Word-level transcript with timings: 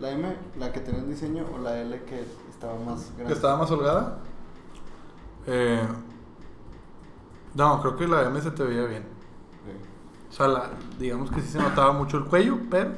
¿La 0.00 0.10
M, 0.10 0.34
la 0.58 0.72
que 0.72 0.80
tenía 0.80 1.00
el 1.00 1.08
diseño 1.08 1.44
o 1.54 1.58
la 1.58 1.78
L 1.80 2.02
que 2.04 2.24
estaba 2.48 2.74
más 2.78 3.12
grande? 3.16 3.34
¿Estaba 3.34 3.56
más 3.58 3.70
holgada? 3.70 4.18
Eh, 5.46 5.82
no, 7.54 7.80
creo 7.82 7.96
que 7.96 8.08
la 8.08 8.22
M 8.22 8.40
se 8.40 8.50
te 8.50 8.62
veía 8.62 8.84
bien. 8.86 9.02
Ok. 9.02 10.30
O 10.30 10.32
sea, 10.32 10.48
la- 10.48 10.70
digamos 10.98 11.30
que 11.30 11.40
sí 11.42 11.48
se 11.48 11.58
notaba 11.58 11.92
mucho 11.92 12.16
el 12.18 12.24
cuello, 12.24 12.58
pero 12.70 12.90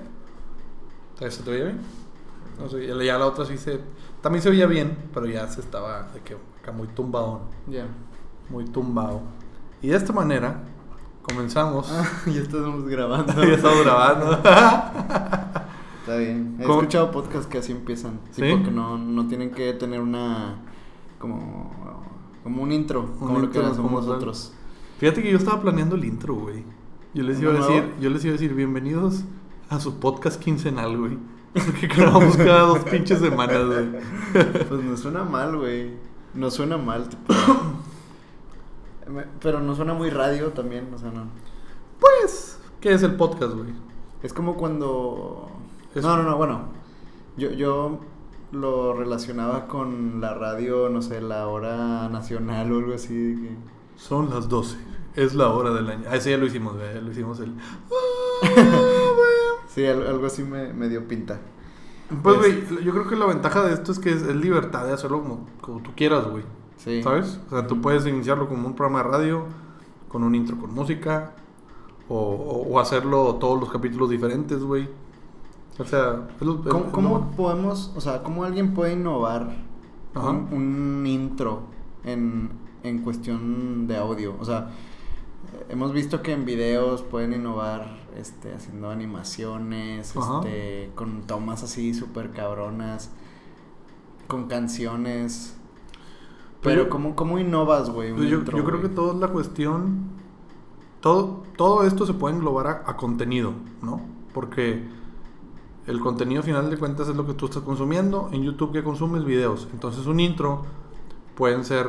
se 1.28 1.42
te 1.42 1.50
veía 1.50 1.64
bien. 1.64 1.80
No 2.58 2.68
sé, 2.68 2.86
ya 2.86 3.18
la- 3.18 3.26
otra 3.26 3.44
sí 3.46 3.58
se... 3.58 3.80
También 4.20 4.42
se 4.42 4.50
veía 4.50 4.66
bien, 4.66 4.96
pero 5.12 5.26
ya 5.26 5.48
se 5.48 5.60
estaba 5.60 6.04
de 6.14 6.20
que 6.20 6.36
acá 6.60 6.70
muy 6.70 6.86
tumbado, 6.88 7.40
Ya. 7.66 7.86
muy 8.48 8.64
tumbado. 8.66 9.22
Y 9.80 9.88
de 9.88 9.96
esta 9.96 10.12
manera 10.12 10.60
comenzamos. 11.22 11.90
Ah, 11.90 12.04
ya 12.26 12.40
estamos 12.42 12.84
grabando. 12.86 13.32
ya 13.42 13.54
estamos 13.54 13.82
grabando. 13.84 14.38
Está 16.12 16.16
bien. 16.18 16.56
He 16.58 16.64
¿Cómo? 16.64 16.80
escuchado 16.80 17.10
podcasts 17.10 17.46
que 17.46 17.58
así 17.58 17.72
empiezan. 17.72 18.20
¿Sí? 18.32 18.42
Tipo 18.42 18.64
que 18.64 18.70
no, 18.70 18.98
no 18.98 19.26
tienen 19.28 19.50
que 19.50 19.72
tener 19.72 20.00
una. 20.00 20.56
Como. 21.18 21.72
Como 22.42 22.62
un 22.62 22.72
intro. 22.72 23.14
como 23.18 23.38
lo 23.38 23.50
que 23.50 23.60
hacemos 23.60 23.90
nosotros. 23.90 24.52
Fíjate 24.98 25.22
que 25.22 25.30
yo 25.30 25.38
estaba 25.38 25.62
planeando 25.62 25.96
el 25.96 26.04
intro, 26.04 26.34
güey. 26.34 26.64
Yo 27.14 27.22
les 27.22 27.38
¿Uno 27.38 27.50
iba 27.50 27.58
a 27.58 27.62
decir, 27.62 27.82
nuevo? 27.82 28.00
yo 28.00 28.10
les 28.10 28.24
iba 28.24 28.30
a 28.30 28.32
decir 28.32 28.54
bienvenidos 28.54 29.24
a 29.70 29.80
su 29.80 30.00
podcast 30.00 30.40
quincenal, 30.40 30.98
güey. 30.98 31.18
Que 31.80 31.86
grabamos 31.86 32.36
cada 32.36 32.62
dos 32.62 32.80
pinches 32.80 33.20
semanas, 33.20 33.66
güey. 33.66 33.88
Pues 34.68 34.84
no 34.84 34.96
suena 34.96 35.24
mal, 35.24 35.56
güey. 35.56 35.92
No 36.34 36.50
suena 36.50 36.76
mal, 36.76 37.08
tipo. 37.08 37.32
Pero 39.40 39.60
no 39.60 39.74
suena 39.74 39.94
muy 39.94 40.10
radio 40.10 40.48
también, 40.48 40.88
o 40.94 40.98
sea, 40.98 41.10
no. 41.10 41.24
Pues, 42.00 42.58
¿qué 42.80 42.92
es 42.92 43.02
el 43.02 43.14
podcast, 43.14 43.54
güey? 43.54 43.70
Es 44.22 44.32
como 44.32 44.56
cuando. 44.56 45.48
Es- 45.94 46.02
No, 46.02 46.16
no, 46.16 46.22
no, 46.22 46.36
bueno. 46.36 46.60
Yo, 47.36 47.50
yo 47.52 47.98
lo 48.52 48.92
relacionaba 48.94 49.66
con 49.66 50.20
la 50.20 50.34
radio, 50.34 50.88
no 50.88 51.00
sé, 51.02 51.20
la 51.22 51.48
hora 51.48 52.08
nacional 52.08 52.72
o 52.72 52.78
algo 52.78 52.94
así. 52.94 53.14
de 53.14 53.34
que- 53.48 53.56
Son 53.96 54.30
las 54.30 54.48
12. 54.48 54.76
Es 55.14 55.34
la 55.34 55.48
hora 55.48 55.70
del 55.72 55.88
año. 55.90 56.04
Ah, 56.10 56.16
ese 56.16 56.30
ya 56.30 56.38
lo 56.38 56.46
hicimos. 56.46 56.74
Ya 56.78 57.00
lo 57.00 57.10
hicimos 57.10 57.40
el. 57.40 57.54
Sí, 59.68 59.86
al- 59.86 60.06
algo 60.06 60.26
así 60.26 60.42
me, 60.42 60.72
me 60.74 60.88
dio 60.88 61.08
pinta. 61.08 61.40
Pues, 62.22 62.36
Es- 62.44 62.70
güey, 62.70 62.84
yo 62.84 62.92
creo 62.92 63.08
que 63.08 63.16
la 63.16 63.24
ventaja 63.26 63.64
de 63.64 63.72
esto 63.72 63.90
es 63.92 63.98
que 63.98 64.10
es, 64.10 64.20
es 64.22 64.36
libertad 64.36 64.84
de 64.86 64.92
hacerlo 64.92 65.22
como, 65.22 65.46
como 65.62 65.80
tú 65.80 65.92
quieras, 65.96 66.26
güey. 66.28 66.44
Sí. 66.76 67.02
¿Sabes? 67.02 67.40
O 67.46 67.50
sea, 67.50 67.66
tú 67.66 67.80
puedes 67.80 68.06
iniciarlo 68.06 68.48
como 68.48 68.66
un 68.66 68.74
programa 68.74 69.02
de 69.02 69.08
radio, 69.10 69.44
con 70.08 70.24
un 70.24 70.34
intro 70.34 70.58
con 70.58 70.74
música, 70.74 71.32
o, 72.08 72.16
o- 72.18 72.68
o 72.74 72.80
hacerlo 72.80 73.36
todos 73.36 73.58
los 73.58 73.70
capítulos 73.70 74.10
diferentes, 74.10 74.62
güey. 74.62 74.88
O 75.78 75.84
sea, 75.84 76.28
es 76.40 76.46
lo- 76.46 76.62
¿Cómo, 76.64 76.84
es- 76.86 76.90
cómo 76.92 77.30
podemos, 77.32 77.92
o 77.96 78.00
sea, 78.00 78.22
cómo 78.22 78.44
alguien 78.44 78.74
puede 78.74 78.92
innovar 78.92 79.56
Ajá. 80.14 80.30
un, 80.30 80.48
un 80.52 81.06
intro 81.06 81.62
en, 82.04 82.50
en 82.82 82.98
cuestión 83.02 83.86
de 83.86 83.96
audio? 83.96 84.34
O 84.38 84.44
sea, 84.44 84.70
hemos 85.70 85.92
visto 85.92 86.22
que 86.22 86.32
en 86.32 86.44
videos 86.44 87.02
pueden 87.02 87.32
innovar 87.32 88.00
este, 88.16 88.52
haciendo 88.54 88.90
animaciones, 88.90 90.14
Ajá. 90.16 90.40
este, 90.40 90.90
con 90.94 91.22
tomas 91.22 91.62
así 91.62 91.94
súper 91.94 92.30
cabronas, 92.32 93.10
con 94.28 94.48
canciones. 94.48 95.56
Pero 96.60 96.84
yo- 96.84 96.90
¿cómo, 96.90 97.16
cómo 97.16 97.38
innovas, 97.38 97.88
güey? 97.90 98.12
Pues 98.14 98.28
yo, 98.28 98.38
intro, 98.38 98.58
yo 98.58 98.64
creo 98.64 98.80
que 98.80 98.86
güey? 98.88 98.94
toda 98.94 99.14
la 99.14 99.28
cuestión. 99.32 100.10
Todo, 101.00 101.42
todo 101.56 101.84
esto 101.84 102.06
se 102.06 102.14
puede 102.14 102.36
englobar 102.36 102.66
a, 102.68 102.82
a 102.86 102.96
contenido, 102.96 103.54
¿no? 103.82 104.00
Porque 104.32 104.86
el 105.86 106.00
contenido, 106.00 106.42
final 106.42 106.70
de 106.70 106.78
cuentas, 106.78 107.08
es 107.08 107.16
lo 107.16 107.26
que 107.26 107.34
tú 107.34 107.46
estás 107.46 107.62
consumiendo. 107.62 108.28
En 108.32 108.42
YouTube, 108.42 108.72
que 108.72 108.84
consumes? 108.84 109.24
Videos. 109.24 109.68
Entonces, 109.72 110.06
un 110.06 110.20
intro 110.20 110.62
pueden 111.34 111.64
ser 111.64 111.88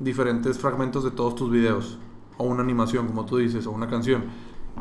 diferentes 0.00 0.58
fragmentos 0.58 1.04
de 1.04 1.10
todos 1.10 1.34
tus 1.34 1.50
videos. 1.50 1.98
O 2.36 2.44
una 2.44 2.62
animación, 2.62 3.06
como 3.06 3.24
tú 3.24 3.36
dices, 3.36 3.66
o 3.66 3.70
una 3.70 3.88
canción. 3.88 4.24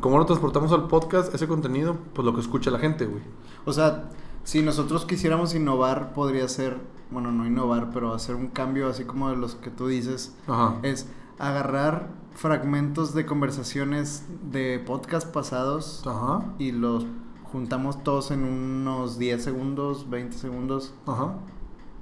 ¿Cómo 0.02 0.18
lo 0.18 0.26
transportamos 0.26 0.72
al 0.72 0.88
podcast? 0.88 1.34
Ese 1.34 1.48
contenido, 1.48 1.98
pues 2.14 2.26
lo 2.26 2.34
que 2.34 2.42
escucha 2.42 2.72
la 2.72 2.80
gente, 2.80 3.06
güey. 3.06 3.22
O 3.66 3.74
sea, 3.74 4.10
si 4.44 4.62
nosotros 4.62 5.06
quisiéramos 5.06 5.56
innovar, 5.56 6.14
podría 6.14 6.48
ser, 6.48 6.78
bueno, 7.12 7.32
no 7.32 7.46
innovar, 7.46 7.90
pero 7.94 8.14
hacer 8.14 8.36
un 8.36 8.48
cambio 8.48 8.88
así 8.88 9.06
como 9.06 9.30
de 9.30 9.38
los 9.38 9.56
que 9.56 9.70
tú 9.70 9.88
dices. 9.88 10.36
Ajá. 10.48 10.76
es 10.84 11.08
agarrar 11.40 12.10
fragmentos 12.34 13.14
de 13.14 13.26
conversaciones 13.26 14.26
de 14.52 14.80
podcast 14.80 15.32
pasados 15.32 16.04
Ajá. 16.06 16.46
y 16.60 16.72
los 16.72 17.06
juntamos 17.52 18.04
todos 18.04 18.32
en 18.32 18.44
unos 18.44 19.18
10 19.18 19.44
segundos, 19.44 20.10
20 20.10 20.38
segundos. 20.38 20.94
Ajá. 21.06 21.34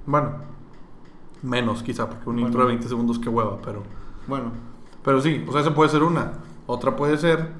Bueno, 0.06 0.32
menos 1.42 1.82
quizá, 1.82 2.08
porque 2.08 2.28
un 2.28 2.36
Bueno. 2.36 2.46
intro 2.48 2.62
de 2.62 2.68
20 2.68 2.88
segundos, 2.88 3.18
qué 3.18 3.28
hueva, 3.28 3.58
pero. 3.64 3.82
Bueno, 4.26 4.50
Pero 5.04 5.20
sí, 5.20 5.44
o 5.46 5.52
sea, 5.52 5.60
esa 5.60 5.72
puede 5.74 5.88
ser 5.90 6.02
una. 6.02 6.32
Otra 6.66 6.96
puede 6.96 7.16
ser 7.16 7.52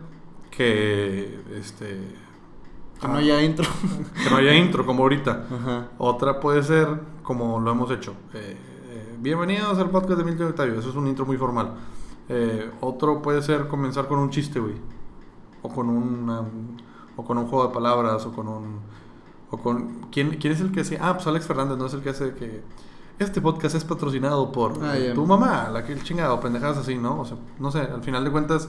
que 0.50 1.38
este 1.54 1.86
que 3.00 3.06
ah, 3.06 3.08
no 3.08 3.16
haya 3.18 3.42
intro. 3.42 3.66
que 4.24 4.30
no 4.30 4.36
haya 4.36 4.54
intro 4.54 4.84
como 4.86 5.02
ahorita. 5.04 5.46
Ajá. 5.52 5.88
Otra 5.98 6.40
puede 6.40 6.62
ser 6.62 6.88
como 7.22 7.60
lo 7.60 7.70
hemos 7.70 7.90
hecho. 7.92 8.14
eh, 8.34 8.56
eh, 8.88 9.16
bienvenidos 9.20 9.78
al 9.78 9.90
podcast 9.90 10.18
de 10.18 10.24
Milton 10.24 10.48
Octavio. 10.48 10.78
Eso 10.78 10.90
es 10.90 10.96
un 10.96 11.06
intro 11.06 11.24
muy 11.26 11.36
formal. 11.36 11.74
Eh, 12.28 12.68
otro 12.80 13.22
puede 13.22 13.42
ser 13.42 13.68
comenzar 13.68 14.08
con 14.08 14.18
un 14.18 14.30
chiste, 14.30 14.58
güey. 14.58 14.74
O 15.62 15.68
con 15.68 15.88
una, 15.88 16.42
o 17.16 17.24
con 17.24 17.38
un 17.38 17.46
juego 17.46 17.68
de 17.68 17.74
palabras 17.74 18.24
o 18.26 18.32
con 18.32 18.48
un 18.48 18.80
o 19.50 19.58
con 19.58 20.08
¿quién, 20.10 20.36
quién 20.38 20.52
es 20.52 20.60
el 20.60 20.72
que 20.72 20.80
hace? 20.80 20.98
Ah, 21.00 21.14
pues 21.14 21.26
Alex 21.26 21.46
Fernández, 21.46 21.78
no 21.78 21.86
es 21.86 21.94
el 21.94 22.00
que 22.02 22.10
hace 22.10 22.34
que 22.34 22.62
este 23.18 23.40
podcast 23.40 23.74
es 23.76 23.84
patrocinado 23.84 24.50
por 24.52 24.74
Ah, 24.84 24.98
eh, 24.98 25.12
tu 25.14 25.24
mamá, 25.24 25.70
la 25.72 25.84
que 25.84 25.92
el 25.92 26.02
chingado, 26.02 26.38
pendejadas 26.40 26.78
así, 26.78 26.96
¿no? 26.96 27.20
O 27.20 27.24
sea, 27.24 27.36
no 27.58 27.70
sé, 27.70 27.80
al 27.80 28.02
final 28.02 28.24
de 28.24 28.30
cuentas 28.30 28.68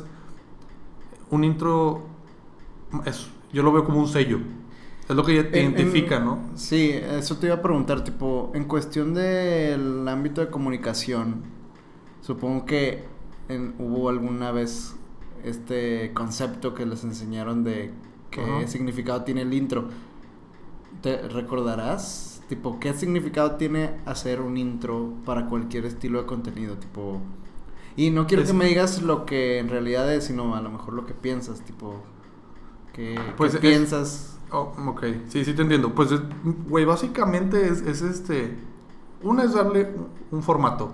un 1.30 1.44
intro 1.44 2.02
es 3.06 3.28
yo 3.52 3.63
lo 3.63 3.72
veo 3.72 3.84
como 3.85 4.00
un 4.00 4.08
sello. 4.08 4.40
Es 5.09 5.16
lo 5.16 5.24
que 5.24 5.35
ya 5.35 5.50
te 5.50 5.59
En- 5.62 5.68
en- 5.68 5.72
identifica, 5.78 6.19
¿no? 6.19 6.40
Sí, 6.56 6.91
eso 6.91 7.38
te 7.38 7.47
iba 7.47 7.56
a 7.56 7.62
preguntar, 7.62 8.03
tipo, 8.03 8.52
en 8.53 8.66
cuestión 8.66 9.14
del 9.14 10.06
ámbito 10.08 10.41
de 10.41 10.50
comunicación, 10.50 11.44
supongo 12.22 12.66
que 12.66 13.06
en- 13.47 13.74
hubo 13.79 14.09
alguna 14.09 14.52
vez 14.52 14.96
este 15.46 16.12
concepto 16.14 16.74
que 16.74 16.85
les 16.85 17.03
enseñaron 17.06 17.64
de 17.64 17.94
qué 18.32 18.42
Ajá. 18.42 18.68
significado 18.68 19.24
tiene 19.24 19.42
el 19.42 19.54
intro. 19.54 19.90
¿Te 21.02 21.28
recordarás? 21.28 22.42
Tipo, 22.50 22.80
¿qué 22.80 22.94
significado 22.94 23.52
tiene 23.56 24.00
hacer 24.06 24.42
un 24.42 24.58
intro 24.58 25.14
para 25.26 25.48
cualquier 25.48 25.86
estilo 25.86 26.20
de 26.22 26.26
contenido? 26.26 26.78
Tipo, 26.78 27.20
y 27.96 28.10
no 28.10 28.26
quiero 28.26 28.44
Es- 28.44 28.50
que 28.52 28.56
me 28.58 28.66
digas 28.66 29.02
lo 29.02 29.26
que 29.26 29.60
en 29.60 29.70
realidad 29.70 30.12
es, 30.14 30.26
sino 30.26 30.56
a 30.56 30.62
lo 30.62 30.70
mejor 30.72 30.94
lo 30.94 31.06
que 31.06 31.14
piensas, 31.14 31.62
tipo, 31.62 31.96
¿qué, 32.94 33.20
Pues 33.36 33.52
qué 33.52 33.58
es- 33.58 33.62
piensas? 33.62 34.40
Oh, 34.52 34.74
ok, 34.88 35.04
sí, 35.28 35.44
sí 35.44 35.54
te 35.54 35.62
entiendo. 35.62 35.94
Pues, 35.94 36.12
es- 36.14 36.22
güey, 36.70 36.86
básicamente 36.86 37.68
es, 37.68 37.82
es 37.82 38.02
este. 38.02 38.56
Una 39.22 39.44
es 39.44 39.54
darle 39.54 39.84
un, 39.84 40.08
un 40.38 40.42
formato. 40.44 40.92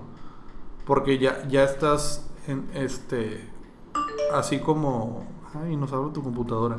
Porque 0.86 1.20
ya, 1.20 1.48
ya 1.48 1.64
estás 1.64 2.28
en 2.48 2.66
este. 2.74 3.48
Así 4.34 4.60
como. 4.60 5.24
Ay, 5.54 5.78
nos 5.78 5.94
abre 5.94 6.12
tu 6.14 6.24
computadora. 6.24 6.78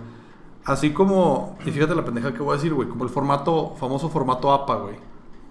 Así 0.65 0.93
como. 0.93 1.59
Y 1.65 1.71
fíjate 1.71 1.95
la 1.95 2.05
pendeja 2.05 2.33
que 2.33 2.43
voy 2.43 2.53
a 2.53 2.57
decir, 2.57 2.73
güey. 2.73 2.89
Como 2.89 3.05
el 3.05 3.11
formato, 3.11 3.75
famoso 3.77 4.09
formato 4.09 4.53
APA, 4.53 4.77
güey. 4.77 4.97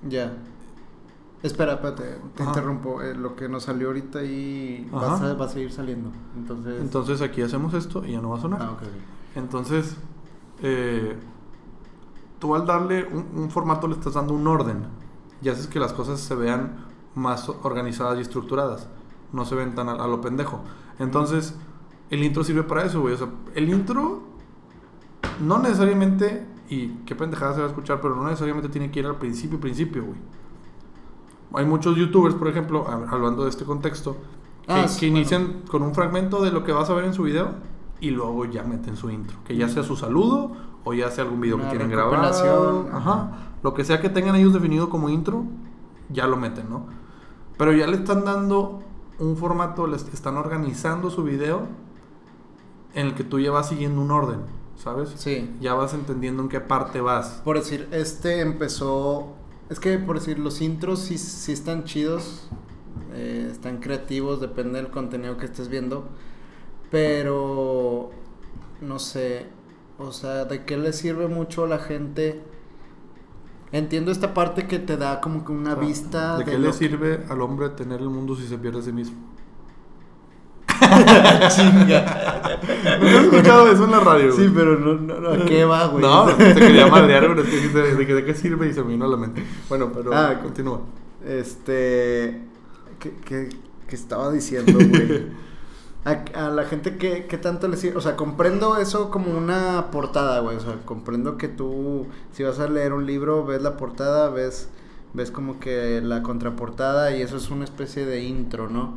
Ya. 0.07 0.33
Espera, 1.43 1.73
espérate, 1.73 2.03
te 2.35 2.41
Ajá. 2.43 2.51
interrumpo. 2.51 3.01
Eh, 3.01 3.13
lo 3.15 3.35
que 3.35 3.49
nos 3.49 3.63
salió 3.63 3.87
ahorita 3.87 4.23
y 4.23 4.89
va 4.93 5.17
a, 5.17 5.33
va 5.33 5.49
seguir 5.49 5.71
saliendo. 5.71 6.09
Entonces. 6.37 6.81
Entonces 6.81 7.21
aquí 7.21 7.41
hacemos 7.41 7.73
esto 7.73 8.05
y 8.05 8.13
ya 8.13 8.21
no 8.21 8.29
va 8.29 8.37
a 8.37 8.41
sonar. 8.41 8.61
Ah, 8.61 8.71
ok. 8.71 8.81
ok. 8.81 8.87
Entonces, 9.35 9.97
eh, 10.61 11.17
tú 12.39 12.55
al 12.55 12.65
darle 12.65 13.05
un, 13.05 13.27
un 13.35 13.49
formato 13.51 13.87
le 13.87 13.95
estás 13.95 14.13
dando 14.13 14.33
un 14.33 14.47
orden 14.47 14.85
y 15.41 15.49
haces 15.49 15.67
que 15.67 15.79
las 15.79 15.91
cosas 15.91 16.21
se 16.21 16.33
vean 16.33 16.85
más 17.13 17.49
organizadas 17.49 18.17
y 18.17 18.21
estructuradas. 18.21 18.87
No 19.33 19.45
se 19.45 19.55
ven 19.55 19.75
tan 19.75 19.89
a, 19.89 19.93
a 19.93 20.07
lo 20.07 20.21
pendejo. 20.21 20.61
Entonces, 20.97 21.55
el 22.09 22.23
intro 22.23 22.43
sirve 22.43 22.63
para 22.63 22.85
eso, 22.85 23.01
güey. 23.01 23.15
O 23.15 23.17
sea, 23.17 23.27
el 23.53 23.69
intro 23.69 24.32
no 25.41 25.59
necesariamente, 25.59 26.45
y 26.69 26.89
qué 27.05 27.15
pendejada 27.15 27.53
se 27.53 27.59
va 27.59 27.65
a 27.65 27.69
escuchar, 27.69 28.01
pero 28.01 28.15
no 28.15 28.23
necesariamente 28.25 28.69
tiene 28.69 28.91
que 28.91 28.99
ir 28.99 29.05
al 29.05 29.15
principio, 29.17 29.59
principio, 29.59 30.03
güey. 30.05 30.17
Hay 31.55 31.65
muchos 31.65 31.95
youtubers, 31.95 32.35
por 32.35 32.47
ejemplo, 32.47 32.85
hab- 32.87 33.07
hablando 33.11 33.43
de 33.43 33.49
este 33.49 33.63
contexto, 33.65 34.17
que, 34.65 34.71
Ah, 34.73 34.81
que 34.83 34.87
sí, 34.87 35.05
bueno. 35.07 35.17
inician 35.19 35.61
con 35.69 35.83
un 35.83 35.93
fragmento 35.93 36.41
de 36.43 36.51
lo 36.51 36.63
que 36.63 36.71
vas 36.71 36.89
a 36.89 36.93
ver 36.93 37.05
en 37.05 37.13
su 37.13 37.23
video 37.23 37.49
y 37.99 38.09
luego 38.11 38.45
ya 38.45 38.63
meten 38.63 38.95
su 38.95 39.09
intro. 39.09 39.37
Que 39.45 39.55
ya 39.55 39.67
sea 39.69 39.83
su 39.83 39.95
saludo 39.95 40.51
o 40.83 40.93
ya 40.93 41.11
sea 41.11 41.25
algún 41.25 41.41
video 41.41 41.57
que 41.57 41.63
Una 41.63 41.69
quieren 41.71 41.89
grabar. 41.89 42.11
recopilación. 42.21 42.87
Ajá. 42.93 43.31
Lo 43.61 43.73
que 43.73 43.83
sea 43.85 44.01
que 44.01 44.09
tengan 44.09 44.35
ellos 44.35 44.53
definido 44.53 44.89
como 44.89 45.09
intro, 45.09 45.43
ya 46.09 46.27
lo 46.27 46.37
meten, 46.37 46.69
¿no? 46.69 46.85
Pero 47.57 47.71
ya 47.73 47.85
le 47.87 47.97
están 47.97 48.25
dando 48.25 48.81
un 49.19 49.37
formato, 49.37 49.85
les 49.85 50.07
están 50.13 50.37
organizando 50.37 51.09
su 51.11 51.23
video 51.23 51.61
en 52.95 53.07
el 53.07 53.13
que 53.13 53.23
tú 53.23 53.39
ya 53.39 53.51
vas 53.51 53.69
siguiendo 53.69 54.01
un 54.01 54.11
orden. 54.11 54.39
¿Sabes? 54.83 55.13
Sí. 55.15 55.49
Ya 55.61 55.73
vas 55.73 55.93
entendiendo 55.93 56.43
en 56.43 56.49
qué 56.49 56.59
parte 56.59 56.99
vas. 57.01 57.41
Por 57.43 57.57
decir, 57.57 57.87
este 57.91 58.41
empezó. 58.41 59.33
Es 59.69 59.79
que 59.79 59.97
por 59.97 60.19
decir, 60.19 60.39
los 60.39 60.61
intros 60.61 60.99
sí, 60.99 61.17
sí 61.17 61.51
están 61.53 61.83
chidos. 61.85 62.49
eh, 63.13 63.47
están 63.51 63.77
creativos, 63.79 64.41
depende 64.41 64.81
del 64.81 64.89
contenido 64.91 65.37
que 65.37 65.45
estés 65.45 65.69
viendo. 65.69 66.07
Pero. 66.91 68.11
No 68.81 68.99
sé. 68.99 69.45
O 69.97 70.11
sea, 70.11 70.45
¿de 70.45 70.65
qué 70.65 70.77
le 70.77 70.93
sirve 70.93 71.27
mucho 71.27 71.63
a 71.63 71.67
la 71.67 71.79
gente? 71.79 72.41
Entiendo 73.71 74.11
esta 74.11 74.33
parte 74.33 74.67
que 74.67 74.77
te 74.79 74.97
da 74.97 75.19
como 75.21 75.43
que 75.45 75.51
una 75.51 75.73
O 75.73 75.75
sea, 75.77 75.87
vista. 75.87 76.37
¿De 76.37 76.45
qué 76.45 76.57
le 76.59 76.67
que- 76.67 76.73
sirve 76.73 77.25
al 77.29 77.41
hombre 77.41 77.69
tener 77.69 78.01
el 78.01 78.09
mundo 78.09 78.35
si 78.35 78.47
se 78.47 78.57
pierde 78.57 78.79
a 78.79 78.81
sí 78.83 78.91
mismo? 78.91 79.17
Chinga. 81.49 82.49
¿No 83.01 83.07
has 83.07 83.23
escuchado 83.25 83.71
eso 83.71 83.85
en 83.85 83.91
la 83.91 83.99
radio? 83.99 84.31
Sí, 84.31 84.41
güey? 84.43 84.53
pero 84.53 84.79
no, 84.79 84.93
no, 84.95 85.19
no, 85.19 85.29
¿a 85.31 85.45
qué 85.45 85.65
va, 85.65 85.87
güey? 85.87 86.03
No, 86.03 86.25
te 86.25 86.53
quería 86.55 86.87
madrear, 86.87 87.27
pero 87.27 87.41
es 87.43 87.49
que 87.49 87.67
¿de, 87.69 88.07
qué- 88.07 88.13
de 88.15 88.25
qué 88.25 88.33
sirve? 88.33 88.67
Y 88.69 88.73
se 88.73 88.81
me 88.83 88.89
vino 88.89 89.05
a 89.05 89.07
la 89.09 89.17
mente. 89.17 89.43
Bueno, 89.69 89.91
pero 89.93 90.13
Ah, 90.13 90.39
continúa. 90.41 90.81
Este. 91.25 92.41
¿Qué, 92.99 93.13
qué, 93.25 93.49
qué 93.87 93.95
estaba 93.95 94.31
diciendo, 94.31 94.73
güey? 94.73 95.27
A, 96.05 96.25
a 96.47 96.49
la 96.49 96.65
gente 96.65 96.97
que, 96.97 97.27
que 97.27 97.37
tanto 97.37 97.69
le 97.69 97.77
sirve. 97.77 97.97
O 97.97 98.01
sea, 98.01 98.17
comprendo 98.17 98.75
eso 98.77 99.09
como 99.09 99.37
una 99.37 99.85
portada, 99.89 100.41
güey. 100.41 100.57
O 100.57 100.59
sea, 100.59 100.73
comprendo 100.83 101.37
que 101.37 101.47
tú, 101.47 102.07
si 102.33 102.43
vas 102.43 102.59
a 102.59 102.67
leer 102.67 102.91
un 102.91 103.05
libro, 103.05 103.45
ves 103.45 103.61
la 103.61 103.77
portada, 103.77 104.27
ves, 104.29 104.67
ves 105.13 105.31
como 105.31 105.61
que 105.61 106.01
la 106.03 106.21
contraportada 106.21 107.15
y 107.15 107.21
eso 107.21 107.37
es 107.37 107.49
una 107.51 107.63
especie 107.63 108.05
de 108.05 108.21
intro, 108.21 108.67
¿no? 108.69 108.95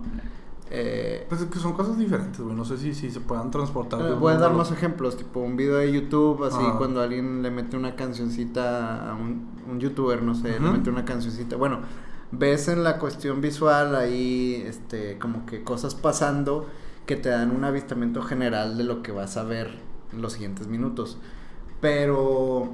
Eh, 0.71 1.25
Pues 1.29 1.41
es 1.43 1.47
que 1.49 1.59
son 1.61 1.75
cosas 1.75 1.97
diferentes, 1.99 2.41
güey. 2.41 2.55
No 2.57 2.65
sé 2.65 2.77
si, 2.79 2.93
si 2.95 3.11
se 3.11 3.21
puedan 3.21 3.51
transportar. 3.51 4.01
eh, 4.01 4.15
voy 4.15 4.33
a 4.33 4.37
dar 4.37 4.53
más 4.53 4.73
ejemplos, 4.73 5.17
tipo 5.17 5.41
un 5.41 5.57
video 5.57 5.77
de 5.77 5.93
YouTube, 5.93 6.43
así 6.45 6.59
Ajá. 6.61 6.77
cuando 6.79 7.01
alguien 7.03 7.43
le 7.43 7.51
mete 7.51 7.77
una 7.77 7.95
cancioncita 7.95 9.11
a 9.11 9.15
un, 9.15 9.49
un 9.71 9.79
youtuber, 9.81 10.23
no 10.23 10.35
sé, 10.35 10.59
le 10.59 10.71
mete 10.71 10.91
una 10.91 11.05
cancioncita. 11.05 11.57
Bueno, 11.57 11.81
ves 12.33 12.67
en 12.69 12.83
la 12.83 12.99
cuestión 12.99 13.41
visual 13.41 13.95
ahí, 13.95 14.63
este, 14.67 15.19
como 15.19 15.47
que 15.47 15.63
cosas 15.63 15.95
pasando 15.95 16.67
que 17.07 17.15
te 17.15 17.29
dan 17.29 17.53
un 17.55 17.63
avistamiento 17.63 18.21
general 18.23 18.77
de 18.77 18.83
lo 18.83 19.03
que 19.05 19.13
vas 19.13 19.37
a 19.37 19.45
ver 19.45 19.71
en 20.13 20.21
los 20.21 20.33
siguientes 20.33 20.67
minutos. 20.67 21.19
Pero, 21.81 22.73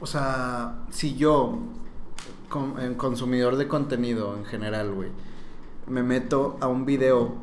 o 0.00 0.06
sea, 0.06 0.84
si 0.90 1.14
yo, 1.16 1.58
con- 2.48 2.78
en 2.80 2.94
consumidor 2.94 3.56
de 3.56 3.68
contenido 3.68 4.36
en 4.36 4.44
general, 4.46 4.92
güey, 4.94 5.10
me 5.86 6.02
meto 6.02 6.56
a 6.60 6.68
un 6.68 6.84
video 6.86 7.34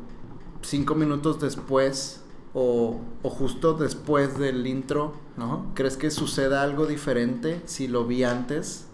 cinco 0.62 0.94
minutos 0.94 1.40
después 1.40 2.22
o, 2.54 3.00
o 3.22 3.30
justo 3.30 3.74
después 3.74 4.38
del 4.38 4.66
intro, 4.66 5.14
Ajá. 5.36 5.60
¿crees 5.74 5.96
que 5.96 6.10
suceda 6.10 6.62
algo 6.62 6.86
diferente 6.86 7.62
si 7.64 7.88
lo 7.88 8.06
vi 8.06 8.24
antes? 8.24 8.86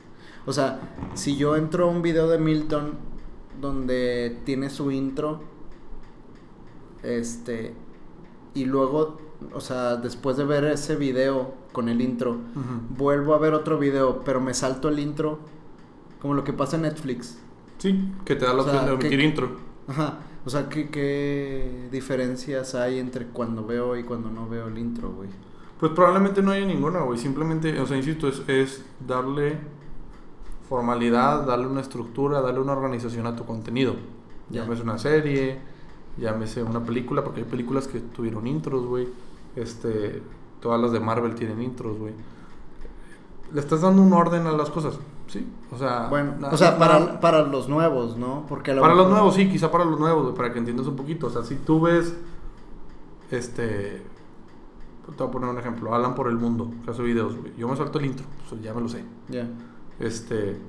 O 0.47 0.53
sea, 0.53 0.81
si 1.15 1.37
yo 1.37 1.57
entro 1.57 1.85
a 1.85 1.91
un 1.91 2.03
video 2.03 2.29
de 2.29 2.39
Milton 2.39 2.95
donde 3.61 4.39
tiene 4.45 4.71
su 4.71 4.91
intro, 4.91 5.41
este, 7.03 7.75
y 8.55 8.65
luego, 8.65 9.19
o 9.53 9.61
sea, 9.61 9.97
después 9.97 10.37
de 10.37 10.45
ver 10.45 10.65
ese 10.65 10.97
video 10.97 11.55
con 11.73 11.89
el 11.89 12.01
intro, 12.01 12.39
vuelvo 12.97 13.35
a 13.35 13.39
ver 13.39 13.55
otro 13.55 13.79
video, 13.79 14.23
pero 14.25 14.41
me 14.41 14.55
salto 14.55 14.89
el 14.89 14.99
intro, 14.99 15.39
como 16.21 16.35
lo 16.35 16.45
que 16.45 16.53
pasa 16.53 16.77
en 16.77 16.83
Netflix. 16.83 17.39
Sí, 17.79 18.13
que 18.25 18.35
te 18.37 18.45
da 18.45 18.53
la 18.55 18.63
O 18.63 18.65
sea, 18.65 18.75
opción 18.75 18.87
de 18.87 18.99
que- 18.99 19.07
omitir 19.07 19.21
intro. 19.21 19.51
Ajá. 19.87 20.19
O 20.45 20.51
sea, 20.51 20.69
¿qué, 20.69 20.89
¿qué 20.91 21.89
diferencias 21.93 22.75
hay 22.75 22.99
entre 22.99 23.27
cuando 23.27 23.67
veo 23.67 23.97
y 23.97 24.05
cuando 24.05 24.31
no 24.31 24.49
veo 24.49 24.69
el 24.69 24.79
intro, 24.79 25.11
güey? 25.11 25.29
Pues 25.79 25.93
probablemente 25.93 26.43
no 26.43 26.51
haya 26.53 26.65
ninguna, 26.67 27.01
güey. 27.01 27.19
Simplemente, 27.19 27.79
o 27.81 27.87
sea, 27.87 27.97
insisto, 27.97 28.29
es, 28.29 28.43
es 28.49 28.85
darle 29.07 29.59
formalidad, 30.69 31.47
darle 31.47 31.67
una 31.67 31.81
estructura, 31.81 32.41
darle 32.41 32.61
una 32.61 32.73
organización 32.73 33.27
a 33.27 33.37
tu 33.37 33.45
contenido. 33.45 33.95
Llámese 34.51 34.83
una 34.83 34.99
serie, 34.99 35.59
llámese 36.19 36.63
una 36.63 36.83
película, 36.85 37.23
porque 37.25 37.41
hay 37.41 37.47
películas 37.47 37.87
que 37.89 38.01
tuvieron 38.01 38.47
intros, 38.47 38.87
güey. 38.87 39.09
Este, 39.57 40.23
todas 40.61 40.81
las 40.81 40.93
de 40.93 41.01
Marvel 41.01 41.35
tienen 41.35 41.63
intros, 41.63 41.99
güey. 41.99 42.13
Le 43.53 43.61
estás 43.61 43.81
dando 43.81 44.03
un 44.03 44.13
orden 44.13 44.47
a 44.47 44.53
las 44.53 44.69
cosas, 44.71 44.99
sí. 45.27 45.47
O 45.71 45.79
sea, 45.79 46.09
Bueno, 46.09 46.35
o 46.51 46.57
sea, 46.57 46.79
para, 46.79 47.19
para 47.21 47.43
los 47.43 47.69
nuevos, 47.69 48.17
¿no? 48.19 48.45
Porque 48.49 48.75
lo 48.75 48.83
para 48.83 48.95
los 48.95 49.09
nuevos, 49.09 49.35
sí, 49.35 49.49
quizá 49.49 49.71
para 49.71 49.85
los 49.85 49.99
nuevos, 49.99 50.35
para 50.37 50.53
que 50.53 50.59
entiendas 50.59 50.87
un 50.87 50.97
poquito. 50.97 51.29
O 51.29 51.31
sea, 51.31 51.43
si 51.43 51.55
tú 51.57 51.81
ves, 51.81 52.15
este, 53.31 54.03
te 55.07 55.17
voy 55.17 55.29
a 55.29 55.31
poner 55.31 55.49
un 55.49 55.59
ejemplo, 55.59 55.95
Alan 55.95 56.15
por 56.15 56.29
el 56.29 56.37
mundo, 56.37 56.71
que 56.85 56.91
hace 56.91 57.03
videos, 57.03 57.37
güey. 57.37 57.53
Yo 57.57 57.69
me 57.69 57.77
salto 57.77 57.99
el 57.99 58.07
intro, 58.07 58.27
pues 58.49 58.61
ya 58.63 58.75
me 58.75 58.81
lo 58.81 58.89
sé. 58.89 59.05
Ya. 59.29 59.47
Este, 59.99 60.61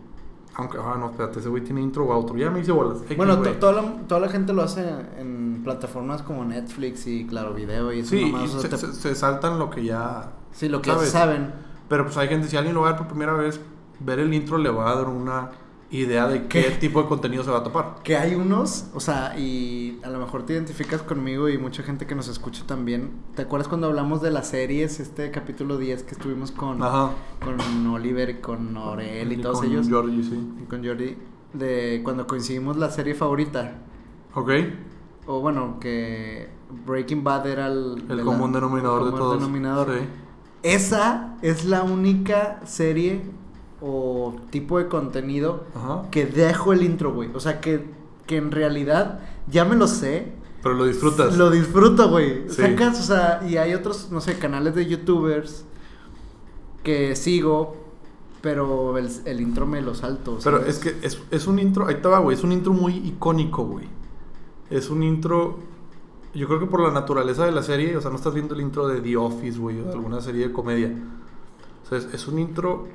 aunque, 0.55 0.77
ah, 0.77 0.95
no, 0.99 1.07
espérate, 1.11 1.39
ese 1.39 1.49
güey 1.49 1.63
tiene 1.63 1.81
intro 1.81 2.05
o 2.05 2.13
outro, 2.13 2.35
ya 2.37 2.49
me 2.49 2.59
hice 2.61 2.71
bolas. 2.71 3.01
X, 3.03 3.17
Bueno, 3.17 3.37
toda 3.59 3.73
la, 3.81 3.93
toda 4.07 4.21
la 4.21 4.29
gente 4.29 4.53
lo 4.53 4.61
hace 4.63 4.87
en 5.17 5.61
plataformas 5.63 6.21
como 6.21 6.43
Netflix 6.45 7.07
y 7.07 7.25
Claro 7.27 7.53
Video 7.53 7.91
y 7.93 7.99
eso 7.99 8.11
Sí, 8.11 8.31
nomás, 8.31 8.43
y 8.43 8.45
o 8.45 8.59
sea, 8.59 8.61
se, 8.61 8.69
te- 8.69 8.77
se- 8.77 8.93
se 8.93 9.15
saltan 9.15 9.59
lo 9.59 9.69
que 9.69 9.83
ya. 9.83 10.31
sí, 10.51 10.67
lo 10.69 10.81
que 10.81 10.91
¿sabes? 10.91 11.09
saben. 11.09 11.53
Pero 11.89 12.03
pues 12.05 12.15
hay 12.17 12.27
gente, 12.29 12.47
si 12.47 12.55
alguien 12.55 12.73
lo 12.75 12.81
va 12.81 12.87
a 12.87 12.91
ver 12.91 12.99
por 12.99 13.07
primera 13.07 13.33
vez, 13.33 13.59
ver 13.99 14.19
el 14.19 14.33
intro 14.33 14.57
le 14.57 14.69
va 14.69 14.91
a 14.91 14.95
dar 14.95 15.07
una 15.09 15.51
idea 15.91 16.27
de 16.27 16.43
qué, 16.47 16.65
¿Qué? 16.65 16.69
tipo 16.79 17.01
de 17.01 17.07
contenido 17.09 17.43
se 17.43 17.49
va 17.49 17.57
a 17.57 17.63
tapar. 17.63 17.95
Que 18.03 18.15
hay 18.15 18.35
unos, 18.35 18.85
o 18.93 18.99
sea, 18.99 19.37
y 19.39 19.99
a 20.03 20.09
lo 20.11 20.19
mejor 20.19 20.43
te 20.45 20.53
identificas 20.53 21.01
conmigo 21.01 21.49
y 21.49 21.57
mucha 21.57 21.81
gente 21.81 22.05
que 22.05 22.13
nos 22.13 22.27
escucha 22.27 22.63
también. 22.67 23.09
¿Te 23.35 23.41
acuerdas 23.41 23.67
cuando 23.67 23.87
hablamos 23.87 24.21
de 24.21 24.29
las 24.29 24.49
series, 24.49 24.99
este 24.99 25.31
capítulo 25.31 25.77
10 25.79 26.03
que 26.03 26.11
estuvimos 26.11 26.51
con, 26.51 26.83
Ajá. 26.83 27.09
con 27.43 27.87
Oliver 27.87 28.29
y 28.29 28.35
con 28.35 28.77
Aurel 28.77 29.31
y, 29.33 29.37
todos 29.37 29.61
con 29.61 29.67
ellos? 29.71 29.87
Georgie, 29.87 30.23
sí. 30.23 30.47
Y 30.61 30.65
con 30.67 30.85
Jordi, 30.85 31.17
de 31.53 32.01
cuando 32.03 32.27
coincidimos 32.27 32.77
la 32.77 32.91
serie 32.91 33.15
favorita. 33.15 33.79
Ok. 34.35 34.51
O 35.25 35.41
bueno, 35.41 35.79
que 35.79 36.49
Breaking 36.85 37.23
Bad 37.23 37.47
era 37.47 37.65
el, 37.65 38.03
El 38.09 38.17
de 38.17 38.23
común 38.23 38.51
la- 38.51 38.59
denominador 38.59 38.99
el 39.01 39.05
de 39.05 39.11
común 39.11 39.19
todos. 39.25 39.39
denominador. 39.39 39.87
Sí. 39.97 40.05
Esa 40.63 41.37
es 41.41 41.65
la 41.65 41.83
única 41.83 42.59
serie 42.65 43.21
o 43.81 44.35
tipo 44.49 44.77
de 44.77 44.87
contenido 44.87 45.63
Ajá. 45.75 46.09
que 46.11 46.25
dejo 46.25 46.73
el 46.73 46.83
intro, 46.83 47.13
güey. 47.13 47.29
O 47.33 47.39
sea, 47.39 47.61
que, 47.61 47.85
que 48.27 48.37
en 48.37 48.51
realidad 48.51 49.19
ya 49.47 49.65
me 49.65 49.75
lo 49.75 49.87
sé. 49.87 50.33
Pero 50.61 50.75
lo 50.75 50.85
disfrutas. 50.85 51.37
Lo 51.37 51.49
disfruto, 51.49 52.09
güey. 52.09 52.49
Sí. 52.49 52.61
Sacas, 52.61 52.99
o 52.99 53.03
sea, 53.03 53.41
y 53.47 53.57
hay 53.57 53.73
otros, 53.73 54.09
no 54.11 54.19
sé, 54.19 54.37
canales 54.37 54.75
de 54.75 54.85
youtubers 54.85 55.63
que 56.83 57.15
sigo, 57.15 57.77
pero 58.41 58.97
el, 58.97 59.09
el 59.25 59.41
intro 59.41 59.65
me 59.65 59.81
lo 59.81 59.95
salto. 59.95 60.39
Pero 60.43 60.65
es 60.65 60.79
que 60.79 60.95
es, 61.01 61.19
es 61.31 61.47
un 61.47 61.59
intro, 61.59 61.87
ahí 61.87 61.95
va, 62.01 62.19
güey, 62.19 62.35
es 62.37 62.43
un 62.43 62.51
intro 62.51 62.73
muy 62.73 62.95
icónico, 62.95 63.65
güey. 63.65 63.87
Es 64.69 64.89
un 64.89 65.03
intro, 65.03 65.59
yo 66.33 66.47
creo 66.47 66.59
que 66.59 66.65
por 66.67 66.81
la 66.81 66.91
naturaleza 66.91 67.45
de 67.45 67.51
la 67.51 67.63
serie, 67.63 67.95
o 67.97 68.01
sea, 68.01 68.09
no 68.11 68.17
estás 68.17 68.33
viendo 68.33 68.53
el 68.55 68.61
intro 68.61 68.87
de 68.87 69.01
The 69.01 69.17
Office, 69.17 69.57
güey, 69.59 69.79
o 69.79 69.85
de 69.85 69.91
alguna 69.93 70.21
serie 70.21 70.47
de 70.47 70.53
comedia. 70.53 70.93
O 71.83 71.87
sea, 71.89 71.97
es, 71.97 72.05
es 72.13 72.27
un 72.27 72.37
intro 72.39 72.87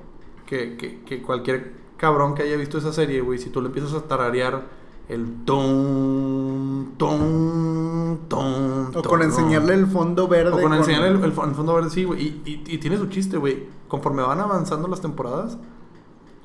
que, 0.46 0.76
que, 0.76 1.00
que 1.02 1.22
cualquier 1.22 1.74
cabrón 1.96 2.34
que 2.34 2.42
haya 2.42 2.56
visto 2.56 2.78
esa 2.78 2.92
serie, 2.92 3.20
güey, 3.20 3.38
si 3.38 3.50
tú 3.50 3.60
le 3.60 3.68
empiezas 3.68 3.92
a 3.94 4.02
tararear 4.02 4.62
el 5.08 5.44
ton, 5.44 6.92
ton, 6.96 8.20
ton, 8.28 8.90
O 8.96 9.02
con 9.02 9.22
enseñarle 9.22 9.74
el 9.74 9.86
fondo 9.86 10.28
verde. 10.28 10.52
o 10.52 10.60
con 10.62 10.72
enseñarle 10.74 11.08
el, 11.08 11.22
el 11.24 11.34
fo- 11.34 11.46
el 11.48 11.54
fondo 11.54 11.74
verde, 11.74 11.90
sí, 11.90 12.04
güey. 12.04 12.22
Y, 12.22 12.42
y, 12.44 12.74
y 12.74 12.78
tiene 12.78 12.96
su 12.96 13.06
chiste, 13.08 13.36
güey. 13.36 13.66
Conforme 13.88 14.22
van 14.22 14.40
avanzando 14.40 14.88
las 14.88 15.00
temporadas, 15.00 15.58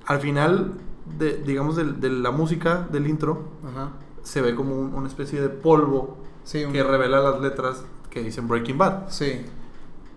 al 0.05 0.19
final, 0.19 0.73
de, 1.17 1.37
digamos, 1.37 1.75
de, 1.75 1.85
de 1.85 2.09
la 2.09 2.31
música 2.31 2.87
del 2.91 3.07
intro, 3.07 3.43
Ajá. 3.65 3.91
se 4.23 4.41
ve 4.41 4.55
como 4.55 4.75
un- 4.75 4.93
una 4.93 5.07
especie 5.07 5.41
de 5.41 5.49
polvo 5.49 6.17
Sí, 6.43 6.63
un- 6.65 6.73
que 6.73 6.83
revela 6.83 7.19
las 7.19 7.39
letras 7.41 7.83
que 8.09 8.21
dicen 8.23 8.47
Breaking 8.47 8.77
Bad. 8.77 9.09
Sí. 9.09 9.41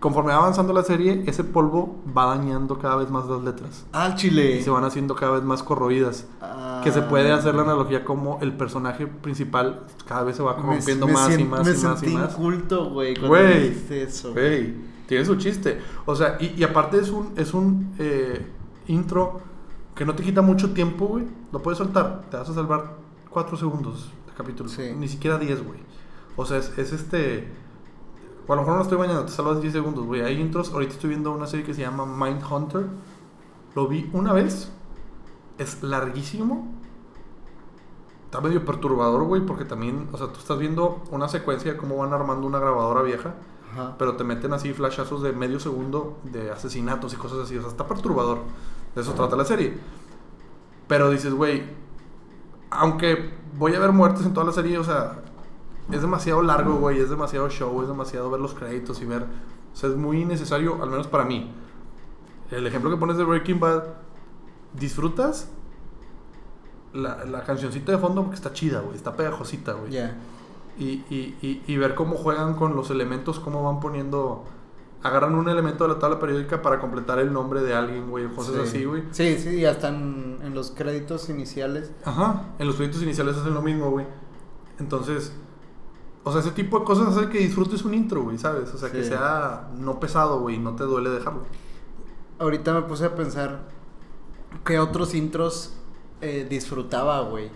Conforme 0.01 0.33
va 0.33 0.39
avanzando 0.39 0.73
la 0.73 0.83
serie, 0.83 1.23
ese 1.29 1.45
polvo 1.45 1.97
va 2.17 2.25
dañando 2.35 2.77
cada 2.81 2.97
vez 2.97 3.09
más 3.09 3.27
las 3.27 3.43
letras. 3.45 3.85
Al 3.93 4.17
chile. 4.17 4.57
Y 4.57 4.63
se 4.63 4.71
van 4.71 4.83
haciendo 4.83 5.15
cada 5.15 5.33
vez 5.33 5.45
más 5.45 5.63
corroídas. 5.63 6.27
Ah. 6.41 6.81
Que 6.83 6.91
se 6.91 7.03
puede 7.03 7.31
hacer 7.31 7.55
la 7.55 7.63
analogía 7.63 8.05
como 8.05 8.39
el 8.43 8.53
personaje 8.57 9.07
principal 9.07 9.85
cada 10.09 10.25
vez 10.25 10.37
se 10.37 10.43
va 10.43 10.57
corrompiendo 10.57 11.07
me 11.07 11.13
más 11.13 11.39
y 11.39 11.45
más 11.45 11.65
me 11.65 11.73
y 11.73 11.77
más 11.85 12.03
y 12.03 12.07
más. 12.09 12.33
inculto, 12.33 12.91
güey, 12.91 13.15
cuando 13.15 13.29
Güey, 13.29 13.77
eso. 13.91 14.33
Güey, 14.33 14.75
tiene 15.07 15.25
su 15.25 15.37
chiste. 15.37 15.79
O 16.05 16.17
sea, 16.17 16.37
y, 16.41 16.55
y 16.61 16.65
aparte 16.65 16.99
es 16.99 17.11
un, 17.11 17.33
es 17.37 17.55
un 17.55 17.95
eh, 18.01 18.45
intro 18.89 19.41
que 19.95 20.05
no 20.05 20.17
te 20.17 20.25
quita 20.25 20.43
mucho 20.43 20.73
tiempo, 20.73 21.07
güey. 21.07 21.27
Lo 21.53 21.63
puedes 21.63 21.79
soltar. 21.79 22.23
Te 22.29 22.37
vas 22.39 22.49
a 22.49 22.55
salvar 22.55 22.97
4 23.31 23.57
segundos 23.57 24.11
de 24.27 24.33
capítulo. 24.33 24.69
Sí. 24.69 24.93
Ni 24.99 25.07
siquiera 25.07 25.39
10, 25.39 25.65
güey. 25.65 25.79
O 26.37 26.45
sea, 26.45 26.59
es, 26.59 26.77
es 26.79 26.93
este... 26.93 27.49
O 28.47 28.53
a 28.53 28.57
lo 28.57 28.63
mejor 28.63 28.75
no 28.75 28.79
lo 28.79 28.83
estoy 28.83 28.99
bañando, 28.99 29.25
te 29.25 29.33
salvas 29.33 29.61
10 29.61 29.73
segundos, 29.73 30.05
güey. 30.05 30.23
Hay 30.23 30.41
intros. 30.41 30.73
Ahorita 30.73 30.95
estoy 30.95 31.11
viendo 31.11 31.31
una 31.31 31.47
serie 31.47 31.65
que 31.65 31.75
se 31.75 31.83
llama 31.83 32.07
Mind 32.07 32.43
Hunter. 32.51 32.87
Lo 33.75 33.87
vi 33.87 34.11
una 34.13 34.33
vez. 34.33 34.73
Es 35.59 35.83
larguísimo. 35.83 36.73
Está 38.25 38.41
medio 38.41 38.65
perturbador, 38.65 39.25
güey, 39.25 39.45
porque 39.45 39.65
también, 39.65 40.09
o 40.11 40.19
sea, 40.19 40.29
tú 40.29 40.39
estás 40.41 40.59
viendo 40.59 41.03
una 41.11 41.29
secuencia 41.29 41.73
de 41.73 41.79
cómo 41.79 41.99
van 41.99 42.13
armando 42.13 42.47
una 42.47 42.59
grabadora 42.59 43.03
vieja 43.03 43.35
Ajá. 43.73 43.95
pero 43.99 44.17
te 44.17 44.25
meten 44.25 44.53
así 44.53 44.73
flashazos 44.73 45.23
de 45.23 45.33
medio 45.33 45.61
segundo 45.61 46.19
de 46.25 46.51
asesinatos 46.51 47.13
y 47.13 47.17
cosas 47.17 47.41
así. 47.41 47.57
O 47.57 47.61
sea, 47.61 47.71
está 47.71 47.87
perturbador. 47.87 48.39
De 48.95 49.03
eso 49.03 49.13
trata 49.13 49.37
la 49.37 49.45
serie. 49.45 49.79
Pero 50.89 51.11
dices, 51.11 51.33
güey, 51.33 51.63
aunque 52.71 53.35
voy 53.59 53.75
a 53.75 53.79
ver 53.79 53.93
muertes 53.93 54.27
en 54.27 54.35
toda 54.35 54.47
la 54.47 54.53
serie, 54.53 54.79
o 54.79 54.85
sea, 54.85 55.23
es 55.91 56.01
demasiado 56.03 56.43
largo, 56.43 56.77
güey, 56.77 57.01
es 57.01 57.11
demasiado 57.11 57.49
show, 57.51 57.83
es 57.83 57.89
demasiado 57.89 58.31
ver 58.31 58.41
los 58.41 58.55
créditos 58.55 59.01
y 59.03 59.05
ver. 59.07 59.23
O 59.73 59.77
sea, 59.77 59.91
es 59.91 59.97
muy 59.97 60.25
necesario, 60.25 60.83
al 60.83 60.91
menos 60.91 61.07
para 61.07 61.25
mí. 61.25 61.51
El 62.51 62.67
ejemplo 62.67 62.91
que 62.91 62.97
pones 62.97 63.17
de 63.17 63.25
Breaking 63.25 63.59
Bad, 63.61 63.85
disfrutas 64.75 65.49
la, 66.93 67.25
la 67.25 67.43
cancioncita 67.45 67.93
de 67.93 67.99
fondo 67.99 68.23
porque 68.23 68.37
está 68.37 68.53
chida, 68.53 68.81
güey, 68.81 68.97
está 68.97 69.17
pegajosita, 69.17 69.73
güey. 69.73 69.93
Ya. 69.93 70.17
Y, 70.79 71.05
y, 71.11 71.37
y, 71.43 71.63
y 71.67 71.77
ver 71.77 71.95
cómo 71.95 72.17
juegan 72.17 72.55
con 72.55 72.77
los 72.77 72.91
elementos, 72.91 73.39
cómo 73.41 73.63
van 73.63 73.81
poniendo. 73.81 74.45
Agarran 75.03 75.35
un 75.35 75.49
elemento 75.49 75.85
de 75.89 75.95
la 75.95 75.99
tabla 75.99 76.21
periódica 76.21 76.63
para 76.63 76.79
completar 76.79 77.19
el 77.19 77.33
nombre 77.33 77.61
de 77.63 77.75
alguien, 77.75 78.09
güey, 78.09 78.29
cosas 78.29 78.55
Sí. 78.55 78.61
así, 78.63 78.85
güey. 78.85 79.03
Sí, 79.11 79.37
sí, 79.39 79.61
ya 79.61 79.73
están 79.73 80.39
en 80.43 80.55
los 80.55 80.71
créditos 80.71 81.29
iniciales. 81.29 81.91
Ajá, 82.05 82.51
en 82.59 82.67
los 82.69 82.77
créditos 82.77 83.03
iniciales 83.03 83.37
hacen 83.37 83.53
lo 83.53 83.63
mismo, 83.63 83.91
güey. 83.91 84.07
Entonces, 84.79 85.33
o 86.25 86.33
sea, 86.33 86.41
ese 86.41 86.53
tipo 86.53 86.79
de 86.81 86.85
cosas 86.85 87.17
hace 87.17 87.29
que 87.29 87.39
disfrutes 87.39 87.85
un 87.85 87.95
intro, 87.95 88.23
güey, 88.23 88.39
¿sabes? 88.39 88.73
O 88.75 88.79
sea, 88.79 88.91
que 88.91 89.05
sea 89.05 89.71
no 89.79 89.99
pesado, 90.01 90.41
güey, 90.41 90.59
no 90.59 90.75
te 90.77 90.85
duele 90.85 91.11
dejarlo. 91.11 91.43
Ahorita 92.39 92.75
me 92.75 92.83
puse 92.83 93.05
a 93.07 93.15
pensar 93.15 93.69
qué 94.65 94.79
otros 94.79 95.15
intros 95.15 95.75
eh, 96.21 96.47
disfrutaba, 96.49 97.21
güey. 97.23 97.51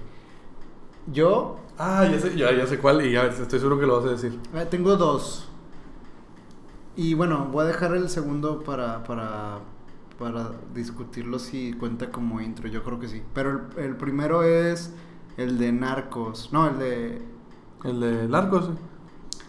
Yo 1.07 1.61
Ah, 1.79 2.07
ya 2.11 2.19
sé, 2.19 2.37
ya, 2.37 2.53
ya 2.53 2.67
sé 2.67 2.79
cuál 2.79 3.05
y 3.05 3.13
ya 3.13 3.27
estoy 3.27 3.59
seguro 3.59 3.79
que 3.79 3.87
lo 3.87 3.97
vas 3.99 4.07
a 4.07 4.11
decir. 4.11 4.39
eh, 4.55 4.67
tengo 4.71 4.97
dos. 4.97 5.49
Y 6.97 7.15
bueno, 7.15 7.49
voy 7.53 7.65
a 7.65 7.69
dejar 7.69 7.95
el 7.95 8.09
segundo 8.09 8.63
para, 8.65 9.05
para, 9.05 9.59
para 10.19 10.53
discutirlo 10.75 11.39
si 11.39 11.75
cuenta 11.75 12.11
como 12.11 12.41
intro. 12.41 12.69
Yo 12.69 12.83
creo 12.83 12.99
que 12.99 13.09
sí. 13.09 13.23
Pero 13.35 13.69
el, 13.77 13.85
el 13.85 13.97
primero 13.97 14.43
es 14.43 14.93
el 15.37 15.59
de 15.59 15.73
Narcos. 15.73 16.51
No, 16.53 16.67
el 16.69 16.79
de... 16.79 17.23
El 17.87 18.01
de 18.01 18.29
Narcos. 18.29 18.71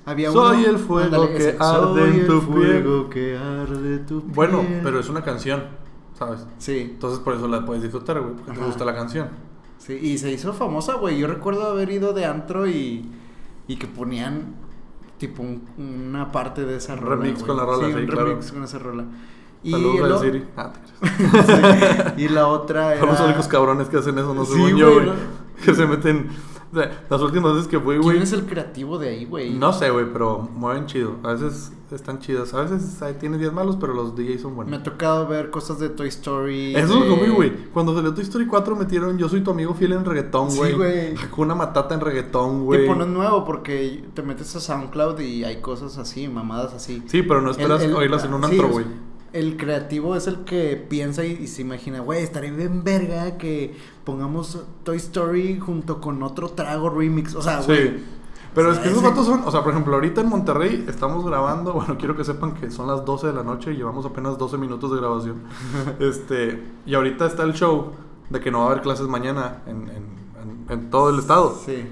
Había 0.06 0.32
Soy 0.32 0.60
uno- 0.60 0.70
el 0.70 0.77
fuego 0.77 1.06
ándale, 1.15 1.27
que 1.38 1.50
ese, 1.50 1.58
arde 1.60 2.00
"Soy 2.01 2.10
en 2.12 2.15
el 2.22 2.27
tu 2.27 2.41
fuego 2.41 3.10
que 3.10 3.38
arde 3.38 3.98
tu 4.00 4.22
Bueno, 4.22 4.62
piel". 4.62 4.79
pero 4.84 5.00
es 5.00 5.10
una 5.10 5.22
canción, 5.22 5.63
¿sabes? 6.17 6.48
Sí, 6.60 6.91
Entonces 6.94 7.20
por 7.20 7.34
eso 7.34 7.48
la 7.48 7.65
puedes 7.65 7.84
disfrutar, 7.84 8.22
güey, 8.22 8.34
porque 8.36 8.51
te 8.51 8.58
Ajá. 8.58 8.65
gusta 8.67 8.86
la 8.86 8.96
canción. 8.96 9.27
sí. 9.79 9.94
Y 10.01 10.17
se 10.17 10.32
hizo 10.32 10.53
famosa, 10.53 10.94
güey. 10.96 11.17
Yo 11.20 11.27
recuerdo 11.27 11.65
haber 11.67 11.89
ido 11.91 12.13
de 12.13 12.25
antro 12.25 12.67
y, 12.67 13.10
y 13.67 13.75
que 13.75 13.88
ponían 13.88 14.56
tipo 15.17 15.44
un- 15.44 15.63
una 15.77 16.32
parte 16.32 16.63
de 16.65 16.77
esa 16.77 16.96
rola. 16.96 17.15
remix 17.17 17.39
güey. 17.39 17.48
con 17.48 17.58
la 17.58 17.65
rola, 17.65 17.88
Sí, 17.88 17.94
sí, 17.94 18.00
un 18.00 18.06
claro. 18.08 18.27
remix 18.27 18.51
con 18.51 18.63
esa 18.63 18.79
rola. 18.79 19.06
Y, 19.63 19.72
Saludos 19.72 20.00
el 20.06 20.13
a 20.13 20.20
Siri. 20.20 20.46
Ah, 20.56 20.72
te 20.72 20.79
creas. 20.79 22.15
Sí, 22.17 22.24
y 22.24 22.29
la 22.29 22.48
otra 22.48 22.91
era... 22.94 23.00
Son 23.01 23.10
los 23.10 23.20
únicos 23.22 23.48
cabrones 23.48 23.89
que 23.89 23.98
hacen 23.98 24.17
eso, 24.17 24.34
no 24.34 24.46
Sí, 24.46 24.53
según 24.53 24.75
yo, 24.77 24.94
güey, 24.94 25.06
güey. 25.06 25.17
¿no? 25.17 25.65
Que 25.65 25.74
se 25.75 25.86
meten. 25.88 26.27
Las 27.10 27.22
últimas 27.22 27.54
veces 27.54 27.68
que 27.68 27.80
fui, 27.80 27.94
¿Quién 27.96 28.02
güey. 28.02 28.22
es 28.22 28.34
el 28.34 28.46
creativo 28.46 28.98
de 28.98 29.10
ahí, 29.10 29.26
güey? 29.26 29.54
No 29.54 29.72
sé, 29.74 29.90
güey, 29.90 30.06
pero 30.12 30.40
mueven 30.54 30.86
chido. 30.86 31.16
A 31.24 31.34
veces 31.34 31.72
están 31.92 32.20
chidas. 32.20 32.54
A 32.54 32.62
veces 32.64 33.02
ahí 33.02 33.16
tiene 33.20 33.38
días 33.38 33.54
malos, 33.54 33.78
pero 33.80 33.94
los 33.94 34.16
DJs 34.16 34.42
son 34.42 34.52
Me 34.52 34.56
buenos. 34.58 34.80
ha 34.80 34.84
tocado 34.84 35.28
ver 35.28 35.50
cosas 35.50 35.80
de 35.80 35.88
Toy 35.90 36.10
Story. 36.10 36.76
Eso 36.76 36.96
de- 36.96 37.00
es 37.14 37.28
lo 37.28 37.36
güey. 37.36 37.54
Cuando 37.74 37.96
salió 37.96 38.14
Toy 38.14 38.24
Story 38.24 38.46
4 38.48 38.76
metieron 38.76 39.18
Yo 39.18 39.30
soy 39.30 39.42
tu 39.42 39.52
amigo 39.52 39.74
fiel 39.74 39.94
en 39.94 40.04
reggaetón, 40.04 40.52
Sí, 40.52 40.58
güey. 40.58 40.74
güey. 40.74 41.16
Hakuna 41.16 41.56
Matata 41.56 41.96
en 41.96 42.02
reggaetón, 42.02 42.66
güey. 42.66 42.82
Tipo, 42.82 42.96
no 42.96 43.04
es 43.06 43.10
nuevo 43.10 43.46
porque 43.46 44.04
te 44.14 44.22
metes 44.22 44.54
a 44.56 44.60
SoundCloud 44.60 45.20
y 45.20 45.46
hay 45.46 45.62
cosas 45.62 45.98
así, 45.98 46.28
mamadas 46.28 46.74
así. 46.74 47.02
Sí, 47.08 47.22
pero 47.22 47.42
no 47.42 47.52
esperas 47.52 47.82
El- 47.84 47.92
el- 47.92 47.96
oírlas 47.96 48.26
en 48.26 48.34
un 48.34 48.44
sí, 48.44 48.52
antro, 48.52 48.68
güey. 48.70 48.86
El 49.38 49.56
creativo 49.58 50.15
es 50.15 50.27
el 50.27 50.39
que 50.46 50.75
piensa 50.89 51.24
y, 51.25 51.34
y 51.34 51.48
se 51.48 51.62
imagina, 51.62 52.00
güey, 52.00 52.24
estaría 52.24 52.51
bien 52.51 52.84
verga 52.84 53.38
que 53.38 53.75
pongamos 54.03 54.63
Toy 54.84 54.98
Story 54.98 55.60
junto 55.60 56.01
con 56.01 56.24
otro 56.24 56.50
trago 56.50 56.89
remix. 56.89 57.36
O 57.36 57.41
sea, 57.41 57.62
güey. 57.62 57.88
Sí. 57.89 58.03
Pero 58.56 58.70
O 58.70 58.72
es 58.72 58.79
que 58.79 58.89
esos 58.89 59.03
vatos 59.03 59.27
son, 59.27 59.44
o 59.46 59.51
sea, 59.51 59.62
por 59.62 59.72
ejemplo, 59.72 59.94
ahorita 59.94 60.22
en 60.22 60.29
Monterrey 60.29 60.86
estamos 60.88 61.24
grabando, 61.24 61.74
bueno, 61.74 61.96
quiero 62.00 62.15
que 62.17 62.24
sepan 62.24 62.56
que 62.56 62.72
son 62.72 62.88
las 62.88 63.06
12 63.06 63.27
de 63.27 63.34
la 63.34 63.44
noche 63.44 63.72
y 63.72 63.75
llevamos 63.77 64.03
apenas 64.06 64.38
12 64.39 64.58
minutos 64.58 64.89
de 64.91 64.98
grabación. 64.98 65.44
este, 66.00 66.63
y 66.86 66.96
ahorita 66.96 67.27
está 67.27 67.44
el 67.44 67.53
show 67.53 67.91
de 68.32 68.39
que 68.39 68.50
no 68.50 68.60
va 68.62 68.65
a 68.65 68.72
haber 68.72 68.82
clases 68.82 69.08
mañana 69.08 69.62
en, 69.67 69.75
en- 69.89 70.17
en- 70.41 70.65
en 70.70 70.89
todo 70.89 71.10
el 71.12 71.20
estado. 71.20 71.56
Sí. 71.63 71.86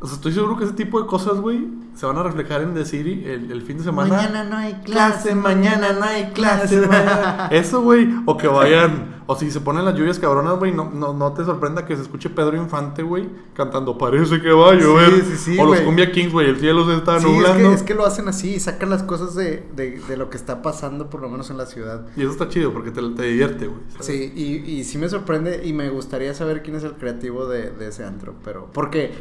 O 0.00 0.06
sea, 0.06 0.14
estoy 0.14 0.32
seguro 0.32 0.56
que 0.56 0.64
ese 0.64 0.74
tipo 0.74 1.00
de 1.00 1.08
cosas, 1.08 1.40
güey, 1.40 1.66
se 1.94 2.06
van 2.06 2.16
a 2.18 2.22
reflejar 2.22 2.62
en 2.62 2.72
The 2.72 2.84
City 2.84 3.24
el, 3.26 3.50
el 3.50 3.62
fin 3.62 3.78
de 3.78 3.84
semana. 3.84 4.14
Mañana 4.14 4.44
no 4.44 4.56
hay 4.56 4.74
clase, 4.84 5.34
mañana 5.34 5.92
no 5.92 6.04
hay 6.04 6.30
clase. 6.32 6.80
mañana. 6.86 7.48
Eso, 7.50 7.82
güey. 7.82 8.08
O 8.24 8.36
que 8.36 8.46
vayan. 8.46 9.18
O 9.26 9.34
si 9.36 9.50
se 9.50 9.60
ponen 9.60 9.84
las 9.84 9.94
lluvias 9.96 10.18
cabronas, 10.20 10.56
güey. 10.58 10.72
No, 10.72 10.88
no, 10.88 11.12
no 11.12 11.32
te 11.32 11.44
sorprenda 11.44 11.84
que 11.84 11.96
se 11.96 12.02
escuche 12.02 12.30
Pedro 12.30 12.56
Infante, 12.56 13.02
güey. 13.02 13.28
Cantando 13.54 13.98
Parece 13.98 14.40
que 14.40 14.52
va 14.52 14.70
a 14.70 14.74
llover. 14.74 15.10
Sí, 15.16 15.22
sí, 15.32 15.36
sí, 15.36 15.58
o 15.58 15.64
los. 15.66 15.80
Cumbia 15.80 16.12
Kings, 16.12 16.32
güey. 16.32 16.48
El 16.48 16.60
cielo 16.60 16.86
se 16.86 16.94
está 16.96 17.18
Sí, 17.18 17.26
es 17.26 17.32
nublando. 17.32 17.68
que, 17.70 17.74
es 17.74 17.82
que 17.82 17.94
lo 17.94 18.06
hacen 18.06 18.28
así, 18.28 18.60
sacan 18.60 18.90
las 18.90 19.02
cosas 19.02 19.34
de, 19.34 19.68
de, 19.74 20.00
de 20.00 20.16
lo 20.16 20.30
que 20.30 20.36
está 20.36 20.62
pasando, 20.62 21.10
por 21.10 21.20
lo 21.20 21.28
menos 21.28 21.50
en 21.50 21.56
la 21.58 21.66
ciudad. 21.66 22.06
Y 22.16 22.22
eso 22.22 22.30
está 22.30 22.48
chido 22.48 22.72
porque 22.72 22.92
te, 22.92 23.02
te 23.02 23.22
divierte, 23.24 23.66
güey. 23.66 23.80
Sí, 23.98 24.32
y, 24.36 24.70
y 24.70 24.84
sí 24.84 24.96
me 24.96 25.08
sorprende 25.08 25.60
y 25.66 25.72
me 25.72 25.90
gustaría 25.90 26.32
saber 26.34 26.62
quién 26.62 26.76
es 26.76 26.84
el 26.84 26.92
creativo 26.92 27.46
de, 27.48 27.72
de 27.72 27.88
ese 27.88 28.04
antro, 28.04 28.34
pero 28.44 28.70
porque, 28.72 29.12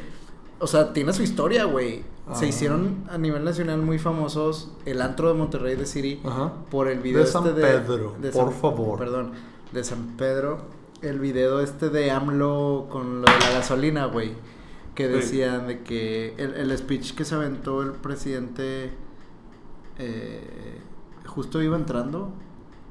o 0.60 0.68
sea, 0.68 0.94
tiene 0.94 1.14
su 1.14 1.24
historia, 1.24 1.66
güey. 1.66 2.04
Se 2.30 2.34
Ajá. 2.34 2.46
hicieron 2.46 3.06
a 3.10 3.18
nivel 3.18 3.44
nacional 3.46 3.82
muy 3.82 4.00
famosos 4.00 4.72
el 4.86 5.02
antro 5.02 5.30
de 5.30 5.34
Monterrey 5.36 5.76
de 5.78 5.86
City 5.86 6.20
Ajá. 6.26 6.52
por 6.70 6.90
el 6.90 7.00
video 7.00 7.22
De 7.22 7.28
San 7.28 7.46
este 7.48 7.62
Pedro, 7.62 8.16
por 8.34 8.52
favor. 8.54 9.00
Perdón, 9.00 9.32
de 9.72 9.84
San 9.84 10.18
Pedro, 10.18 10.60
el 11.02 11.20
video 11.20 11.62
este 11.62 11.90
de 11.90 12.12
AMLO 12.12 12.88
con 12.90 13.22
lo 13.22 13.28
de 13.32 13.40
la 13.40 13.52
gasolina, 13.54 14.06
güey. 14.08 14.34
Que 14.94 15.06
Sí. 15.08 15.14
decían 15.14 15.68
de 15.68 15.84
que 15.84 16.34
el, 16.38 16.56
el 16.56 16.78
speech 16.78 17.14
que 17.14 17.24
se 17.24 17.36
aventó 17.36 17.82
el 17.84 17.92
presidente 17.92 18.92
eh, 20.00 20.82
justo 21.26 21.62
iba 21.62 21.76
entrando. 21.78 22.32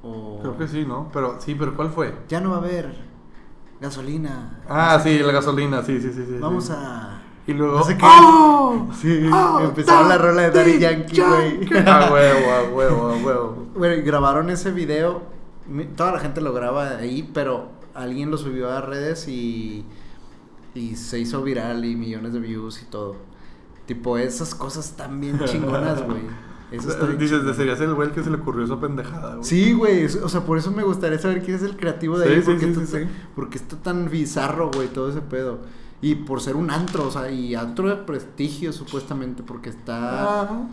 O... 0.02 0.38
Creo 0.40 0.56
que 0.56 0.68
sí, 0.68 0.84
¿no? 0.86 1.10
Pero 1.12 1.36
sí, 1.40 1.54
pero 1.54 1.74
¿cuál 1.76 1.90
fue? 1.90 2.14
Ya 2.28 2.40
no 2.40 2.50
va 2.50 2.56
a 2.56 2.60
haber 2.60 2.94
gasolina. 3.80 4.62
Ah, 4.68 4.98
sí, 5.02 5.18
la 5.18 5.32
gasolina. 5.32 5.82
Sí, 5.82 6.00
sí, 6.00 6.12
sí. 6.12 6.24
sí 6.26 6.36
Vamos 6.40 6.66
sí. 6.66 6.72
a. 6.74 7.22
Y 7.46 7.52
luego. 7.54 7.78
no 7.78 7.84
sé 7.84 7.96
qué. 7.96 8.04
¡Oh! 8.04 8.88
Sí, 9.00 9.28
¡Oh, 9.32 9.60
empezaba 9.62 10.08
la 10.08 10.18
rola 10.18 10.42
de 10.42 10.50
Daddy 10.50 10.78
Yankee, 10.78 11.20
güey. 11.20 11.78
A 11.86 12.10
huevo, 12.12 12.50
a 12.52 12.62
huevo, 12.74 13.08
a 13.08 13.16
huevo. 13.16 13.66
Bueno, 13.76 13.94
y 13.94 14.02
grabaron 14.02 14.50
ese 14.50 14.72
video. 14.72 15.22
Toda 15.96 16.12
la 16.12 16.20
gente 16.20 16.40
lo 16.40 16.52
graba 16.52 16.96
ahí, 16.96 17.28
pero 17.32 17.68
alguien 17.94 18.30
lo 18.30 18.36
subió 18.38 18.70
a 18.70 18.80
redes 18.80 19.28
y. 19.28 19.84
Y 20.74 20.96
se 20.96 21.18
hizo 21.18 21.42
viral 21.42 21.84
y 21.84 21.96
millones 21.96 22.32
de 22.34 22.40
views 22.40 22.82
y 22.82 22.86
todo. 22.86 23.16
Tipo, 23.86 24.18
esas 24.18 24.54
cosas 24.54 24.86
están 24.90 25.20
bien 25.20 25.40
chingonas, 25.44 26.04
güey. 26.04 26.20
Eso 26.72 26.90
está 26.90 27.06
Dices, 27.06 27.40
el 27.80 27.94
güey 27.94 28.08
el 28.08 28.14
que 28.14 28.24
se 28.24 28.28
le 28.30 28.36
ocurrió 28.38 28.64
esa 28.64 28.80
pendejada, 28.80 29.36
güey. 29.36 29.44
Sí, 29.44 29.72
güey. 29.72 30.04
O 30.04 30.28
sea, 30.28 30.40
por 30.44 30.58
eso 30.58 30.72
me 30.72 30.82
gustaría 30.82 31.18
saber 31.18 31.42
quién 31.42 31.56
es 31.56 31.62
el 31.62 31.76
creativo 31.76 32.18
de 32.18 32.26
Sí, 32.26 32.32
ahí. 32.32 32.40
sí, 32.40 32.44
porque, 32.46 32.60
sí, 32.64 32.70
está, 32.72 32.86
sí, 32.98 33.04
sí. 33.04 33.10
porque 33.36 33.58
está 33.58 33.76
tan 33.76 34.10
bizarro, 34.10 34.70
güey, 34.74 34.88
todo 34.88 35.08
ese 35.08 35.20
pedo. 35.20 35.60
Y 36.00 36.14
por 36.14 36.40
ser 36.40 36.56
un 36.56 36.70
antro, 36.70 37.06
o 37.06 37.10
sea, 37.10 37.30
y 37.30 37.54
antro 37.54 37.88
de 37.88 37.96
prestigio, 37.96 38.72
supuestamente, 38.72 39.42
porque 39.42 39.70
está. 39.70 40.42
Ajá. 40.42 40.68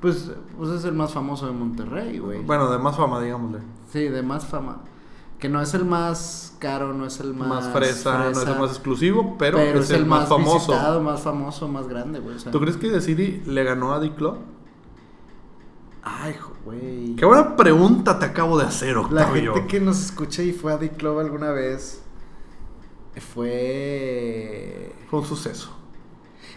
Pues, 0.00 0.30
pues 0.56 0.70
es 0.70 0.84
el 0.84 0.92
más 0.92 1.12
famoso 1.12 1.46
de 1.46 1.52
Monterrey, 1.52 2.18
güey. 2.18 2.42
Bueno, 2.42 2.70
de 2.70 2.78
más 2.78 2.96
fama, 2.96 3.20
digámosle. 3.20 3.58
Sí, 3.92 4.04
de 4.04 4.22
más 4.22 4.46
fama. 4.46 4.82
Que 5.40 5.48
no 5.48 5.60
es 5.60 5.74
el 5.74 5.84
más 5.84 6.56
caro, 6.58 6.92
no 6.94 7.06
es 7.06 7.18
el 7.20 7.34
más. 7.34 7.48
Más, 7.48 7.68
fresa, 7.72 8.18
no 8.18 8.30
es 8.30 8.38
el 8.38 8.58
más 8.58 8.70
exclusivo, 8.70 9.36
pero, 9.38 9.58
pero, 9.58 9.80
es, 9.80 9.90
el 9.90 10.06
más, 10.06 10.28
famoso. 10.28 10.72
visitado, 10.72 11.00
más 11.00 11.20
famoso, 11.20 11.68
más 11.68 11.88
grande, 11.88 12.20
güey. 12.20 12.36
o 12.36 12.38
sea. 12.38 12.52
¿Tú 12.52 12.60
crees 12.60 12.76
que 12.76 12.90
The 12.90 13.00
City 13.00 13.42
le 13.46 13.64
ganó 13.64 13.92
a 13.92 14.00
D-Club? 14.00 14.36
Ay, 16.02 16.34
güey. 16.64 17.16
Qué 17.16 17.24
buena 17.24 17.56
pregunta 17.56 18.18
te 18.18 18.26
acabo 18.26 18.58
de 18.58 18.66
hacer, 18.66 18.94
La 18.94 19.00
Octavio. 19.02 19.54
gente 19.54 19.68
que 19.68 19.80
nos 19.80 20.00
escucha 20.00 20.42
y 20.42 20.52
fue 20.52 20.72
a 20.72 20.78
Club 20.78 21.18
alguna 21.18 21.50
vez 21.50 22.02
fue. 23.20 24.92
Fue 25.10 25.20
un 25.20 25.24
suceso. 25.26 25.70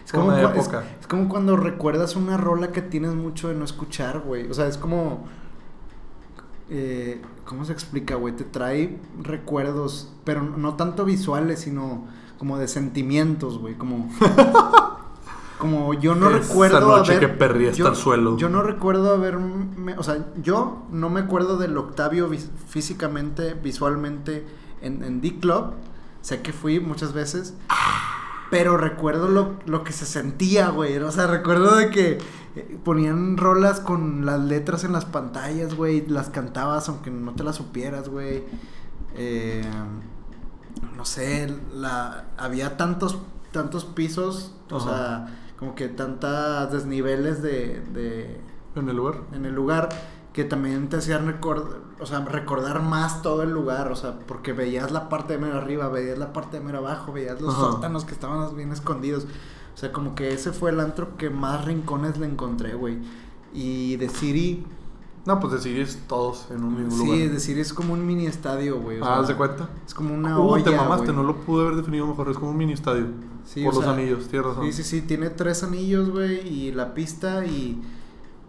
Es 0.05 0.11
como, 0.11 0.27
una 0.27 0.41
cua- 0.41 0.55
es- 0.55 0.65
época. 0.65 0.83
es 0.99 1.07
como 1.07 1.29
cuando 1.29 1.55
recuerdas 1.57 2.15
una 2.15 2.37
rola 2.37 2.71
que 2.71 2.81
tienes 2.81 3.13
mucho 3.15 3.47
de 3.49 3.55
no 3.55 3.63
escuchar, 3.65 4.19
güey. 4.21 4.49
O 4.49 4.53
sea, 4.53 4.67
es 4.67 4.77
como. 4.77 5.25
eh, 6.69 7.21
¿Cómo 7.45 7.65
se 7.65 7.73
explica, 7.73 8.15
güey? 8.15 8.35
Te 8.35 8.43
trae 8.45 8.97
recuerdos, 9.21 10.11
pero 10.23 10.41
no 10.41 10.75
tanto 10.75 11.03
visuales, 11.05 11.59
sino 11.61 12.07
como 12.37 12.57
de 12.57 12.67
sentimientos, 12.67 13.57
güey. 13.57 13.75
Como. 13.75 14.09
Como 15.57 15.93
yo 15.93 16.15
no 16.15 16.27
Esa 16.31 16.39
recuerdo 16.39 16.79
noche 16.97 17.17
haber. 17.17 17.29
que 17.29 17.35
perrí 17.37 17.65
hasta 17.67 17.77
yo- 17.77 17.87
el 17.89 17.95
suelo. 17.95 18.35
Yo 18.37 18.49
no 18.49 18.63
recuerdo 18.63 19.11
haber. 19.13 19.37
O 19.95 20.01
sea, 20.01 20.25
yo 20.41 20.87
no 20.91 21.11
me 21.11 21.19
acuerdo 21.19 21.57
del 21.57 21.77
Octavio 21.77 22.27
vis- 22.29 22.49
físicamente, 22.67 23.53
visualmente 23.53 24.43
en, 24.81 25.03
en 25.03 25.21
D-Club. 25.21 25.73
Sé 26.21 26.41
que 26.41 26.53
fui 26.53 26.79
muchas 26.79 27.13
veces. 27.13 27.53
Pero 28.49 28.75
recuerdo 28.77 29.29
lo, 29.29 29.59
lo 29.65 29.83
que 29.83 29.93
se 29.93 30.05
sentía, 30.05 30.69
güey. 30.69 30.97
O 30.97 31.11
sea, 31.11 31.27
recuerdo 31.27 31.75
de 31.77 31.89
que 31.89 32.17
eh, 32.55 32.79
ponían 32.83 33.37
rolas 33.37 33.79
con 33.79 34.25
las 34.25 34.41
letras 34.41 34.83
en 34.83 34.91
las 34.91 35.05
pantallas, 35.05 35.73
güey. 35.73 36.05
Las 36.07 36.29
cantabas 36.29 36.89
aunque 36.89 37.11
no 37.11 37.33
te 37.33 37.43
las 37.43 37.55
supieras, 37.55 38.09
güey. 38.09 38.43
Eh, 39.15 39.63
no 40.95 41.05
sé, 41.05 41.53
la, 41.73 42.25
había 42.37 42.77
tantos, 42.77 43.19
tantos 43.51 43.85
pisos, 43.85 44.53
o 44.69 44.77
Ajá. 44.77 44.85
sea, 44.85 45.39
como 45.57 45.75
que 45.75 45.87
tantas 45.87 46.71
desniveles 46.71 47.41
de, 47.41 47.81
de, 47.93 48.39
En 48.75 48.89
el 48.89 48.95
lugar. 48.95 49.21
en 49.33 49.45
el 49.45 49.53
lugar 49.53 49.89
que 50.33 50.43
también 50.45 50.87
te 50.89 50.97
hacían 50.97 51.25
recordar, 51.25 51.79
o 51.99 52.05
sea, 52.05 52.19
recordar 52.25 52.81
más 52.81 53.21
todo 53.21 53.43
el 53.43 53.51
lugar, 53.51 53.91
o 53.91 53.95
sea, 53.95 54.17
porque 54.27 54.53
veías 54.53 54.91
la 54.91 55.09
parte 55.09 55.33
de 55.33 55.39
mero 55.39 55.57
arriba, 55.57 55.89
veías 55.89 56.17
la 56.17 56.31
parte 56.33 56.59
de 56.59 56.65
mero 56.65 56.77
abajo, 56.79 57.11
veías 57.11 57.41
los 57.41 57.53
Ajá. 57.53 57.63
sótanos 57.73 58.05
que 58.05 58.13
estaban 58.13 58.55
bien 58.55 58.71
escondidos. 58.71 59.25
O 59.73 59.77
sea, 59.77 59.91
como 59.91 60.15
que 60.15 60.33
ese 60.33 60.51
fue 60.53 60.71
el 60.71 60.79
antro 60.79 61.17
que 61.17 61.29
más 61.29 61.65
rincones 61.65 62.17
le 62.17 62.27
encontré, 62.27 62.73
güey. 62.75 62.97
Y 63.53 63.97
de 63.97 64.07
City, 64.09 64.65
No, 65.25 65.39
pues 65.39 65.53
decidís 65.53 65.99
todos 66.07 66.47
en 66.49 66.63
un 66.63 66.75
mismo 66.83 67.03
sí, 67.03 67.05
lugar. 67.05 67.29
de 67.33 67.39
City 67.39 67.59
es 67.59 67.73
como 67.73 67.93
un 67.93 68.05
mini 68.05 68.25
estadio, 68.25 68.79
güey. 68.81 68.99
o 69.01 69.03
Ah, 69.03 69.07
sea, 69.07 69.19
¿haz 69.19 69.27
de 69.27 69.35
cuenta? 69.35 69.69
Es 69.85 69.93
como 69.93 70.13
una 70.15 70.39
Uh, 70.39 70.43
olla, 70.49 70.63
te 70.63 70.71
mamaste, 70.75 71.05
güey. 71.11 71.17
no 71.17 71.23
lo 71.23 71.35
pude 71.41 71.63
haber 71.63 71.75
definido 71.75 72.07
mejor. 72.07 72.29
Es 72.29 72.37
como 72.37 72.51
un 72.51 72.57
mini 72.57 72.73
estadio. 72.73 73.05
Sí, 73.45 73.63
por 73.63 73.73
o 73.73 73.75
los 73.77 73.83
sea, 73.85 73.93
anillos, 73.93 74.27
tienes 74.29 74.47
razón. 74.47 74.63
Sí, 74.65 74.71
sí, 74.73 74.83
sí, 74.83 75.01
tiene 75.01 75.29
tres 75.29 75.63
anillos, 75.63 76.09
güey, 76.09 76.47
y 76.47 76.71
la 76.71 76.93
pista 76.93 77.45
y... 77.45 77.81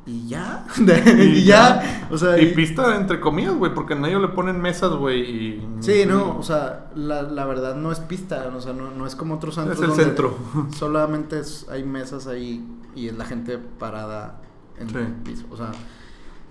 Y 0.04 0.28
ya. 0.28 0.66
Y 1.16 1.44
ya. 1.44 2.08
O 2.10 2.18
sea, 2.18 2.38
Y 2.40 2.46
y- 2.46 2.54
pista 2.54 2.96
entre 2.96 3.20
comillas, 3.20 3.54
güey, 3.54 3.72
porque 3.72 3.94
en 3.94 4.04
ello 4.04 4.18
le 4.18 4.28
ponen 4.28 4.60
mesas, 4.60 4.90
güey, 4.92 5.20
y... 5.20 5.68
Sí, 5.80 6.04
no, 6.06 6.36
o 6.38 6.42
sea, 6.42 6.90
la, 6.96 7.22
la 7.22 7.44
verdad 7.46 7.76
no 7.76 7.92
es 7.92 8.00
pista, 8.00 8.50
o 8.54 8.60
sea, 8.60 8.72
no, 8.72 8.90
no 8.90 9.06
es 9.06 9.14
como 9.14 9.34
otros 9.36 9.58
antros 9.58 9.78
Es 9.78 9.82
el 9.84 9.88
donde 9.90 10.04
centro. 10.04 10.36
Solamente 10.76 11.38
es- 11.38 11.66
hay 11.70 11.84
mesas 11.84 12.26
ahí 12.26 12.66
y 12.96 13.06
es 13.08 13.16
la 13.16 13.24
gente 13.24 13.58
parada 13.58 14.40
en 14.78 14.88
Sí. 14.90 14.96
el 14.96 15.06
piso, 15.22 15.46
o 15.50 15.56
sea, 15.56 15.70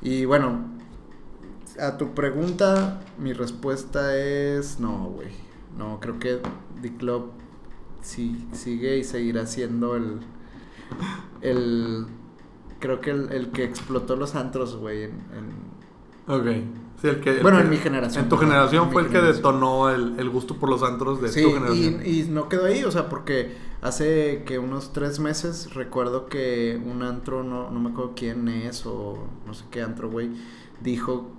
y 0.01 0.23
bueno, 0.25 0.59
a 1.79 1.97
tu 1.97 2.13
pregunta, 2.13 3.01
mi 3.19 3.33
respuesta 3.33 4.15
es 4.17 4.79
no, 4.79 5.09
güey, 5.15 5.29
no, 5.77 5.99
creo 5.99 6.19
que 6.19 6.39
The 6.81 6.95
Club 6.95 7.31
sí, 8.01 8.47
sigue 8.53 8.97
y 8.97 9.03
seguirá 9.03 9.45
siendo 9.45 9.95
el, 9.95 10.19
el, 11.41 12.05
creo 12.81 12.99
que 12.99 13.11
el, 13.11 13.31
el 13.31 13.51
que 13.51 13.63
explotó 13.63 14.17
los 14.17 14.35
antros, 14.35 14.75
güey, 14.75 15.03
en- 15.03 15.11
en, 15.11 15.81
Ok. 16.27 16.45
Sí, 17.01 17.07
el 17.07 17.19
que... 17.19 17.31
el 17.37 17.41
Bueno, 17.41 17.57
que- 17.57 17.63
en 17.63 17.69
mi 17.71 17.77
generación, 17.77 18.23
En 18.25 18.29
tu 18.29 18.37
generación 18.37 18.87
en 18.87 18.91
fue 18.91 19.01
el 19.03 19.09
que 19.09 19.21
detonó 19.21 19.89
el, 19.89 20.19
el 20.19 20.29
gusto 20.29 20.57
por 20.57 20.69
los 20.69 20.83
antros 20.83 21.21
de 21.21 21.29
Sí, 21.29 21.41
tu 21.41 21.53
generación. 21.53 22.01
y, 22.05 22.19
y 22.21 22.23
no 22.29 22.47
quedó 22.49 22.65
ahí, 22.65 22.83
o 22.83 22.91
sea, 22.91 23.09
porque 23.09 23.55
hace 23.81 24.43
que 24.45 24.59
unos 24.59 24.93
tres 24.93 25.19
meses 25.19 25.73
recuerdo 25.73 26.27
que 26.27 26.79
un 26.85 27.01
antro, 27.01 27.43
no, 27.43 27.71
no 27.71 27.79
me 27.79 27.89
acuerdo 27.89 28.11
quién 28.15 28.47
es 28.49 28.85
o 28.85 29.17
no 29.47 29.53
sé 29.55 29.65
qué 29.71 29.81
antro, 29.81 30.11
güey, 30.11 30.29
dijo 30.81 31.31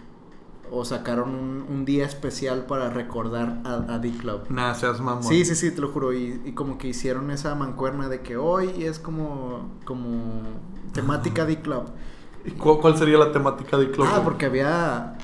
o 0.75 0.85
sacaron 0.87 1.35
un, 1.35 1.67
un 1.69 1.85
día 1.85 2.07
especial 2.07 2.65
para 2.67 2.89
recordar 2.89 3.61
a, 3.65 3.95
a 3.95 4.01
The 4.01 4.11
Club. 4.13 4.41
Nah, 4.49 4.75
seas 4.75 5.01
mamón. 5.01 5.23
Sí, 5.23 5.45
sí, 5.45 5.55
sí, 5.55 5.71
te 5.71 5.83
lo 5.83 5.89
juro. 5.89 6.15
Y, 6.15 6.41
y 6.47 6.53
como 6.53 6.79
que 6.79 6.89
hicieron 6.89 7.31
esa 7.31 7.55
mancuerna 7.55 8.09
de 8.09 8.23
que 8.23 8.39
hoy 8.39 8.71
es 8.83 8.99
como, 8.99 9.71
como 9.85 10.43
temática 10.93 11.47
The 11.47 11.61
Club. 11.61 11.85
¿Y 12.45 12.51
cu- 12.53 12.81
¿Cuál 12.81 12.97
sería 12.97 13.19
la 13.19 13.33
temática 13.33 13.77
de 13.79 13.91
Club? 13.91 14.07
Ah, 14.11 14.21
porque 14.25 14.47
había. 14.47 15.17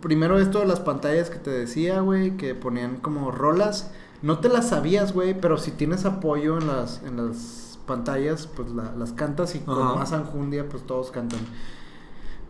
Primero 0.00 0.38
esto 0.38 0.60
de 0.60 0.66
las 0.66 0.80
pantallas 0.80 1.28
que 1.28 1.38
te 1.38 1.50
decía, 1.50 2.00
güey, 2.00 2.36
que 2.36 2.54
ponían 2.54 2.96
como 2.96 3.30
rolas. 3.30 3.90
No 4.22 4.38
te 4.38 4.48
las 4.48 4.68
sabías, 4.68 5.12
güey, 5.12 5.38
pero 5.40 5.58
si 5.58 5.70
tienes 5.72 6.04
apoyo 6.04 6.58
en 6.58 6.66
las, 6.68 7.02
en 7.04 7.16
las 7.16 7.78
pantallas, 7.86 8.46
pues 8.46 8.70
la- 8.70 8.92
las 8.96 9.12
cantas 9.12 9.54
y 9.54 9.60
con 9.60 9.80
Ajá. 9.82 9.94
más 9.96 10.12
anjundia, 10.12 10.68
pues 10.68 10.84
todos 10.84 11.10
cantan. 11.10 11.40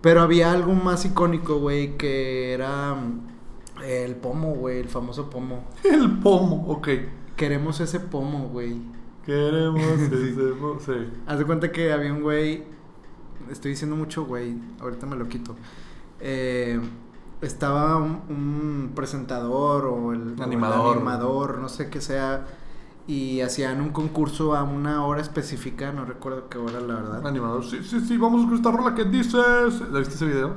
Pero 0.00 0.20
había 0.22 0.52
algo 0.52 0.72
más 0.74 1.04
icónico, 1.04 1.58
güey, 1.58 1.96
que 1.96 2.52
era 2.52 2.94
mm, 2.94 3.82
el 3.84 4.16
pomo, 4.16 4.54
güey, 4.54 4.78
el 4.80 4.88
famoso 4.88 5.28
pomo. 5.30 5.64
El 5.84 6.18
pomo, 6.18 6.66
ok. 6.68 6.88
Queremos 7.36 7.80
ese 7.80 8.00
pomo, 8.00 8.48
güey. 8.48 8.76
Queremos 9.28 9.82
ese 9.82 10.32
Sí. 10.80 10.92
Haz 11.26 11.38
de 11.38 11.44
cuenta 11.44 11.70
que 11.70 11.92
había 11.92 12.10
un 12.14 12.22
güey. 12.22 12.64
Estoy 13.50 13.72
diciendo 13.72 13.94
mucho 13.94 14.24
güey. 14.24 14.56
Ahorita 14.80 15.04
me 15.04 15.16
lo 15.16 15.28
quito. 15.28 15.54
Eh, 16.18 16.80
estaba 17.42 17.98
un, 17.98 18.22
un 18.30 18.92
presentador 18.94 19.84
o 19.84 20.12
el, 20.14 20.20
o 20.30 20.32
el 20.32 20.42
Animador. 20.42 20.96
animador, 20.96 21.58
no 21.58 21.68
sé 21.68 21.90
qué 21.90 22.00
sea. 22.00 22.46
Y 23.06 23.42
hacían 23.42 23.82
un 23.82 23.90
concurso 23.90 24.56
a 24.56 24.62
una 24.62 25.04
hora 25.04 25.20
específica. 25.20 25.92
No 25.92 26.06
recuerdo 26.06 26.48
qué 26.48 26.56
hora, 26.56 26.80
la 26.80 26.94
verdad. 26.94 27.26
Animador, 27.26 27.66
sí, 27.66 27.80
sí, 27.84 28.00
sí, 28.00 28.16
vamos 28.16 28.46
con 28.46 28.54
esta 28.54 28.70
rola 28.70 28.94
que 28.94 29.04
dices. 29.04 29.34
¿La 29.92 29.98
viste 29.98 30.14
ese 30.14 30.24
video? 30.24 30.54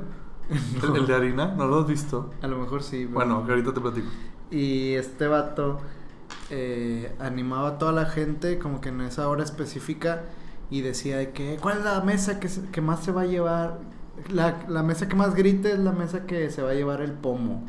El, 0.82 0.96
el 0.96 1.06
de 1.06 1.14
harina, 1.14 1.54
¿no 1.54 1.66
lo 1.66 1.80
has 1.80 1.86
visto? 1.86 2.30
A 2.40 2.46
lo 2.46 2.56
mejor 2.58 2.82
sí. 2.82 3.02
pero- 3.04 3.14
Bueno, 3.14 3.44
que 3.44 3.52
ahorita 3.52 3.74
te 3.74 3.80
platico. 3.82 4.08
Y 4.50 4.94
este 4.94 5.26
vato 5.26 5.78
eh, 6.52 7.12
animaba 7.18 7.68
a 7.70 7.78
toda 7.78 7.92
la 7.92 8.04
gente 8.06 8.58
como 8.60 8.80
que 8.80 8.90
en 8.90 9.00
esa 9.00 9.28
hora 9.28 9.42
específica 9.42 10.22
y 10.70 10.82
decía 10.82 11.16
de 11.18 11.30
que 11.32 11.56
cuál 11.60 11.78
es 11.78 11.84
la 11.84 12.00
mesa 12.02 12.38
que, 12.40 12.48
se- 12.48 12.68
que 12.70 12.80
más 12.82 13.02
se 13.02 13.10
va 13.10 13.22
a 13.22 13.26
llevar, 13.26 13.78
la, 14.30 14.64
la 14.68 14.82
mesa 14.82 15.08
que 15.08 15.16
más 15.16 15.34
grite 15.34 15.72
es 15.72 15.78
la 15.78 15.92
mesa 15.92 16.26
que 16.26 16.50
se 16.50 16.62
va 16.62 16.70
a 16.70 16.74
llevar 16.74 17.00
el 17.00 17.12
pomo. 17.12 17.64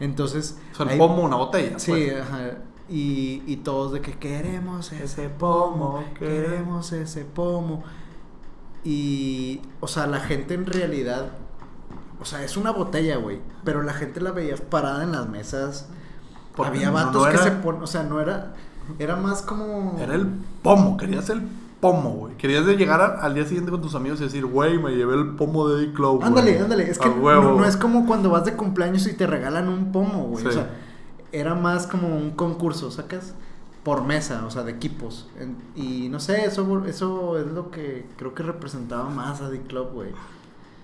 Entonces... 0.00 0.58
O 0.72 0.76
sea, 0.76 0.90
el 0.92 0.98
pomo, 0.98 1.22
una 1.22 1.36
botella. 1.36 1.78
Sí, 1.78 1.90
pues. 1.92 2.20
ajá. 2.22 2.58
Y, 2.88 3.42
y 3.46 3.56
todos 3.58 3.92
de 3.92 4.00
que 4.00 4.12
queremos 4.12 4.92
ese 4.92 5.28
pomo, 5.28 6.04
queremos 6.18 6.92
ese 6.92 7.24
pomo. 7.24 7.82
Y, 8.84 9.60
o 9.80 9.88
sea, 9.88 10.06
la 10.06 10.20
gente 10.20 10.54
en 10.54 10.66
realidad, 10.66 11.30
o 12.20 12.24
sea, 12.24 12.44
es 12.44 12.56
una 12.56 12.70
botella, 12.70 13.16
güey. 13.16 13.40
Pero 13.64 13.82
la 13.82 13.92
gente 13.92 14.20
la 14.20 14.30
veías 14.30 14.60
parada 14.60 15.02
en 15.02 15.12
las 15.12 15.28
mesas. 15.28 15.88
Porque 16.56 16.70
Había 16.78 16.90
vatos 16.90 17.22
no 17.22 17.28
que 17.28 17.34
era- 17.34 17.42
se 17.44 17.50
ponen, 17.52 17.82
o 17.82 17.86
sea, 17.86 18.02
no 18.02 18.20
era, 18.20 18.54
era 18.98 19.16
más 19.16 19.42
como... 19.42 19.96
Era 20.00 20.14
el 20.14 20.26
pomo, 20.62 20.96
querías 20.96 21.28
el 21.30 21.42
pomo, 21.80 22.10
güey. 22.10 22.34
Querías 22.36 22.64
de 22.64 22.76
llegar 22.76 23.00
a- 23.02 23.20
al 23.20 23.34
día 23.34 23.44
siguiente 23.44 23.70
con 23.70 23.82
tus 23.82 23.94
amigos 23.94 24.20
y 24.20 24.24
decir, 24.24 24.46
güey, 24.46 24.78
me 24.78 24.92
llevé 24.92 25.14
el 25.16 25.36
pomo 25.36 25.68
de 25.68 25.86
D-Club. 25.86 26.16
güey". 26.16 26.26
Ándale, 26.28 26.58
ándale, 26.58 26.90
es 26.90 26.98
que 26.98 27.08
no, 27.08 27.14
no 27.58 27.64
es 27.66 27.76
como 27.76 28.06
cuando 28.06 28.30
vas 28.30 28.44
de 28.46 28.54
cumpleaños 28.54 29.06
y 29.06 29.12
te 29.12 29.26
regalan 29.26 29.68
un 29.68 29.92
pomo, 29.92 30.24
güey. 30.28 30.46
O 30.46 30.52
sea, 30.52 30.70
era 31.32 31.54
más 31.54 31.86
como 31.86 32.08
un 32.08 32.30
concurso, 32.30 32.90
¿sacas? 32.90 33.34
Por 33.82 34.02
mesa, 34.02 34.44
o 34.46 34.50
sea, 34.50 34.62
de 34.64 34.72
equipos. 34.72 35.28
En- 35.38 35.56
y 35.76 36.08
no 36.08 36.18
sé, 36.18 36.46
eso, 36.46 36.84
eso 36.86 37.38
es 37.38 37.46
lo 37.48 37.70
que 37.70 38.06
creo 38.16 38.34
que 38.34 38.42
representaba 38.42 39.10
más 39.10 39.42
a 39.42 39.50
The 39.50 39.60
Club, 39.60 39.90
güey. 39.92 40.08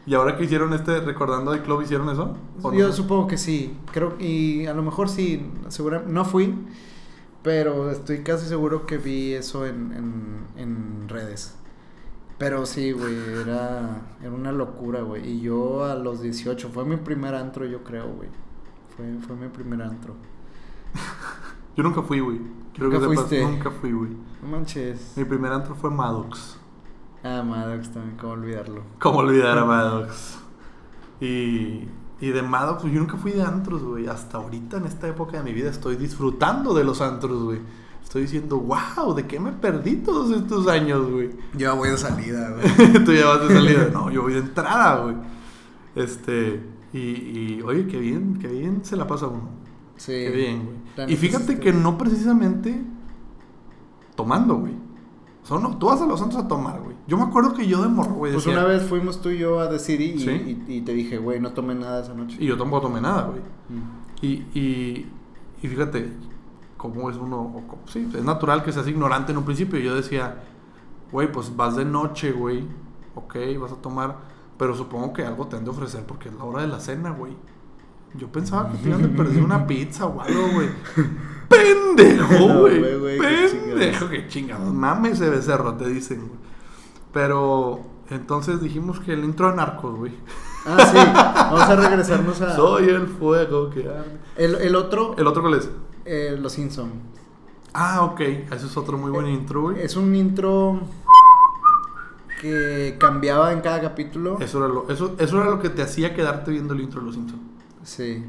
Y 0.07 0.15
ahora 0.15 0.37
que 0.37 0.45
hicieron 0.45 0.73
este, 0.73 1.01
recordando 1.01 1.53
de 1.53 1.63
Club, 1.63 1.83
¿hicieron 1.83 2.09
eso? 2.11 2.37
¿O 2.63 2.73
Yo 2.73 2.89
no? 2.89 2.93
supongo 2.93 3.27
que 3.29 3.39
sí. 3.39 3.77
Creo 3.93 4.17
y 4.19 4.67
a 4.67 4.75
lo 4.75 4.83
mejor 4.83 5.09
sí, 5.09 5.49
segura, 5.69 6.03
no 6.07 6.25
fui, 6.25 6.55
pero 7.43 7.91
estoy 7.91 8.23
casi 8.23 8.47
seguro 8.47 8.85
que 8.87 8.99
vi 8.99 9.33
eso 9.35 9.65
en, 9.67 9.93
en, 9.93 10.61
en 10.61 11.09
redes. 11.09 11.55
Pero 12.39 12.67
sí, 12.67 12.91
güey, 12.91 13.15
era, 13.43 14.01
era 14.21 14.31
una 14.33 14.51
locura, 14.51 15.03
güey. 15.03 15.29
Y 15.29 15.41
yo 15.43 15.85
a 15.85 15.95
los 15.95 16.21
18, 16.23 16.71
fue 16.71 16.85
mi 16.85 16.97
primer 16.97 17.35
antro, 17.37 17.65
yo 17.65 17.85
creo, 17.85 18.09
güey. 18.13 18.29
Fue, 18.97 19.07
fue 19.25 19.37
mi 19.37 19.49
primer 19.49 19.83
antro. 19.83 20.17
Yo 21.77 21.83
nunca 21.83 22.03
fui, 22.03 22.21
güey. 22.21 22.39
Quiero 22.75 22.91
¿Nunca 22.91 22.99
que 23.07 23.15
sepas, 23.15 23.29
fuiste? 23.29 23.43
nunca 23.47 23.71
fui, 23.71 23.93
güey. 23.93 24.11
No 24.43 24.49
manches. 24.49 25.13
Mi 25.17 25.25
primer 25.25 25.53
antro 25.53 25.75
fue 25.75 25.91
Maddox. 25.91 26.59
Ah, 27.25 27.43
Maddox 27.43 27.91
también, 27.91 28.17
cómo 28.17 28.33
olvidarlo. 28.33 28.83
¿Cómo 28.99 29.21
olvidar 29.21 29.57
a 29.59 29.65
Maddox? 29.65 30.39
Y, 31.21 31.89
y 32.21 32.29
de 32.29 32.43
Maddox, 32.43 32.83
yo 32.83 32.99
nunca 32.99 33.17
fui 33.17 33.33
de 33.33 33.43
antros, 33.43 33.83
güey. 33.83 34.09
Hasta 34.09 34.39
ahorita, 34.39 34.79
en 34.79 34.87
esta 34.87 35.09
época 35.09 35.39
de 35.39 35.45
mi 35.45 35.53
vida, 35.53 35.71
estoy 35.71 35.97
disfrutando 35.97 36.75
de 36.75 36.83
los 36.83 37.01
antros, 37.01 37.43
güey. 37.45 37.61
Estoy 38.03 38.23
diciendo, 38.23 38.59
wow, 38.59 39.15
¿de 39.15 39.27
qué 39.27 39.39
me 39.39 39.53
perdí 39.53 39.97
todos 39.97 40.37
estos 40.37 40.67
años, 40.67 41.09
güey? 41.11 41.31
Yo 41.53 41.61
ya 41.61 41.73
voy 41.75 41.91
de 41.91 41.97
salida, 41.97 42.51
güey. 42.51 43.05
Tú 43.05 43.13
ya 43.13 43.27
vas 43.27 43.49
de 43.49 43.55
salida. 43.55 43.89
No, 43.93 44.11
yo 44.11 44.23
voy 44.23 44.35
de 44.35 44.41
entrada, 44.41 45.03
güey. 45.05 45.17
Este, 45.95 46.61
y, 46.93 46.99
y, 46.99 47.63
oye, 47.65 47.87
qué 47.87 47.99
bien, 47.99 48.39
qué 48.41 48.49
bien 48.49 48.85
se 48.85 48.97
la 48.97 49.07
pasa 49.07 49.29
uno. 49.29 49.49
Sí. 49.97 50.13
Qué 50.13 50.31
bien, 50.31 50.65
güey. 50.65 51.13
Y 51.13 51.17
fíjate 51.17 51.59
que 51.59 51.73
no 51.73 51.97
precisamente 51.97 52.83
tomando, 54.17 54.57
güey. 54.57 54.75
No, 55.51 55.77
tú 55.77 55.87
vas 55.87 56.01
a 56.01 56.07
los 56.07 56.23
antros 56.23 56.45
a 56.45 56.49
tomar, 56.49 56.81
güey. 56.81 56.97
Yo 57.07 57.17
me 57.17 57.25
acuerdo 57.25 57.53
que 57.53 57.67
yo 57.67 57.83
de 57.83 57.89
morro, 57.89 58.15
güey, 58.15 58.33
Pues 58.33 58.45
decía- 58.45 58.59
una 58.61 58.69
vez 58.69 58.85
fuimos 58.85 59.21
tú 59.21 59.29
y 59.31 59.39
yo 59.39 59.61
a 59.61 59.69
The 59.69 59.79
City 59.79 60.05
y, 60.17 60.21
Sí. 60.21 60.65
y, 60.69 60.73
y 60.75 60.81
te 60.83 60.93
dije, 60.95 61.19
güey, 61.19 61.41
no 61.41 61.53
tomé 61.53 61.75
nada 61.75 62.01
esa 62.03 62.15
noche. 62.15 62.37
Y 62.41 62.47
yo 62.47 62.57
tampoco 62.57 62.83
tomé 62.89 63.01
nada, 63.01 63.25
güey. 63.25 63.41
Mm. 63.69 64.25
Y, 64.25 64.29
y, 64.59 65.11
y 65.63 65.69
fíjate, 65.69 66.13
cómo 66.77 67.11
es 67.11 67.17
uno, 67.17 67.41
o 67.41 67.63
sí, 67.87 68.09
es 68.15 68.25
natural 68.25 68.63
que 68.63 68.73
seas 68.73 68.87
ignorante 68.89 69.33
en 69.33 69.39
un 69.39 69.45
principio. 69.45 69.79
Y 69.79 69.85
yo 69.85 69.95
decía, 69.95 70.43
güey, 71.11 71.31
pues 71.31 71.55
vas 71.57 71.77
de 71.77 71.85
noche, 71.85 72.31
güey, 72.33 72.65
ok, 73.17 73.37
vas 73.61 73.73
a 73.73 73.77
tomar, 73.77 74.17
pero 74.57 74.75
supongo 74.77 75.13
que 75.13 75.27
algo 75.27 75.49
te 75.49 75.57
han 75.57 75.65
de 75.65 75.71
ofrecer 75.71 76.05
porque 76.07 76.29
es 76.29 76.35
la 76.37 76.45
hora 76.45 76.63
de 76.63 76.69
la 76.69 76.79
cena, 76.81 77.11
güey. 77.11 77.33
Yo 78.15 78.31
pensaba 78.31 78.71
que 78.71 78.79
te 78.79 78.89
iban 78.91 79.03
de 79.03 79.09
perder 79.09 79.43
una 79.43 79.67
pizza 79.67 80.07
o 80.07 80.21
algo, 80.21 80.43
güey. 80.55 80.69
Pendejo, 81.53 82.33
No, 82.49 82.61
güey. 82.61 82.83
qué 83.21 83.49
pendejo, 83.53 84.09
qué 84.09 84.27
chingados. 84.29 84.73
Mames 84.73 85.13
ese 85.21 85.31
becerro, 85.31 85.75
te 85.75 85.89
dicen, 85.89 86.21
güey. 86.29 86.41
Pero 87.13 87.81
entonces 88.11 88.61
dijimos 88.61 89.01
que 89.01 89.13
el 89.13 89.25
intro 89.25 89.51
de 89.51 89.57
Narcos, 89.57 89.95
güey. 89.97 90.13
Ah, 90.67 90.87
sí. 90.91 90.97
Vamos 90.97 91.61
a 91.63 91.77
regresarnos 91.77 92.41
a. 92.41 92.55
Soy 92.57 92.89
el 92.89 93.07
fuego 93.07 93.69
que 93.71 93.81
arde. 93.89 94.19
El, 94.37 94.55
el 94.57 94.77
otro, 94.77 95.15
¿El 95.19 95.27
otro 95.27 95.43
cuál 95.43 95.55
es? 95.55 95.69
eh, 96.05 96.37
Los 96.41 96.53
Simpson. 96.53 96.91
Ah, 97.75 98.03
ok. 98.03 98.21
Ese 98.21 98.67
es 98.67 98.77
otro 98.77 98.97
muy 98.99 99.11
buen 99.11 99.27
intro, 99.29 99.63
güey. 99.63 99.81
Es 99.83 99.97
un 99.97 100.15
intro 100.15 100.81
que 102.41 102.97
cambiaba 102.99 103.53
en 103.53 103.61
cada 103.61 103.81
capítulo. 103.81 104.39
Eso 104.41 104.59
era, 104.59 104.69
lo, 104.69 104.89
eso, 104.89 105.15
eso 105.19 105.41
era 105.41 105.51
lo 105.51 105.61
que 105.61 105.69
te 105.71 105.83
hacía 105.83 106.15
quedarte 106.15 106.51
viendo 106.51 106.75
el 106.75 106.81
intro 106.81 107.01
de 107.01 107.07
Los 107.07 107.15
Simpsons. 107.15 107.41
Sí. 107.85 108.25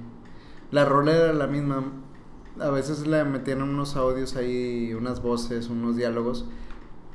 La 0.72 0.86
rola 0.86 1.12
era 1.14 1.34
la 1.34 1.48
misma. 1.48 1.84
A 2.60 2.70
veces 2.70 3.08
le 3.08 3.24
metían 3.24 3.62
unos 3.62 3.96
audios 3.96 4.36
ahí, 4.36 4.94
unas 4.94 5.22
voces, 5.22 5.70
unos 5.70 5.96
diálogos. 5.96 6.46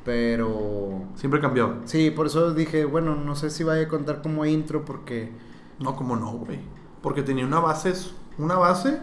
Pero. 0.05 1.05
Siempre 1.17 1.41
cambiaba. 1.41 1.81
Sí, 1.85 2.11
por 2.11 2.27
eso 2.27 2.55
dije, 2.55 2.85
bueno, 2.85 3.15
no 3.15 3.37
sé 3.37 3.51
si 3.51 3.65
vaya 3.65 3.83
a 3.83 3.89
contar 3.89 4.23
como 4.23 4.45
intro 4.47 4.85
porque. 4.85 5.33
No, 5.79 5.95
como 5.95 6.17
no, 6.17 6.33
güey. 6.33 6.61
Porque 7.03 7.23
tenía 7.23 7.47
una 7.47 7.61
base, 7.61 7.93
una 8.37 8.57
base 8.57 9.01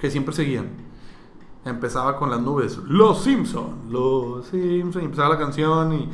que 0.00 0.10
siempre 0.10 0.34
seguían. 0.34 0.68
Empezaba 1.64 2.16
con 2.16 2.30
las 2.30 2.40
nubes. 2.40 2.76
Los 2.76 3.22
Simpson, 3.24 3.90
los 3.90 4.46
Simpson. 4.46 5.02
Y 5.02 5.04
empezaba 5.06 5.30
la 5.30 5.38
canción 5.38 5.92
y 5.94 6.08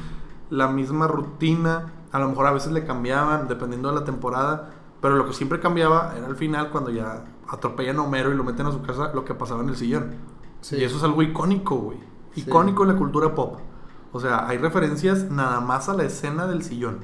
la 0.51 0.69
misma 0.69 1.09
rutina. 1.09 1.93
A 2.13 2.21
lo 2.21 2.29
mejor 2.29 2.47
a 2.47 2.53
veces 2.53 2.73
le 2.73 2.85
cambiaban 2.85 3.49
dependiendo 3.49 3.89
de 3.89 3.97
la 3.97 4.05
temporada. 4.05 4.71
Pero 5.01 5.17
lo 5.17 5.27
que 5.27 5.33
siempre 5.33 5.61
cambiaba 5.61 6.15
era 6.17 6.27
al 6.27 6.37
final 6.37 6.71
cuando 6.71 6.91
ya 6.91 7.25
atropellan 7.49 7.99
a 7.99 8.03
Homero 8.03 8.33
y 8.33 8.37
lo 8.37 8.45
meten 8.45 8.67
a 8.67 8.73
su 8.73 8.83
casa, 8.83 9.13
lo 9.15 9.25
que 9.25 9.35
pasaba 9.35 9.63
en 9.63 9.71
el 9.71 9.77
sillón. 9.77 10.15
Sí. 10.61 10.77
Y 10.77 10.85
eso 10.85 10.99
es 10.99 11.03
algo 11.03 11.23
icónico, 11.23 11.77
güey. 11.77 11.99
Sí. 12.35 12.43
Icónico 12.43 12.83
en 12.83 12.91
la 12.91 12.97
cultura 12.97 13.35
pop. 13.35 13.59
O 14.13 14.21
sea, 14.21 14.47
hay 14.49 14.59
referencias 14.59 15.31
nada 15.31 15.61
más 15.61 15.89
a 15.89 15.95
la 15.95 16.05
escena 16.05 16.47
del 16.47 16.63
sillón. 16.63 16.99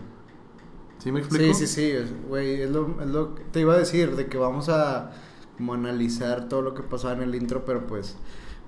¿Sí 0.98 1.12
me 1.12 1.20
explico? 1.20 1.54
Sí, 1.54 1.66
sí, 1.66 1.96
sí, 2.02 2.14
güey, 2.28 2.62
es 2.62 2.70
lo, 2.70 3.00
es 3.00 3.06
lo 3.06 3.34
que 3.34 3.44
te 3.44 3.60
iba 3.60 3.74
a 3.74 3.78
decir, 3.78 4.16
de 4.16 4.26
que 4.26 4.38
vamos 4.38 4.68
a 4.68 5.12
como 5.56 5.74
analizar 5.74 6.48
todo 6.48 6.62
lo 6.62 6.74
que 6.74 6.82
pasaba 6.82 7.14
en 7.14 7.22
el 7.22 7.34
intro, 7.34 7.64
pero 7.64 7.86
pues 7.86 8.16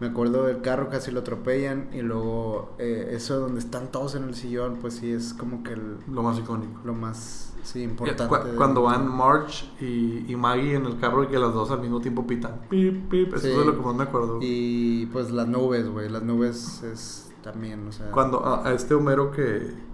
me 0.00 0.06
acuerdo 0.08 0.44
del 0.44 0.60
carro, 0.62 0.88
casi 0.90 1.10
lo 1.10 1.20
atropellan, 1.20 1.88
y 1.92 2.02
luego 2.02 2.74
eh, 2.78 3.10
eso 3.12 3.40
donde 3.40 3.58
están 3.60 3.90
todos 3.90 4.14
en 4.14 4.24
el 4.24 4.34
sillón, 4.34 4.78
pues 4.80 4.94
sí, 4.94 5.10
es 5.10 5.34
como 5.34 5.62
que 5.62 5.72
el- 5.72 5.96
Lo 6.12 6.22
más 6.22 6.38
icónico. 6.38 6.80
lo 6.84 6.94
más, 6.94 7.52
sí, 7.64 7.82
importante. 7.82 8.26
cu- 8.50 8.56
cuando 8.56 8.82
van 8.82 9.08
March 9.08 9.70
y, 9.80 10.24
y 10.30 10.36
Maggie 10.36 10.74
en 10.76 10.86
el 10.86 10.98
carro 11.00 11.24
y 11.24 11.26
que 11.26 11.38
las 11.38 11.52
dos 11.52 11.70
al 11.70 11.80
mismo 11.80 12.00
tiempo 12.00 12.26
pitan. 12.26 12.60
Pip, 12.70 13.08
pip. 13.10 13.28
Eso 13.34 13.38
Sí. 13.46 13.50
es 13.52 13.58
de 13.58 13.64
lo 13.64 13.74
que 13.76 13.82
más 13.84 13.94
me 13.96 14.04
acuerdo. 14.04 14.38
Y 14.40 15.06
pues 15.06 15.30
las 15.32 15.48
nubes, 15.48 15.88
güey, 15.88 16.08
las 16.08 16.22
nubes 16.22 16.82
es 16.84 17.32
también, 17.42 17.88
o 17.88 17.92
sea... 17.92 18.10
Cuando 18.12 18.44
a, 18.44 18.66
a 18.68 18.72
este 18.72 18.94
Homero 18.94 19.30
que. 19.32 19.88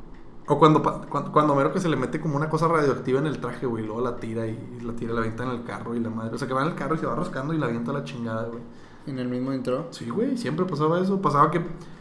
O 0.46 0.58
cuando, 0.58 0.82
cuando, 0.82 1.32
cuando 1.32 1.54
Homero 1.54 1.72
que 1.72 1.80
se 1.80 1.88
le 1.88 1.96
mete 1.96 2.20
como 2.20 2.36
una 2.36 2.50
cosa 2.50 2.68
radioactiva 2.68 3.18
en 3.18 3.26
el 3.26 3.38
traje, 3.40 3.64
güey, 3.64 3.82
y 3.82 3.86
luego 3.86 4.02
la 4.02 4.16
tira 4.16 4.46
y 4.46 4.78
la 4.82 4.92
tira, 4.94 5.14
la 5.14 5.20
avienta 5.20 5.44
en 5.44 5.50
el 5.50 5.64
carro 5.64 5.94
y 5.94 6.00
la 6.00 6.10
madre. 6.10 6.34
O 6.34 6.38
sea, 6.38 6.46
que 6.46 6.52
va 6.52 6.60
en 6.60 6.68
el 6.68 6.74
carro 6.74 6.94
y 6.94 6.98
se 6.98 7.06
va 7.06 7.14
rascando 7.14 7.54
y 7.54 7.58
la 7.58 7.64
avienta 7.66 7.92
a 7.92 7.94
la 7.94 8.04
chingada, 8.04 8.48
güey. 8.48 8.60
En 9.06 9.18
el 9.18 9.28
mismo 9.28 9.52
intro. 9.52 9.88
Sí, 9.90 10.08
güey, 10.08 10.36
siempre 10.38 10.64
pasaba 10.64 10.98
eso. 11.00 11.20
Pasaba 11.20 11.50
que 11.50 11.60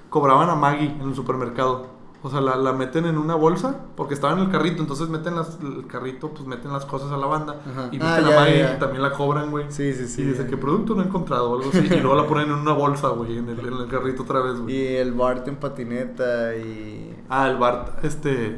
cobraban 0.09 0.49
a 0.49 0.55
Maggie 0.55 0.91
en 0.91 1.01
el 1.09 1.15
supermercado. 1.15 1.91
O 2.25 2.29
sea, 2.29 2.39
la, 2.39 2.55
la 2.55 2.71
meten 2.71 3.05
en 3.05 3.17
una 3.17 3.35
bolsa 3.35 3.81
porque 3.97 4.13
estaba 4.13 4.31
en 4.31 4.39
el 4.39 4.49
carrito. 4.49 4.81
Entonces 4.81 5.09
meten 5.09 5.35
las, 5.35 5.59
el 5.61 5.85
carrito, 5.87 6.29
pues 6.29 6.47
meten 6.47 6.71
las 6.71 6.85
cosas 6.85 7.11
a 7.11 7.17
la 7.17 7.25
banda. 7.27 7.57
Ajá. 7.69 7.89
Y 7.91 7.97
Ah, 8.01 8.15
meten 8.15 8.25
ya, 8.29 8.37
a 8.37 8.39
Maggie 8.39 8.59
ya. 8.59 8.75
y 8.75 8.79
también 8.79 9.01
la 9.01 9.11
cobran, 9.11 9.51
güey. 9.51 9.65
Sí, 9.67 9.91
sí, 9.93 10.07
sí. 10.07 10.21
y 10.21 10.25
dice 10.27 10.47
que 10.47 10.55
producto 10.55 10.95
no 10.95 11.01
he 11.01 11.05
encontrado 11.07 11.51
o 11.51 11.57
algo 11.57 11.69
así. 11.69 11.79
y 11.85 11.99
luego 11.99 12.15
la 12.15 12.25
ponen 12.25 12.47
en 12.47 12.53
una 12.53 12.71
bolsa, 12.71 13.09
güey, 13.09 13.37
en 13.39 13.49
el, 13.49 13.59
en 13.59 13.73
el 13.73 13.87
carrito 13.89 14.23
otra 14.23 14.39
vez, 14.39 14.57
güey. 14.61 14.73
Y 14.73 14.95
el 14.95 15.11
Bart 15.11 15.45
en 15.49 15.57
patineta 15.57 16.55
y... 16.55 17.13
Ah, 17.27 17.49
el 17.49 17.57
Bart, 17.57 18.05
este, 18.05 18.57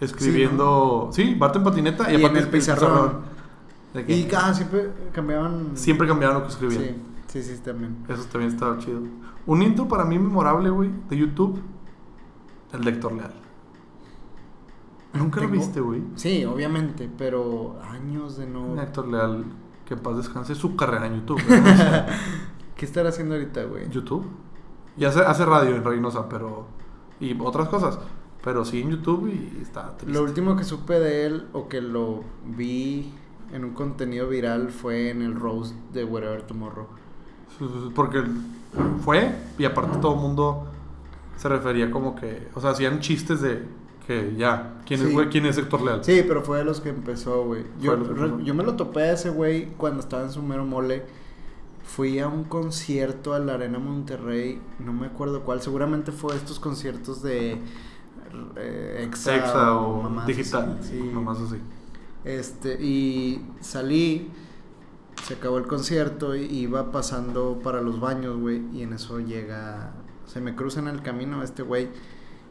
escribiendo. 0.00 1.08
Sí, 1.12 1.34
Bart 1.34 1.56
en 1.56 1.64
patineta 1.64 2.12
y, 2.12 2.14
Y 2.14 2.18
aparte 2.20 2.38
en 2.38 2.44
el 2.44 2.50
pizarrón. 2.50 3.12
De 3.94 4.02
Y 4.02 4.28
ah, 4.36 4.54
siempre 4.54 4.90
cambiaban... 5.12 5.70
siempre 5.74 6.06
cambiaban 6.06 6.36
lo 6.38 6.42
que 6.44 6.50
escribían. 6.50 6.80
Sí, 6.82 6.96
sí, 7.32 7.42
sí, 7.42 7.62
también. 7.62 8.04
Eso 8.08 8.24
también 8.24 8.52
estaba 8.52 8.78
chido. 8.78 9.00
Un 9.46 9.62
intro 9.62 9.88
para 9.88 10.04
mí 10.04 10.18
memorable, 10.18 10.70
güey, 10.70 10.90
de 11.08 11.16
YouTube. 11.16 11.60
El 12.72 12.84
de 12.84 12.90
Héctor 12.90 13.12
Leal. 13.12 13.34
Nunca 15.12 15.40
lo 15.40 15.48
viste, 15.48 15.80
güey. 15.80 16.02
Sí, 16.14 16.44
obviamente, 16.44 17.10
pero 17.18 17.80
años 17.82 18.36
de 18.36 18.46
no... 18.46 18.80
Héctor 18.80 19.08
Leal, 19.08 19.44
que 19.84 19.96
paz 19.96 20.16
descanse 20.16 20.54
su 20.54 20.76
carrera 20.76 21.06
en 21.06 21.16
YouTube. 21.16 21.40
¿Qué 22.76 22.84
estará 22.84 23.08
haciendo 23.08 23.34
ahorita, 23.34 23.64
güey? 23.64 23.90
YouTube. 23.90 24.26
Y 24.96 25.04
hace, 25.04 25.20
hace 25.20 25.44
radio 25.44 25.76
en 25.76 25.84
Reynosa, 25.84 26.28
pero. 26.28 26.66
Y 27.20 27.38
otras 27.40 27.68
cosas. 27.68 27.98
Pero 28.42 28.64
sí 28.64 28.80
en 28.80 28.90
YouTube 28.90 29.28
y 29.28 29.60
está 29.60 29.96
triste. 29.96 30.12
Lo 30.12 30.24
último 30.24 30.56
que 30.56 30.64
supe 30.64 30.98
de 30.98 31.26
él 31.26 31.48
o 31.52 31.68
que 31.68 31.82
lo 31.82 32.24
vi 32.44 33.12
en 33.52 33.64
un 33.64 33.74
contenido 33.74 34.28
viral 34.28 34.70
fue 34.70 35.10
en 35.10 35.20
el 35.22 35.34
roast 35.34 35.74
de 35.92 36.04
Wherever 36.04 36.42
Tomorrow. 36.42 36.86
Porque 37.94 38.22
fue, 39.04 39.34
y 39.58 39.64
aparte 39.64 39.98
todo 39.98 40.14
el 40.14 40.20
mundo 40.20 40.66
se 41.36 41.48
refería 41.48 41.90
como 41.90 42.14
que. 42.16 42.48
O 42.54 42.60
sea, 42.60 42.70
hacían 42.70 43.00
chistes 43.00 43.40
de 43.40 43.62
que 44.06 44.34
ya. 44.36 44.74
¿Quién, 44.86 45.00
es, 45.06 45.12
güey? 45.12 45.28
¿Quién 45.28 45.46
es 45.46 45.56
Héctor 45.58 45.82
Leal? 45.82 46.04
Sí, 46.04 46.24
pero 46.26 46.42
fue 46.42 46.58
de 46.58 46.64
los 46.64 46.80
que 46.80 46.88
empezó, 46.88 47.44
güey. 47.44 47.64
Yo, 47.80 47.96
re- 47.96 48.42
yo 48.44 48.54
me 48.54 48.64
lo 48.64 48.74
topé 48.76 49.02
a 49.02 49.12
ese 49.12 49.30
güey 49.30 49.66
cuando 49.76 50.00
estaba 50.00 50.22
en 50.24 50.32
su 50.32 50.42
mero 50.42 50.64
mole. 50.64 51.04
Fui 51.84 52.18
a 52.20 52.28
un 52.28 52.44
concierto 52.44 53.34
a 53.34 53.40
la 53.40 53.54
Arena 53.54 53.80
Monterrey, 53.80 54.60
no 54.78 54.92
me 54.92 55.06
acuerdo 55.06 55.42
cuál, 55.42 55.60
seguramente 55.60 56.12
fue 56.12 56.36
estos 56.36 56.60
conciertos 56.60 57.20
de 57.20 57.58
eh, 58.56 59.04
Exa, 59.08 59.76
o 59.76 60.08
digital. 60.26 60.76
así, 60.80 60.90
sí. 60.90 61.10
Nomás 61.12 61.38
así. 61.40 61.56
Este, 62.24 62.74
y 62.80 63.44
salí, 63.60 64.30
se 65.24 65.34
acabó 65.34 65.58
el 65.58 65.66
concierto 65.66 66.34
y 66.34 66.44
iba 66.44 66.90
pasando 66.92 67.60
para 67.62 67.80
los 67.80 68.00
baños, 68.00 68.38
güey, 68.38 68.62
y 68.72 68.82
en 68.82 68.92
eso 68.92 69.20
llega, 69.20 69.92
se 70.26 70.40
me 70.40 70.54
cruza 70.54 70.80
en 70.80 70.88
el 70.88 71.02
camino 71.02 71.42
este 71.42 71.62
güey, 71.62 71.88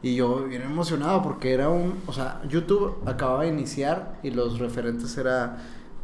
y 0.01 0.15
yo 0.15 0.45
bien 0.45 0.61
emocionado 0.61 1.21
porque 1.21 1.53
era 1.53 1.69
un, 1.69 1.95
o 2.07 2.13
sea, 2.13 2.41
YouTube 2.47 2.95
acababa 3.05 3.43
de 3.43 3.49
iniciar 3.49 4.19
y 4.23 4.31
los 4.31 4.59
referentes 4.59 5.17
era, 5.17 5.57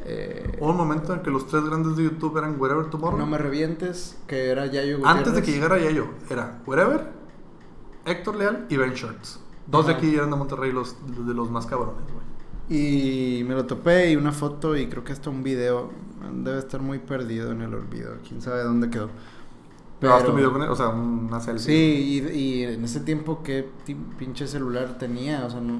eh, 0.03 0.57
Hubo 0.59 0.71
un 0.71 0.77
momento 0.77 1.13
en 1.13 1.21
que 1.21 1.31
los 1.31 1.47
tres 1.47 1.63
grandes 1.63 1.95
de 1.95 2.03
YouTube 2.03 2.37
eran 2.37 2.59
Wherever 2.59 2.89
Tomorrow. 2.89 3.17
No 3.17 3.25
me 3.25 3.37
revientes, 3.37 4.17
que 4.27 4.49
era 4.49 4.65
Yayo 4.65 4.97
Antes 5.05 5.33
de 5.33 5.39
Gutiérrez. 5.39 5.45
que 5.45 5.51
llegara 5.51 5.79
Yayo, 5.79 6.07
era 6.29 6.61
Wherever, 6.65 7.07
Héctor 8.05 8.35
Leal 8.35 8.65
y 8.69 8.77
Ben 8.77 8.93
Shorts. 8.93 9.39
Dos 9.67 9.87
de 9.87 9.93
aquí 9.93 10.13
eran 10.13 10.29
de 10.29 10.35
Monterrey, 10.35 10.71
los 10.71 10.95
de 11.25 11.33
los 11.33 11.49
más 11.49 11.65
cabrones, 11.65 12.03
güey. 12.03 12.24
Y 12.69 13.43
me 13.47 13.53
lo 13.53 13.65
topé 13.65 14.11
y 14.11 14.15
una 14.15 14.31
foto 14.31 14.75
y 14.75 14.87
creo 14.87 15.03
que 15.03 15.13
hasta 15.13 15.29
un 15.29 15.43
video 15.43 15.91
debe 16.33 16.57
estar 16.57 16.81
muy 16.81 16.97
perdido 16.99 17.51
en 17.51 17.61
el 17.61 17.73
olvido, 17.73 18.17
quién 18.27 18.41
sabe 18.41 18.63
dónde 18.63 18.89
quedó. 18.89 19.09
¿Grabaste 20.01 20.29
un 20.29 20.35
video 20.35 20.51
con 20.51 20.61
él? 20.63 20.69
O 20.69 20.75
sea, 20.75 20.89
una 20.89 21.39
selfie. 21.39 21.63
Sí, 21.65 22.21
y, 22.33 22.37
y 22.37 22.63
en 22.63 22.83
ese 22.83 22.99
tiempo, 23.01 23.41
¿qué 23.43 23.67
pinche 24.17 24.47
celular 24.47 24.97
tenía? 24.97 25.45
O 25.45 25.49
sea, 25.49 25.61
no. 25.61 25.79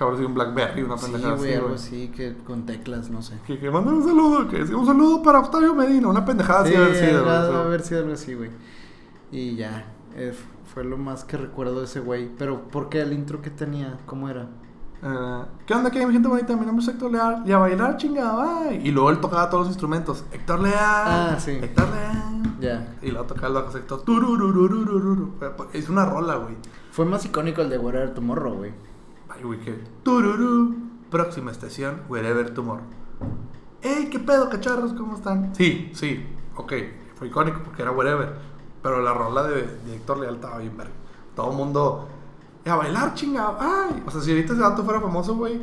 Habrá 0.00 0.16
sido 0.16 0.28
un 0.28 0.34
Blackberry, 0.34 0.82
una 0.82 0.96
Sí, 0.96 1.04
pendejada 1.12 1.36
güey, 1.36 1.50
así, 1.50 1.54
algo 1.54 1.74
así, 1.74 2.08
que 2.08 2.34
con 2.44 2.66
teclas, 2.66 3.10
no 3.10 3.22
sé. 3.22 3.34
Que, 3.46 3.58
que 3.58 3.70
manda 3.70 3.92
un 3.92 4.02
saludo, 4.04 4.48
que 4.48 4.62
un 4.74 4.86
saludo 4.86 5.22
para 5.22 5.40
Octavio 5.40 5.74
Medina, 5.74 6.08
una 6.08 6.24
pendejada 6.24 6.62
así 6.62 6.72
Sí, 6.72 6.76
de 6.76 6.82
haber 6.84 6.96
sido, 6.96 7.20
eso. 7.22 7.56
haber 7.56 7.82
sido 7.82 8.00
algo 8.00 8.12
así, 8.14 8.34
güey. 8.34 8.50
Y 9.30 9.56
ya, 9.56 9.86
eh, 10.16 10.32
fue 10.74 10.84
lo 10.84 10.96
más 10.98 11.24
que 11.24 11.36
recuerdo 11.36 11.80
de 11.80 11.84
ese 11.86 12.00
güey. 12.00 12.28
Pero, 12.38 12.68
¿por 12.68 12.88
qué 12.88 13.00
el 13.00 13.12
intro 13.12 13.42
que 13.42 13.50
tenía? 13.50 13.98
¿Cómo 14.06 14.28
era? 14.28 14.48
Eh, 15.02 15.42
¿Qué 15.64 15.74
onda, 15.74 15.90
qué 15.90 16.00
hay, 16.00 16.06
mi 16.06 16.12
gente 16.12 16.28
bonita? 16.28 16.56
Mi 16.56 16.66
nombre 16.66 16.82
es 16.82 16.88
Héctor 16.88 17.12
Leal. 17.12 17.42
Y 17.46 17.52
a 17.52 17.58
bailar, 17.58 17.96
chingada, 17.96 18.68
bye. 18.68 18.76
Y 18.82 18.90
luego 18.90 19.10
él 19.10 19.20
tocaba 19.20 19.48
todos 19.48 19.66
los 19.66 19.68
instrumentos. 19.68 20.24
Héctor 20.32 20.60
Leal. 20.60 20.74
Ah, 20.78 21.36
sí. 21.38 21.52
Héctor 21.52 21.88
Leal. 21.88 22.58
Ya. 22.60 22.96
Y 23.02 23.10
luego 23.10 23.26
tocaba 23.26 23.48
el 23.48 23.54
bajo 23.54 23.70
sector. 23.70 24.02
Es 25.72 25.88
una 25.88 26.04
rola, 26.04 26.36
güey. 26.36 26.56
Fue 26.90 27.04
más 27.04 27.24
icónico 27.24 27.62
el 27.62 27.70
de 27.70 27.78
Wherever 27.78 28.12
Tomorrow, 28.14 28.54
güey. 28.54 28.72
Ay, 29.28 29.42
güey, 29.44 29.60
que. 29.60 29.78
Tururú. 30.02 30.74
Próxima 31.10 31.50
estación, 31.52 32.02
Wherever 32.08 32.52
Tomorrow. 32.52 32.84
¡Ey, 33.80 34.10
qué 34.10 34.18
pedo, 34.18 34.50
cacharros! 34.50 34.92
¿Cómo 34.92 35.14
están? 35.16 35.54
Sí, 35.54 35.90
sí, 35.94 36.26
ok. 36.56 36.72
Fue 37.14 37.28
icónico 37.28 37.60
porque 37.64 37.82
era 37.82 37.92
Wherever. 37.92 38.34
Pero 38.82 39.00
la 39.00 39.14
rola 39.14 39.44
de, 39.44 39.62
de 39.62 39.96
Héctor 39.96 40.18
Leal 40.18 40.34
estaba 40.34 40.58
bien 40.58 40.76
verga. 40.76 40.92
Todo 41.34 41.52
el 41.52 41.56
mundo. 41.56 42.08
"Y 42.68 42.70
A 42.70 42.76
bailar, 42.76 43.14
chingado. 43.14 43.56
¡Ay! 43.58 44.02
O 44.06 44.10
sea, 44.10 44.20
si 44.20 44.30
ahorita 44.30 44.52
ese 44.52 44.60
dato 44.60 44.84
fuera 44.84 45.00
famoso, 45.00 45.34
güey. 45.36 45.58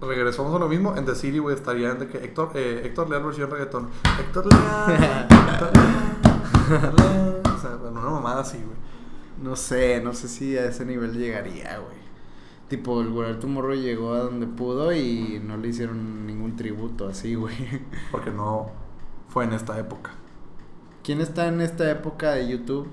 Regresamos 0.00 0.54
a 0.54 0.58
lo 0.58 0.66
mismo. 0.66 0.96
En 0.96 1.04
The 1.04 1.14
City, 1.14 1.38
güey, 1.38 1.54
estaría 1.54 1.92
de 1.92 2.08
que 2.08 2.24
Héctor, 2.24 2.52
eh, 2.54 2.80
Héctor 2.86 3.10
Leal 3.10 3.22
versión 3.22 3.50
reggaetón. 3.50 3.90
Héctor 4.18 4.46
Leal. 4.46 4.92
Héctor 4.92 5.70
Leal. 5.74 6.16
Héctor 6.70 7.00
Leal. 7.00 7.42
O 7.54 7.60
sea, 7.60 7.76
bueno, 7.76 8.00
una 8.00 8.10
mamada 8.10 8.40
así, 8.40 8.56
güey. 8.56 8.78
No 9.42 9.56
sé, 9.56 10.00
no 10.02 10.14
sé 10.14 10.26
si 10.26 10.56
a 10.56 10.64
ese 10.64 10.86
nivel 10.86 11.12
llegaría, 11.18 11.78
güey. 11.80 11.98
Tipo, 12.68 13.02
el 13.02 13.08
Wherever 13.08 13.38
Tomorrow 13.40 13.74
llegó 13.74 14.14
a 14.14 14.20
donde 14.20 14.46
pudo 14.46 14.90
y 14.94 15.42
no 15.44 15.58
le 15.58 15.68
hicieron 15.68 16.26
ningún 16.26 16.56
tributo 16.56 17.08
así, 17.08 17.34
güey. 17.34 17.54
Porque 18.10 18.30
no 18.30 18.70
fue 19.28 19.44
en 19.44 19.52
esta 19.52 19.78
época. 19.78 20.12
¿Quién 21.02 21.20
está 21.20 21.46
en 21.48 21.60
esta 21.60 21.90
época 21.90 22.30
de 22.30 22.48
YouTube? 22.48 22.88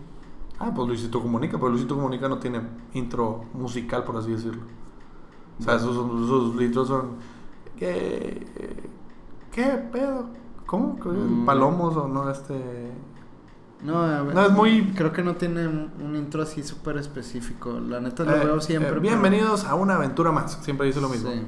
Ah, 0.59 0.71
pues 0.73 0.87
Luisito 0.87 1.21
Comunica, 1.21 1.57
pero 1.57 1.69
Luisito 1.69 1.95
Comunica 1.95 2.29
no 2.29 2.37
tiene 2.39 2.61
intro 2.93 3.43
musical, 3.53 4.03
por 4.03 4.17
así 4.17 4.31
decirlo. 4.31 4.61
O 5.59 5.63
sea, 5.63 5.75
esos, 5.75 5.95
son- 5.95 6.23
esos 6.23 6.55
litros 6.55 6.87
son... 6.87 7.11
¿Qué, 7.77 8.47
qué 9.51 9.63
pedo? 9.91 10.27
¿Cómo? 10.65 10.97
Mm. 11.03 11.45
¿Palomos 11.45 11.95
o 11.97 12.07
no? 12.07 12.29
Este... 12.29 12.91
No, 13.83 13.99
a 14.01 14.21
ver, 14.21 14.33
No, 14.33 14.45
es 14.45 14.51
muy- 14.51 14.93
Creo 14.95 15.11
que 15.11 15.23
no 15.23 15.35
tiene 15.35 15.67
un 15.67 16.15
intro 16.15 16.41
así 16.43 16.63
súper 16.63 16.97
específico. 16.97 17.79
La 17.79 17.99
neta 17.99 18.23
lo 18.23 18.35
Eh, 18.35 18.45
veo 18.45 18.61
siempre. 18.61 18.87
eh, 18.87 18.91
pero- 18.93 19.01
bienvenidos 19.01 19.65
a 19.65 19.75
una 19.75 19.95
aventura 19.95 20.31
más. 20.31 20.53
Siempre 20.63 20.87
dice 20.87 21.01
lo 21.01 21.09
mismo. 21.09 21.29
Sí. 21.31 21.41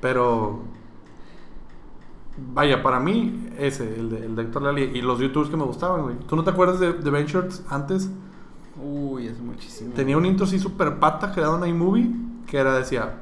Pero... 0.00 0.60
Vaya, 2.36 2.82
para 2.82 2.98
mí, 2.98 3.50
ese, 3.58 3.98
el 3.98 4.10
de, 4.10 4.26
el 4.26 4.36
de 4.36 4.42
Héctor 4.42 4.62
Lali 4.62 4.82
y 4.94 5.02
los 5.02 5.18
youtubers 5.18 5.50
que 5.50 5.56
me 5.56 5.64
gustaban, 5.64 6.02
güey. 6.02 6.16
¿Tú 6.26 6.36
no 6.36 6.44
te 6.44 6.50
acuerdas 6.50 6.80
de, 6.80 6.94
de 6.94 7.10
Ben 7.10 7.26
Shorts 7.26 7.64
antes? 7.68 8.10
Uy, 8.82 9.26
es 9.26 9.38
muchísimo. 9.40 9.92
Tenía 9.92 10.16
un 10.16 10.24
intro 10.24 10.46
así 10.46 10.58
super 10.58 10.98
pata 10.98 11.32
creado 11.32 11.62
en 11.62 11.68
iMovie 11.68 12.10
que 12.46 12.58
era, 12.58 12.74
decía, 12.74 13.20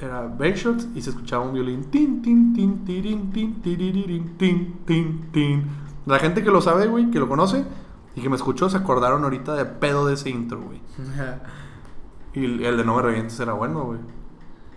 era 0.00 0.22
Ben 0.26 0.54
Shorts 0.54 0.88
y 0.94 1.02
se 1.02 1.10
escuchaba 1.10 1.44
un 1.44 1.52
violín. 1.54 1.84
Tin, 1.84 2.20
tin, 2.20 2.52
tin, 2.52 2.84
tirin, 2.84 3.30
tin, 3.30 3.62
tiriririn, 3.62 4.36
tin, 4.36 4.78
tin, 4.84 5.30
tin. 5.30 5.66
La 6.06 6.18
gente 6.18 6.42
que 6.42 6.50
lo 6.50 6.60
sabe, 6.60 6.88
güey, 6.88 7.10
que 7.10 7.20
lo 7.20 7.28
conoce 7.28 7.64
y 8.16 8.20
que 8.20 8.28
me 8.28 8.36
escuchó 8.36 8.68
se 8.68 8.76
acordaron 8.76 9.22
ahorita 9.22 9.54
de 9.54 9.64
pedo 9.64 10.06
de 10.06 10.14
ese 10.14 10.30
intro, 10.30 10.60
güey. 10.60 10.80
Y 12.34 12.64
el 12.64 12.78
de 12.78 12.84
No 12.84 12.96
me 12.96 13.02
revientes 13.02 13.38
era 13.40 13.52
bueno, 13.52 13.84
güey. 13.84 14.00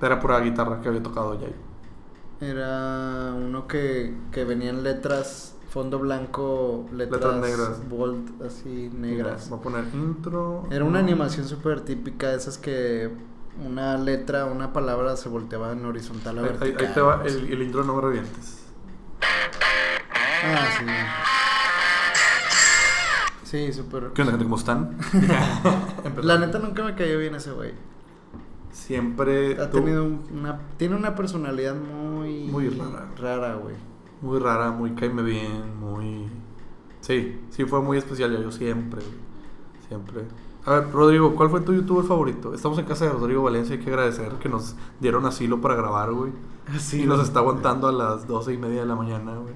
Era 0.01 0.19
pura 0.19 0.41
guitarra 0.41 0.81
que 0.81 0.89
había 0.89 1.01
tocado 1.01 1.39
ya. 1.39 1.47
Era 2.41 3.33
uno 3.33 3.67
que, 3.67 4.13
que 4.31 4.43
venían 4.43 4.83
letras, 4.83 5.55
fondo 5.69 5.99
blanco, 5.99 6.85
letras, 6.93 7.21
Letras 7.21 7.41
negras. 7.41 7.89
bold, 7.89 8.43
así 8.45 8.89
negras. 8.93 9.49
Voy 9.49 9.59
a 9.59 9.61
poner 9.61 9.85
intro. 9.93 10.67
Era 10.69 10.83
una 10.83 10.99
animación 10.99 11.47
súper 11.47 11.81
típica, 11.81 12.33
esas 12.33 12.57
que 12.57 13.09
una 13.65 13.97
letra, 13.97 14.45
una 14.45 14.73
palabra 14.73 15.15
se 15.15 15.29
volteaba 15.29 15.71
en 15.71 15.85
horizontal 15.85 16.39
a 16.39 16.41
Ahí, 16.41 16.47
ahí- 16.47 16.57
vertical. 16.59 16.87
ahí 16.87 16.93
te 16.93 17.01
va 17.01 17.23
el, 17.25 17.53
el 17.53 17.61
intro 17.61 17.83
No 17.85 17.95
me 17.95 18.01
revientes. 18.01 18.59
Ah, 20.43 20.67
sí. 20.77 20.85
Sí, 23.49 23.73
súper. 23.73 24.09
¿Qué 24.13 24.21
onda, 24.21 24.31
gente? 24.33 24.43
¿Cómo 24.45 24.57
están? 24.57 24.97
La 26.21 26.37
neta 26.37 26.59
nunca 26.59 26.83
me 26.83 26.95
cayó 26.95 27.17
bien 27.19 27.35
ese 27.35 27.51
güey. 27.51 27.71
Siempre. 28.75 29.59
Ha 29.61 29.69
tenido 29.69 30.03
un- 30.03 30.21
una, 30.37 30.59
tiene 30.77 30.95
una 30.97 31.15
personalidad 31.15 31.75
muy... 31.75 32.43
Muy 32.51 32.67
rara. 32.69 33.07
Rara, 33.17 33.55
güey. 33.55 33.75
Muy 34.21 34.37
rara, 34.39 34.71
muy 34.71 34.91
caime 34.91 35.21
bien, 35.23 35.79
muy... 35.79 36.27
Sí, 36.99 37.39
sí 37.51 37.63
fue 37.65 37.81
muy 37.81 37.97
especial, 37.97 38.31
yo 38.41 38.51
siempre, 38.51 38.99
güey, 39.01 39.17
siempre. 39.87 40.23
A 40.65 40.71
ver, 40.79 40.91
Rodrigo, 40.91 41.35
¿cuál 41.35 41.49
fue 41.51 41.61
tu 41.61 41.73
youtuber 41.73 42.03
favorito? 42.03 42.53
Estamos 42.53 42.77
en 42.79 42.85
casa 42.85 43.05
de 43.05 43.11
Rodrigo 43.11 43.43
Valencia, 43.43 43.75
hay 43.75 43.81
que 43.81 43.89
agradecer 43.91 44.33
que 44.33 44.49
nos 44.49 44.75
dieron 44.99 45.25
asilo 45.25 45.61
para 45.61 45.75
grabar, 45.75 46.11
güey. 46.11 46.31
Sí, 46.79 47.03
y 47.03 47.05
nos 47.05 47.19
está 47.21 47.39
aguantando 47.39 47.87
a 47.87 47.91
las 47.91 48.27
doce 48.27 48.53
y 48.53 48.57
media 48.57 48.81
de 48.81 48.87
la 48.87 48.95
mañana, 48.95 49.35
güey. 49.37 49.53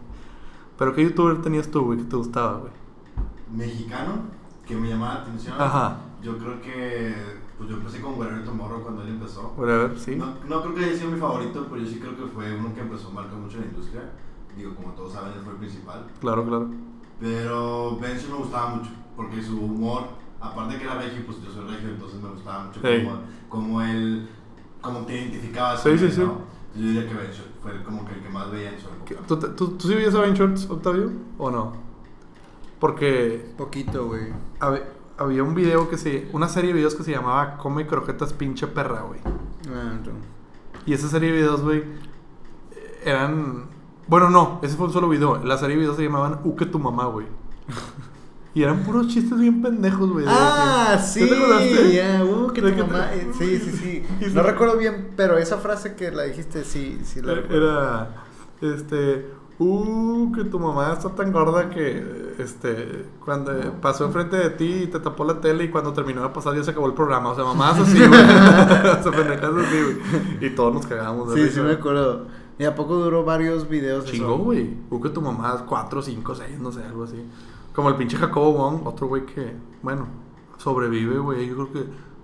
Pero 0.77 0.93
¿qué 0.93 1.03
youtuber 1.03 1.41
tenías 1.41 1.69
tú, 1.69 1.83
güey, 1.85 1.97
que 1.97 2.05
te 2.05 2.15
gustaba, 2.15 2.57
güey? 2.59 2.71
mexicano 3.51 4.13
que 4.67 4.75
me 4.75 4.87
llamaba 4.89 5.15
la 5.15 5.21
atención. 5.21 5.55
Ajá. 5.59 5.97
Yo 6.21 6.37
creo 6.37 6.61
que 6.61 7.15
pues 7.59 7.69
yo 7.69 7.75
empecé 7.75 7.99
con 8.01 8.17
Guerrero 8.17 8.43
Tomorrow 8.45 8.81
cuando 8.81 9.01
él 9.03 9.09
empezó. 9.09 9.53
Bueno, 9.55 9.73
a 9.73 9.77
ver, 9.77 9.99
sí. 9.99 10.15
No, 10.15 10.33
no 10.47 10.61
creo 10.63 10.73
que 10.75 10.85
haya 10.85 10.95
sido 10.97 11.11
mi 11.11 11.19
favorito, 11.19 11.67
pero 11.69 11.83
yo 11.83 11.87
sí 11.87 11.99
creo 11.99 12.15
que 12.17 12.23
fue 12.33 12.55
uno 12.55 12.73
que 12.73 12.79
empezó 12.81 13.09
a 13.09 13.11
marcar 13.11 13.35
mucho 13.37 13.59
la 13.59 13.65
industria. 13.65 14.11
Digo, 14.57 14.73
como 14.75 14.93
todos 14.93 15.13
saben, 15.13 15.33
él 15.33 15.41
fue 15.43 15.51
el 15.53 15.59
principal. 15.59 16.07
Claro, 16.21 16.43
claro. 16.45 16.69
Pero 17.19 17.97
Ben 18.01 18.17
sí 18.17 18.27
me 18.31 18.37
gustaba 18.37 18.75
mucho, 18.75 18.89
porque 19.15 19.43
su 19.43 19.59
humor, 19.59 20.03
aparte 20.39 20.73
de 20.73 20.79
que 20.79 20.85
era 20.85 20.95
regio, 20.95 21.25
pues 21.25 21.41
yo 21.43 21.51
soy 21.51 21.67
regio, 21.69 21.89
entonces 21.89 22.21
me 22.21 22.29
gustaba 22.29 22.63
mucho 22.65 22.79
Hey. 22.81 23.03
como, 23.05 23.21
como 23.49 23.81
él, 23.81 24.29
como 24.81 24.99
te 25.05 25.15
identificaba. 25.21 25.75
Sí, 25.77 25.97
sí, 25.97 26.09
sí. 26.09 26.21
Yo 26.21 26.37
diría 26.75 27.07
que 27.07 27.13
Ben 27.13 27.27
fue 27.61 27.83
como 27.83 28.05
que 28.05 28.13
el 28.13 28.21
que 28.21 28.29
más 28.29 28.49
veía 28.51 28.71
en 28.71 28.79
su 28.79 28.87
¿Qué- 29.05 29.15
época. 29.15 29.27
¿Tú, 29.27 29.37
tú, 29.55 29.77
tú 29.77 29.87
sí 29.87 29.95
veías 29.95 30.15
a 30.15 30.21
Ben 30.21 30.33
Shorts, 30.33 30.69
Octavio? 30.69 31.11
¿O 31.37 31.51
no? 31.51 31.73
Porque 32.79 33.53
Poquito, 33.57 34.07
güey. 34.07 34.31
hab- 34.59 34.83
había 35.19 35.43
un 35.43 35.53
video 35.53 35.89
que 35.89 35.97
se... 35.97 36.27
Una 36.33 36.47
serie 36.47 36.69
de 36.69 36.75
videos 36.77 36.95
que 36.95 37.03
se 37.03 37.11
llamaba 37.11 37.57
Come 37.57 37.85
croquetas 37.85 38.33
pinche 38.33 38.67
perra, 38.67 39.01
güey. 39.01 39.19
Ah. 39.73 39.97
Y 40.85 40.93
esa 40.93 41.07
serie 41.07 41.31
de 41.31 41.37
videos, 41.37 41.61
güey, 41.61 41.83
eran... 43.03 43.65
Bueno, 44.07 44.29
no, 44.29 44.59
ese 44.63 44.75
fue 44.75 44.87
un 44.87 44.93
solo 44.93 45.07
video. 45.09 45.43
La 45.43 45.57
serie 45.57 45.75
de 45.75 45.81
videos 45.81 45.97
se 45.97 46.03
llamaban 46.03 46.39
U 46.43 46.55
que 46.55 46.65
tu 46.65 46.79
mamá, 46.79 47.05
güey. 47.05 47.27
Y 48.55 48.63
eran 48.63 48.79
puros 48.79 49.07
chistes 49.07 49.39
bien 49.39 49.61
pendejos, 49.61 50.09
güey. 50.09 50.25
Ah, 50.27 50.97
sí, 50.97 51.21
¿No 51.21 51.27
te 51.27 51.35
acordaste? 51.35 51.93
ya, 51.93 52.23
uh, 52.25 52.51
que 52.51 52.61
tu 52.63 52.77
mamá, 52.83 53.11
te- 53.11 53.19
eh, 53.21 53.31
sí, 53.37 53.59
sí, 53.59 54.03
sí. 54.19 54.29
No 54.33 54.41
recuerdo 54.41 54.75
bien, 54.75 55.11
pero 55.15 55.37
esa 55.37 55.59
frase 55.59 55.95
que 55.95 56.09
la 56.09 56.23
dijiste, 56.23 56.63
sí, 56.63 56.99
sí 57.03 57.21
la 57.21 57.35
recuerdo. 57.35 57.69
Era, 57.69 58.25
este, 58.61 59.29
uh, 59.59 60.31
que 60.33 60.43
tu 60.45 60.59
mamá 60.59 60.93
está 60.93 61.09
tan 61.09 61.31
gorda 61.31 61.69
que, 61.69 62.33
este, 62.39 63.05
cuando 63.23 63.51
pasó 63.81 64.05
enfrente 64.05 64.37
de 64.37 64.49
ti 64.51 64.83
y 64.83 64.87
te 64.87 64.99
tapó 64.99 65.23
la 65.25 65.39
tele 65.41 65.65
y 65.65 65.69
cuando 65.69 65.93
terminó 65.93 66.23
de 66.23 66.29
pasar 66.29 66.55
ya 66.55 66.63
se 66.63 66.71
acabó 66.71 66.87
el 66.87 66.93
programa. 66.93 67.29
O 67.31 67.35
sea, 67.35 67.43
mamás 67.43 67.77
así, 67.79 67.97
güey. 67.97 68.09
o 68.09 69.03
sea, 69.03 69.11
pendejadas 69.11 69.65
así, 69.67 69.77
güey. 69.83 69.97
Y 70.45 70.55
todos 70.55 70.73
nos 70.73 70.87
cagábamos 70.87 71.29
de 71.29 71.35
Sí, 71.35 71.43
risa. 71.43 71.55
sí 71.55 71.61
me 71.61 71.73
acuerdo. 71.73 72.25
¿Y 72.57 72.65
a 72.65 72.75
poco 72.75 72.95
duró 72.95 73.23
varios 73.23 73.69
videos? 73.69 74.05
Chingo, 74.05 74.37
güey. 74.37 74.75
Uh, 74.89 74.99
que 75.01 75.09
tu 75.09 75.21
mamá, 75.21 75.65
4, 75.67 76.01
5, 76.01 76.35
6, 76.35 76.59
no 76.59 76.71
sé, 76.71 76.83
algo 76.83 77.03
así. 77.05 77.23
Como 77.73 77.87
el 77.89 77.95
pinche 77.95 78.17
Jacobo 78.17 78.51
Wong, 78.53 78.85
otro 78.85 79.07
güey 79.07 79.25
que, 79.25 79.53
bueno, 79.81 80.07
sobrevive, 80.57 81.19
güey. 81.19 81.47
Yo 81.47 81.55
creo 81.55 81.71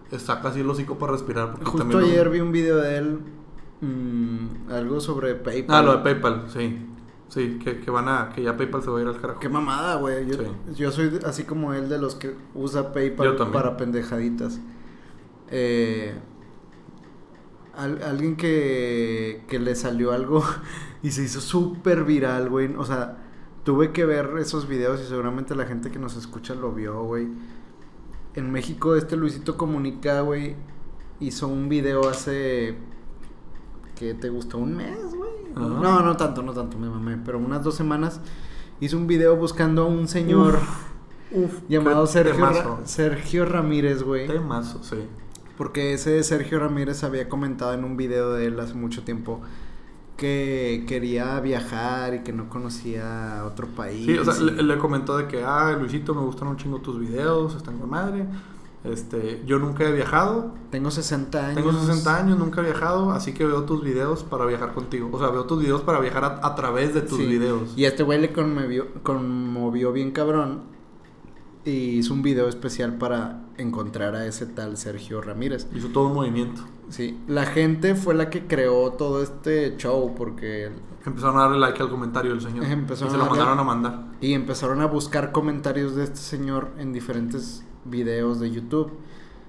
que 0.09 0.19
saca 0.19 0.49
así 0.49 0.59
el 0.59 0.69
hocico 0.69 0.97
para 0.97 1.13
respirar. 1.13 1.51
Porque 1.51 1.65
Justo 1.65 1.79
también 1.79 2.01
lo- 2.01 2.05
ayer 2.07 2.29
vi 2.29 2.39
un 2.41 2.51
video 2.51 2.77
de 2.77 2.97
él, 2.97 3.19
mm, 3.81 4.71
algo 4.71 4.99
sobre 4.99 5.35
PayPal. 5.35 5.75
Ah, 5.75 5.81
lo 5.83 5.91
de 5.93 5.97
PayPal, 5.99 6.45
sí. 6.49 6.85
Sí, 7.35 7.59
que, 7.61 7.79
que 7.81 7.91
van 7.91 8.07
a, 8.07 8.29
que 8.33 8.41
ya 8.41 8.55
PayPal 8.57 8.81
se 8.81 8.89
va 8.89 8.97
a 8.97 9.01
ir 9.01 9.07
al 9.07 9.19
carajo. 9.21 9.39
Qué 9.41 9.49
mamada, 9.49 9.95
güey. 9.97 10.25
Yo, 10.25 10.35
Sí. 10.35 10.47
yo 10.75 10.91
soy 10.91 11.19
así 11.25 11.43
como 11.43 11.73
él 11.73 11.89
de 11.89 11.99
los 11.99 12.15
que 12.15 12.33
usa 12.55 12.93
PayPal 12.93 13.35
para 13.51 13.75
pendejaditas. 13.77 14.59
Eh, 15.51 16.15
al- 17.75 18.01
alguien 18.03 18.35
que, 18.37 19.43
que 19.47 19.59
le 19.59 19.75
salió 19.75 20.11
algo 20.13 20.43
y 21.03 21.11
se 21.11 21.23
hizo 21.23 21.41
súper 21.41 22.05
viral, 22.05 22.49
güey. 22.49 22.73
O 22.77 22.85
sea, 22.85 23.17
tuve 23.63 23.91
que 23.91 24.05
ver 24.05 24.31
esos 24.39 24.67
videos 24.67 25.01
y 25.01 25.05
seguramente 25.05 25.55
la 25.55 25.65
gente 25.65 25.91
que 25.91 25.99
nos 25.99 26.15
escucha 26.15 26.55
lo 26.55 26.71
vio, 26.71 27.03
güey. 27.03 27.27
En 28.35 28.51
México, 28.51 28.95
este 28.95 29.15
Luisito 29.17 29.57
Comunica, 29.57 30.21
güey, 30.21 30.55
hizo 31.19 31.47
un 31.47 31.67
video 31.69 32.07
hace. 32.09 32.75
que 33.95 34.13
te 34.13 34.29
gustó? 34.29 34.57
¿Un 34.57 34.75
mes, 34.77 35.13
güey? 35.15 35.24
Ajá. 35.55 35.67
No, 35.67 36.01
no 36.01 36.17
tanto, 36.17 36.41
no 36.41 36.53
tanto, 36.53 36.77
me 36.77 36.89
mamé. 36.89 37.17
Pero 37.25 37.39
unas 37.39 37.63
dos 37.63 37.75
semanas 37.75 38.19
hizo 38.79 38.97
un 38.97 39.07
video 39.07 39.35
buscando 39.35 39.83
a 39.83 39.85
un 39.85 40.07
señor 40.07 40.59
Uf, 41.31 41.59
llamado 41.69 42.05
Sergio, 42.07 42.45
Ra-. 42.45 42.77
Sergio 42.85 43.45
Ramírez, 43.45 44.03
güey. 44.03 44.27
Temazo, 44.27 44.83
sí. 44.83 44.97
Porque 45.57 45.93
ese 45.93 46.21
Sergio 46.23 46.59
Ramírez 46.59 47.03
había 47.03 47.29
comentado 47.29 47.73
en 47.73 47.83
un 47.85 47.95
video 47.95 48.33
de 48.33 48.47
él 48.47 48.59
hace 48.59 48.73
mucho 48.73 49.03
tiempo 49.03 49.39
que 50.17 50.85
quería 50.87 51.39
viajar 51.41 52.13
y 52.13 52.19
que 52.23 52.31
no 52.31 52.49
conocía 52.49 53.43
otro 53.45 53.67
país. 53.67 54.05
Sí, 54.05 54.17
o 54.17 54.23
sea, 54.23 54.33
y- 54.41 54.51
le, 54.51 54.63
le 54.63 54.77
comentó 54.77 55.17
de 55.17 55.27
que, 55.27 55.43
ah, 55.43 55.75
Luisito, 55.79 56.13
me 56.15 56.21
gustan 56.21 56.47
un 56.47 56.57
chingo 56.57 56.79
tus 56.79 56.99
videos, 56.99 57.55
están 57.55 57.77
con 57.79 57.89
madre. 57.89 58.25
Este, 58.85 59.41
yo 59.45 59.59
nunca 59.59 59.83
he 59.83 59.91
viajado, 59.91 60.53
Tengo 60.69 60.91
60 60.91 61.39
años. 61.47 61.55
tengo 61.55 61.71
60 61.73 62.17
años, 62.17 62.37
nunca 62.37 62.61
he 62.61 62.65
viajado, 62.65 63.11
así 63.11 63.33
que 63.33 63.45
veo 63.45 63.63
tus 63.63 63.83
videos 63.83 64.23
para 64.23 64.45
viajar 64.45 64.73
contigo. 64.73 65.09
O 65.11 65.19
sea, 65.19 65.29
veo 65.29 65.45
tus 65.45 65.59
videos 65.61 65.81
para 65.81 65.99
viajar 65.99 66.23
a, 66.23 66.45
a 66.47 66.55
través 66.55 66.93
de 66.93 67.01
tus 67.01 67.17
Sí. 67.17 67.25
videos. 67.25 67.73
Y 67.75 67.85
este 67.85 68.03
güey 68.03 68.19
le 68.21 68.31
conmovió, 68.31 68.87
conmovió 69.03 69.91
bien 69.91 70.11
cabrón. 70.11 70.73
Y 71.63 71.97
hizo 71.97 72.13
un 72.13 72.21
video 72.21 72.47
especial 72.47 72.93
para 72.99 73.41
encontrar 73.57 74.15
a 74.15 74.27
ese 74.27 74.45
tal 74.45 74.77
Sergio 74.77 75.19
Ramírez. 75.21 75.67
Hizo 75.73 75.87
todo 75.87 76.07
un 76.09 76.13
movimiento. 76.13 76.61
Sí, 76.89 77.19
la 77.27 77.45
gente 77.47 77.95
fue 77.95 78.13
la 78.13 78.29
que 78.29 78.45
creó 78.45 78.91
todo 78.91 79.23
este 79.23 79.75
show 79.77 80.13
porque... 80.15 80.69
Empezaron 81.03 81.37
a 81.37 81.41
darle 81.41 81.57
like 81.59 81.81
al 81.81 81.89
comentario 81.89 82.31
del 82.31 82.41
señor. 82.41 82.65
Empezaron 82.65 83.09
y 83.09 83.11
se 83.13 83.17
lo 83.17 83.25
mandaron 83.29 83.57
a 83.57 83.63
mandar. 83.63 84.05
Y 84.21 84.33
empezaron 84.33 84.81
a 84.81 84.85
buscar 84.85 85.31
comentarios 85.31 85.95
de 85.95 86.03
este 86.03 86.17
señor 86.19 86.69
en 86.77 86.93
diferentes 86.93 87.63
videos 87.85 88.39
de 88.39 88.51
YouTube. 88.51 88.91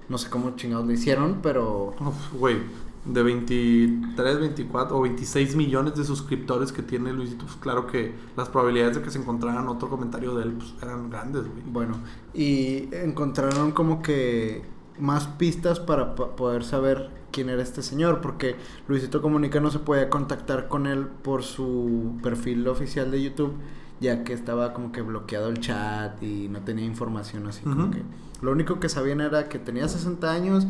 No 0.09 0.18
sé 0.18 0.31
cómo 0.31 0.55
chingados 0.57 0.87
le 0.87 0.94
hicieron, 0.94 1.40
pero... 1.42 1.94
Güey, 2.38 2.59
de 3.05 3.22
23, 3.22 4.40
24 4.40 4.96
o 4.96 5.03
26 5.03 5.57
millones 5.57 5.94
de 5.96 6.05
suscriptores 6.05 6.72
que 6.72 6.83
tiene 6.83 7.12
Luisito, 7.12 7.44
pues 7.44 7.57
claro 7.57 7.87
que 7.87 8.14
las 8.37 8.49
probabilidades 8.49 8.96
de 8.96 9.03
que 9.03 9.11
se 9.11 9.18
encontraran 9.18 9.68
otro 9.68 9.88
comentario 9.88 10.35
de 10.35 10.44
él 10.44 10.53
pues, 10.53 10.75
eran 10.83 11.11
grandes, 11.11 11.42
güey. 11.42 11.62
Bueno, 11.66 11.99
y 12.35 12.88
encontraron 12.92 13.72
como 13.72 14.03
que 14.03 14.62
más 14.99 15.27
pistas 15.27 15.79
para 15.81 16.14
pa- 16.14 16.35
poder 16.37 16.64
saber 16.64 17.11
quién 17.33 17.49
era 17.49 17.62
este 17.62 17.83
señor, 17.83 18.20
porque 18.20 18.57
Luisito 18.88 19.20
Comunica 19.22 19.61
no 19.61 19.70
se 19.70 19.79
podía 19.81 20.09
contactar 20.09 20.68
con 20.68 20.87
él 20.87 21.07
por 21.07 21.42
su 21.42 22.12
perfil 22.22 22.66
oficial 22.68 23.11
de 23.11 23.22
YouTube 23.22 23.53
ya 23.99 24.25
que 24.25 24.35
estaba 24.35 24.75
como 24.75 24.92
que 24.92 25.01
bloqueado 25.01 25.49
el 25.49 25.59
chat 25.61 26.22
y 26.22 26.49
no 26.51 26.61
tenía 26.61 26.85
información 26.85 27.46
así 27.46 27.62
como 27.62 27.90
que... 27.90 28.03
Lo 28.42 28.53
único 28.53 28.79
que 28.81 28.88
sabían 28.88 29.20
era 29.20 29.49
que 29.49 29.59
tenía 29.59 29.88
60 29.88 30.31
años, 30.31 30.66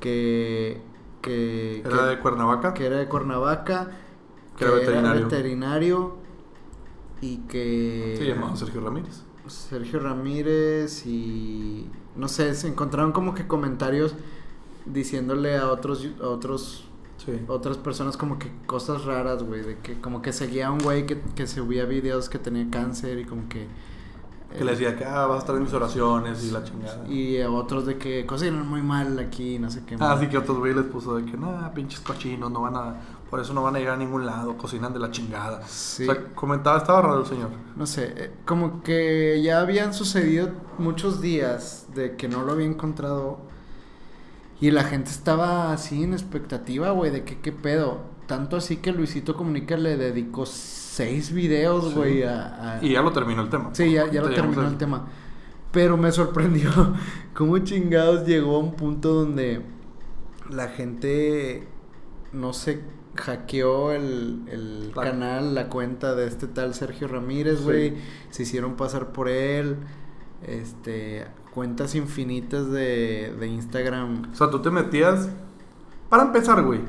que... 0.00 0.80
que 1.22 1.80
Era 1.80 1.88
que- 1.90 2.02
de 2.04 2.18
Cuernavaca. 2.20 2.74
que 2.74 2.86
era 2.86 2.96
de 2.98 3.08
Cuernavaca, 3.08 3.90
Que 4.56 4.64
era 4.64 4.74
veterinario. 4.74 5.22
veterinario 5.24 6.16
y 7.20 7.38
que... 7.48 8.14
Se 8.18 8.24
llamaba 8.26 8.54
Sergio 8.56 8.80
Ramírez. 8.80 9.22
Sergio 9.46 10.00
Ramírez 10.00 11.06
y 11.06 11.88
no 12.16 12.28
sé, 12.28 12.54
se 12.54 12.66
encontraron 12.68 13.12
como 13.12 13.34
que 13.34 13.46
comentarios 13.46 14.14
diciéndole 14.86 15.56
a 15.56 15.70
otros 15.70 16.08
a 16.22 16.26
otros 16.28 16.82
Sí. 17.24 17.32
otras 17.48 17.78
personas 17.78 18.16
como 18.18 18.38
que 18.38 18.52
cosas 18.66 19.04
raras, 19.06 19.42
güey, 19.42 19.62
de 19.62 19.78
que 19.78 19.98
como 20.00 20.20
que 20.20 20.32
seguía 20.34 20.66
a 20.68 20.70
un 20.70 20.78
güey 20.80 21.06
que, 21.06 21.18
que 21.34 21.46
subía 21.46 21.86
videos 21.86 22.28
que 22.28 22.38
tenía 22.38 22.68
cáncer 22.70 23.18
y 23.18 23.24
como 23.24 23.48
que 23.48 23.66
Que 24.56 24.64
le 24.64 24.70
decía 24.70 24.96
que 24.96 25.04
ah, 25.04 25.26
vas 25.26 25.36
a 25.36 25.40
estar 25.40 25.56
en 25.56 25.64
mis 25.64 25.72
oraciones 25.72 26.42
y 26.44 26.50
la 26.50 26.64
chingada. 26.64 27.06
y 27.08 27.40
a 27.40 27.50
otros 27.50 27.84
de 27.84 27.98
que 27.98 28.24
cocinan 28.24 28.66
muy 28.66 28.80
mal 28.80 29.18
aquí, 29.18 29.58
no 29.58 29.70
sé 29.70 29.82
qué. 29.84 29.96
Ah, 30.00 30.16
sí 30.18 30.28
que 30.28 30.38
otros 30.38 30.58
güey 30.58 30.72
les 30.72 30.84
puso 30.84 31.16
de 31.16 31.24
que, 31.24 31.36
nah, 31.36 31.68
pinches 31.74 32.00
cochinos, 32.00 32.50
no 32.50 32.62
van 32.62 32.76
a, 32.76 32.96
por 33.28 33.40
eso 33.40 33.52
no 33.52 33.62
van 33.62 33.76
a 33.76 33.78
llegar 33.78 33.94
a 33.94 33.98
ningún 33.98 34.24
lado, 34.24 34.56
cocinan 34.56 34.92
de 34.92 35.00
la 35.00 35.10
chingada. 35.10 35.66
Sí. 35.66 36.08
O 36.08 36.12
sea, 36.14 36.24
comentaba, 36.34 36.78
estaba 36.78 37.02
raro 37.02 37.20
el 37.20 37.26
señor. 37.26 37.50
No 37.76 37.86
sé, 37.86 38.14
eh, 38.16 38.34
como 38.46 38.82
que 38.82 39.42
ya 39.42 39.60
habían 39.60 39.92
sucedido 39.92 40.50
muchos 40.78 41.20
días 41.20 41.86
de 41.94 42.16
que 42.16 42.28
no 42.28 42.42
lo 42.42 42.52
había 42.52 42.66
encontrado 42.66 43.40
y 44.60 44.70
la 44.70 44.84
gente 44.84 45.10
estaba 45.10 45.72
así 45.72 46.02
en 46.02 46.12
expectativa, 46.12 46.90
güey, 46.90 47.10
de 47.10 47.24
que 47.24 47.40
qué 47.40 47.52
pedo. 47.52 48.00
Tanto 48.26 48.56
así 48.56 48.78
que 48.78 48.92
Luisito 48.92 49.36
Comunica 49.36 49.76
le 49.76 49.96
dedicó 49.96 50.46
seis 50.96 51.32
videos, 51.32 51.94
güey, 51.94 52.22
a, 52.22 52.76
a- 52.78 52.84
Y 52.84 52.92
ya 52.92 53.02
lo 53.02 53.12
terminó 53.12 53.42
el 53.42 53.48
tema. 53.50 53.70
Sí, 53.72 53.92
ya, 53.92 54.10
ya 54.10 54.22
lo 54.22 54.28
Te 54.30 54.36
terminó 54.36 54.66
el 54.66 54.76
tema. 54.78 55.06
Pero 55.72 55.96
me 55.96 56.10
sorprendió 56.10 56.70
cómo 57.34 57.58
chingados 57.58 58.26
llegó 58.26 58.56
a 58.56 58.58
un 58.60 58.74
punto 58.76 59.12
donde 59.12 59.60
la 60.50 60.68
gente, 60.68 61.68
no 62.32 62.52
sé, 62.54 62.80
hackeó 63.16 63.92
el, 63.92 64.42
el 64.50 64.92
La- 64.94 65.02
canal, 65.02 65.54
la 65.54 65.68
cuenta 65.68 66.14
de 66.14 66.26
este 66.26 66.46
tal 66.46 66.74
Sergio 66.74 67.08
Ramírez, 67.08 67.58
Sí. 67.58 67.64
güey. 67.64 67.94
Se 68.30 68.44
hicieron 68.44 68.76
pasar 68.76 69.12
por 69.12 69.28
él. 69.28 69.76
Este, 70.46 71.26
cuentas 71.52 71.94
infinitas 71.94 72.70
de, 72.70 73.34
de 73.38 73.46
Instagram. 73.48 74.30
O 74.32 74.34
sea, 74.34 74.48
tú 74.50 74.60
te 74.62 74.70
metías. 74.70 75.28
Para 76.08 76.22
empezar, 76.24 76.62
güey, 76.62 76.80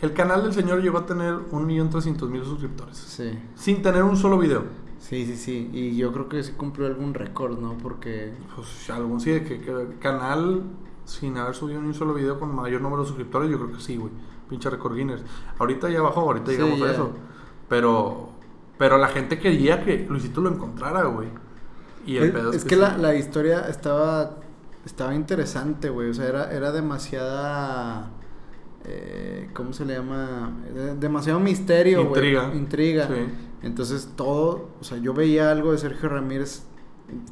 el 0.00 0.12
canal 0.12 0.42
del 0.42 0.52
señor 0.52 0.80
llegó 0.82 0.98
a 0.98 1.06
tener 1.06 1.34
1.300.000 1.50 2.44
suscriptores. 2.44 2.96
Sí, 2.96 3.38
Sin 3.54 3.82
tener 3.82 4.02
un 4.02 4.16
solo 4.16 4.38
video. 4.38 4.64
sí, 4.98 5.26
sí, 5.26 5.36
sí. 5.36 5.70
Y 5.72 5.96
yo 5.96 6.12
creo 6.12 6.28
que 6.28 6.42
sí 6.42 6.52
cumplió 6.52 6.86
algún 6.86 7.14
récord, 7.14 7.58
¿no? 7.58 7.76
Porque... 7.78 8.34
Pues 8.54 8.90
algún 8.90 9.20
sí, 9.20 9.40
que, 9.40 9.60
que 9.60 9.96
canal 10.00 10.62
sin 11.04 11.36
haber 11.38 11.54
subido 11.54 11.80
ni 11.80 11.88
un 11.88 11.94
solo 11.94 12.14
video 12.14 12.38
con 12.38 12.54
mayor 12.54 12.80
número 12.82 13.02
de 13.02 13.08
suscriptores, 13.08 13.50
yo 13.50 13.58
creo 13.58 13.72
que 13.72 13.80
sí, 13.80 13.96
güey. 13.96 14.12
Pinche 14.48 14.70
récord 14.70 14.94
Guinness. 14.94 15.22
Ahorita 15.58 15.88
ya 15.90 16.00
bajó, 16.02 16.20
ahorita 16.20 16.50
Sí, 16.50 16.58
llegamos 16.58 16.80
a 16.82 16.92
eso. 16.92 17.10
Pero, 17.68 18.30
pero 18.78 18.98
la 18.98 19.08
gente 19.08 19.38
quería 19.38 19.84
que 19.84 20.06
Luisito 20.08 20.40
lo 20.40 20.50
encontrara, 20.50 21.04
güey. 21.04 21.28
Y 22.06 22.16
el 22.16 22.24
Es, 22.24 22.30
pedo 22.32 22.52
es 22.52 22.64
que 22.64 22.76
la, 22.76 22.96
la 22.96 23.14
historia 23.14 23.68
estaba 23.68 24.36
estaba 24.84 25.14
interesante, 25.14 25.90
güey. 25.90 26.08
O 26.10 26.14
sea, 26.14 26.26
era, 26.26 26.50
era 26.52 26.72
demasiada. 26.72 28.10
Eh, 28.90 29.48
¿Cómo 29.54 29.72
se 29.72 29.84
le 29.84 29.94
llama? 29.94 30.52
Demasiado 30.98 31.38
misterio. 31.40 32.00
Intriga. 32.02 32.50
Intriga. 32.54 33.06
Sí. 33.06 33.14
Entonces, 33.62 34.10
todo. 34.16 34.70
O 34.80 34.84
sea, 34.84 34.98
yo 34.98 35.12
veía 35.14 35.50
algo 35.50 35.72
de 35.72 35.78
Sergio 35.78 36.08
Ramírez 36.08 36.64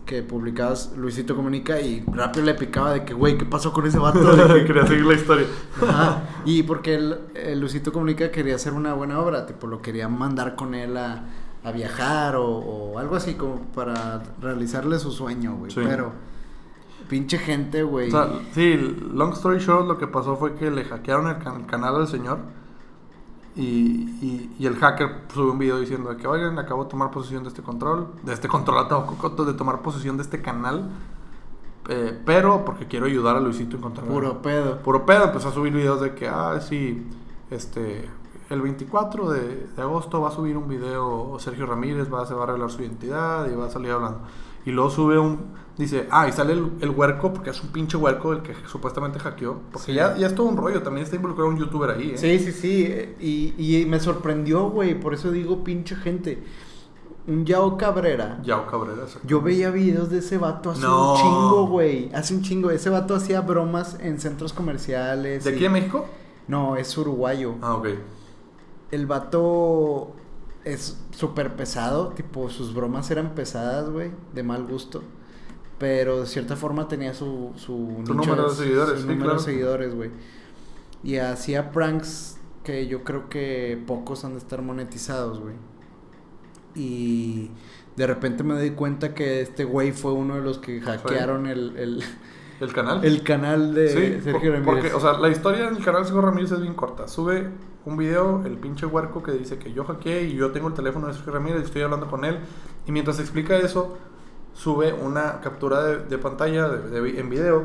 que 0.06 0.22
publicabas 0.22 0.92
Luisito 0.96 1.36
Comunica 1.36 1.78
y 1.80 2.02
rápido 2.10 2.46
le 2.46 2.54
picaba 2.54 2.92
de 2.94 3.04
que, 3.04 3.12
güey, 3.12 3.36
¿qué 3.36 3.44
pasó 3.44 3.72
con 3.72 3.86
ese 3.86 3.98
vato? 3.98 4.34
De 4.48 4.60
que- 4.60 4.64
Quería 4.64 4.86
seguir 4.86 5.04
la 5.04 5.14
historia. 5.14 5.46
Ajá. 5.82 6.22
Y 6.46 6.62
porque 6.62 6.94
el, 6.94 7.18
el 7.34 7.60
Luisito 7.60 7.92
Comunica 7.92 8.30
quería 8.30 8.54
hacer 8.54 8.72
una 8.72 8.94
buena 8.94 9.20
obra, 9.20 9.46
tipo, 9.46 9.66
lo 9.66 9.82
quería 9.82 10.08
mandar 10.08 10.56
con 10.56 10.74
él 10.74 10.96
a, 10.96 11.24
a 11.62 11.72
viajar 11.72 12.36
o, 12.36 12.46
o 12.46 12.98
algo 12.98 13.16
así 13.16 13.34
como 13.34 13.60
para 13.74 14.22
realizarle 14.40 14.98
su 14.98 15.10
sueño, 15.12 15.56
güey. 15.56 15.70
Sí. 15.70 15.80
Pero, 15.84 16.12
pinche 17.08 17.38
gente, 17.38 17.82
güey. 17.82 18.08
O 18.08 18.10
sea, 18.10 18.28
sí, 18.52 18.76
long 19.12 19.32
story 19.32 19.58
short, 19.58 19.86
lo 19.86 19.98
que 19.98 20.06
pasó 20.06 20.36
fue 20.36 20.54
que 20.54 20.70
le 20.70 20.84
hackearon 20.84 21.28
el, 21.28 21.38
can- 21.38 21.60
el 21.60 21.66
canal 21.66 21.96
al 21.96 22.08
señor. 22.08 22.38
Y, 23.54 23.62
y, 24.20 24.54
y 24.58 24.66
el 24.66 24.76
hacker 24.76 25.22
subió 25.32 25.52
un 25.52 25.58
video 25.58 25.78
diciendo 25.80 26.14
que, 26.16 26.26
oigan, 26.26 26.58
acabo 26.58 26.84
de 26.84 26.90
tomar 26.90 27.10
posesión 27.10 27.42
de 27.42 27.48
este 27.48 27.62
control, 27.62 28.08
de 28.22 28.34
este 28.34 28.48
control 28.48 28.86
de 29.46 29.54
tomar 29.54 29.80
posesión 29.80 30.16
de 30.18 30.22
este 30.24 30.42
canal. 30.42 30.90
eh, 31.88 32.20
pero 32.26 32.64
porque 32.66 32.86
quiero 32.86 33.06
ayudar 33.06 33.36
a 33.36 33.40
Luisito 33.40 33.76
a 33.76 33.78
encontrar. 33.78 34.06
Puro 34.06 34.42
pedo. 34.42 34.78
Puro 34.82 35.06
pedo. 35.06 35.24
Empezó 35.24 35.48
a 35.48 35.52
subir 35.52 35.72
videos 35.72 36.00
de 36.02 36.14
que, 36.14 36.28
ah, 36.28 36.60
sí, 36.60 37.06
este, 37.50 38.10
el 38.50 38.60
24 38.60 39.30
de, 39.30 39.68
de 39.74 39.82
agosto 39.82 40.20
va 40.20 40.28
a 40.28 40.32
subir 40.32 40.56
un 40.58 40.68
video 40.68 41.36
Sergio 41.38 41.64
Ramírez, 41.64 42.12
va, 42.12 42.26
se 42.26 42.34
va 42.34 42.42
a 42.42 42.46
revelar 42.46 42.70
su 42.70 42.82
identidad 42.82 43.48
y 43.50 43.54
va 43.54 43.66
a 43.66 43.70
salir 43.70 43.90
hablando. 43.92 44.20
Y 44.66 44.72
luego 44.72 44.90
sube 44.90 45.18
un, 45.18 45.38
dice, 45.78 46.06
ah, 46.10 46.28
y 46.28 46.32
sale 46.32 46.52
el, 46.52 46.70
el 46.80 46.90
huerco, 46.90 47.32
porque 47.32 47.50
es 47.50 47.62
un 47.62 47.68
pinche 47.70 47.96
huerco 47.96 48.32
el 48.34 48.42
que 48.42 48.52
supuestamente 48.66 49.18
hackeó. 49.18 49.60
Porque 49.72 49.86
Sí. 49.92 49.94
ya, 49.94 50.14
ya 50.16 50.26
es 50.26 50.34
todo 50.34 50.46
un 50.48 50.56
rollo, 50.58 50.82
también 50.82 51.04
está 51.04 51.16
involucrado 51.16 51.48
un 51.48 51.56
youtuber 51.56 51.90
ahí, 51.92 52.10
¿eh? 52.10 52.18
Sí, 52.18 52.38
sí, 52.40 52.52
sí. 52.52 53.14
Y, 53.20 53.54
y 53.82 53.86
me 53.86 53.98
sorprendió, 54.00 54.68
güey. 54.68 54.98
Por 55.00 55.14
eso 55.14 55.30
digo, 55.30 55.62
pinche 55.64 55.94
gente. 55.96 56.42
Un 57.28 57.44
Yao 57.44 57.76
Cabrera. 57.76 58.38
Yao 58.44 58.66
Cabrera. 58.66 59.02
Yo 59.24 59.40
veía 59.40 59.70
videos 59.70 60.10
de 60.10 60.18
ese 60.18 60.38
vato 60.38 60.70
hace 60.70 60.82
No. 60.82 61.12
un 61.14 61.16
chingo, 61.20 61.66
güey. 61.66 62.10
Hace 62.14 62.34
un 62.34 62.42
chingo. 62.42 62.70
Ese 62.70 62.88
vato 62.90 63.14
hacía 63.16 63.40
bromas 63.40 63.96
en 64.00 64.20
centros 64.20 64.52
comerciales. 64.52 65.42
¿De 65.44 65.50
y- 65.50 65.54
aquí 65.54 65.64
en 65.64 65.72
México? 65.72 66.06
No, 66.46 66.76
es 66.76 66.96
uruguayo. 66.96 67.54
Ah, 67.62 67.74
ok. 67.74 67.88
El 68.92 69.06
vato 69.06 70.12
es 70.66 70.98
súper 71.12 71.54
pesado, 71.56 72.08
tipo 72.08 72.50
sus 72.50 72.74
bromas 72.74 73.10
eran 73.10 73.34
pesadas, 73.34 73.88
güey, 73.88 74.10
de 74.34 74.42
mal 74.42 74.66
gusto. 74.66 75.02
Pero 75.78 76.20
de 76.20 76.26
cierta 76.26 76.56
forma 76.56 76.88
tenía 76.88 77.14
su, 77.14 77.52
su, 77.56 78.02
Su 78.04 78.14
número 78.14 78.50
de 78.50 78.56
seguidores, 78.56 79.00
su 79.00 79.02
sí, 79.02 79.08
número 79.08 79.24
claro. 79.30 79.38
de 79.38 79.44
seguidores, 79.44 79.94
güey. 79.94 80.10
Y 81.04 81.16
hacía 81.18 81.70
pranks 81.70 82.38
que 82.64 82.86
yo 82.88 83.04
creo 83.04 83.28
que 83.28 83.80
pocos 83.86 84.24
han 84.24 84.32
de 84.32 84.38
estar 84.38 84.60
monetizados, 84.62 85.38
güey. 85.40 85.54
Y 86.74 87.50
de 87.96 88.06
repente 88.06 88.42
me 88.42 88.54
doy 88.54 88.70
cuenta 88.72 89.14
que 89.14 89.40
este 89.40 89.64
güey 89.64 89.92
fue 89.92 90.12
uno 90.12 90.34
de 90.36 90.42
los 90.42 90.58
que 90.58 90.80
hackearon 90.80 91.46
el, 91.46 91.76
el, 91.76 92.04
¿El 92.60 92.72
canal? 92.72 93.04
el 93.04 93.22
canal 93.22 93.74
de 93.74 93.88
Sí, 93.88 94.20
Sergio 94.22 94.52
Ramírez. 94.52 94.64
porque, 94.64 94.92
o 94.94 95.00
sea, 95.00 95.18
la 95.18 95.28
historia 95.28 95.70
del 95.70 95.84
canal 95.84 96.02
de 96.02 96.08
Sergio 96.08 96.22
Ramírez 96.22 96.52
es 96.52 96.60
bien 96.60 96.74
corta. 96.74 97.06
Sube 97.08 97.50
un 97.86 97.96
video, 97.96 98.42
el 98.44 98.58
pinche 98.58 98.84
huerco 98.84 99.22
que 99.22 99.32
dice 99.32 99.58
que 99.58 99.72
yo 99.72 99.84
hackeé 99.84 100.24
y 100.24 100.34
yo 100.36 100.50
tengo 100.50 100.68
el 100.68 100.74
teléfono 100.74 101.06
de 101.06 101.14
Sergio 101.14 101.32
Ramírez 101.32 101.62
y 101.62 101.64
estoy 101.66 101.82
hablando 101.82 102.08
con 102.08 102.24
él. 102.24 102.40
Y 102.86 102.92
mientras 102.92 103.18
explica 103.20 103.56
eso, 103.56 103.96
sube 104.54 104.92
una 104.92 105.40
captura 105.40 105.82
de, 105.84 106.18
pantalla 106.18 106.68
de- 106.68 107.20
en 107.20 107.30
video 107.30 107.62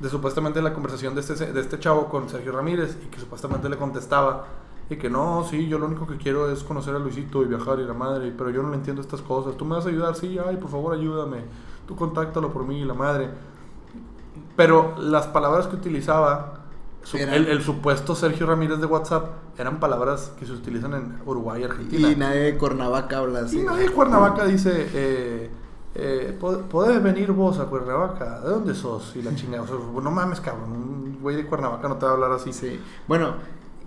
de 0.00 0.08
supuestamente 0.08 0.60
la 0.62 0.72
conversación 0.74 1.14
de 1.14 1.20
este, 1.20 1.52
de 1.52 1.60
este 1.60 1.78
chavo 1.78 2.08
con 2.08 2.28
Sergio 2.28 2.52
Ramírez 2.52 2.96
y 3.04 3.06
que 3.08 3.20
supuestamente 3.20 3.68
le 3.68 3.76
contestaba 3.76 4.46
y 4.90 4.96
que 4.96 5.08
no, 5.08 5.44
sí, 5.48 5.68
yo 5.68 5.78
lo 5.78 5.86
único 5.86 6.06
que 6.06 6.16
quiero 6.18 6.50
es 6.50 6.62
conocer 6.64 6.94
a 6.94 6.98
Luisito 6.98 7.42
y 7.42 7.46
viajar 7.46 7.78
y 7.80 7.84
la 7.84 7.94
madre, 7.94 8.32
pero 8.36 8.50
yo 8.50 8.62
no 8.62 8.70
le 8.70 8.76
entiendo 8.76 9.00
estas 9.02 9.22
cosas. 9.22 9.56
Tú 9.56 9.64
me 9.64 9.76
vas 9.76 9.86
a 9.86 9.88
ayudar, 9.90 10.14
sí, 10.16 10.38
ay, 10.38 10.56
por 10.56 10.70
favor 10.70 10.94
ayúdame. 10.94 11.38
Tú 11.86 11.96
contáctalo 11.96 12.52
por 12.52 12.66
mí 12.66 12.80
y 12.80 12.84
la 12.84 12.94
madre. 12.94 13.30
Pero 14.56 14.94
las 14.98 15.26
palabras 15.26 15.66
que 15.66 15.76
utilizaba 15.76 16.63
el, 17.12 17.46
el 17.48 17.62
supuesto 17.62 18.14
Sergio 18.14 18.46
Ramírez 18.46 18.78
de 18.80 18.86
WhatsApp 18.86 19.28
eran 19.58 19.78
palabras 19.80 20.32
que 20.38 20.46
se 20.46 20.52
utilizan 20.52 20.94
en 20.94 21.18
Uruguay 21.26 21.60
y 21.62 21.64
Argentina. 21.64 22.10
y 22.10 22.16
nadie 22.16 22.40
de 22.40 22.56
Cuernavaca 22.58 23.18
habla 23.18 23.40
así. 23.40 23.60
Y 23.60 23.62
nadie 23.62 23.84
de 23.84 23.90
Cuernavaca 23.90 24.44
dice, 24.46 24.88
eh, 24.94 25.50
eh, 25.94 26.36
"Po- 26.40 26.58
¿podés 26.62 27.02
venir 27.02 27.30
vos 27.32 27.58
a 27.58 27.66
Cuernavaca? 27.66 28.40
¿De 28.40 28.48
dónde 28.50 28.74
sos? 28.74 29.14
Y 29.16 29.22
la 29.22 29.34
chingada, 29.36 29.62
o 29.62 29.66
sea, 29.66 29.76
no 29.76 30.10
mames, 30.10 30.40
cabrón, 30.40 30.72
un 30.72 31.18
güey 31.20 31.36
de 31.36 31.46
Cuernavaca 31.46 31.88
no 31.88 31.96
te 31.96 32.06
va 32.06 32.12
a 32.12 32.14
hablar 32.14 32.32
así. 32.32 32.52
Sí. 32.52 32.80
Bueno, 33.06 33.34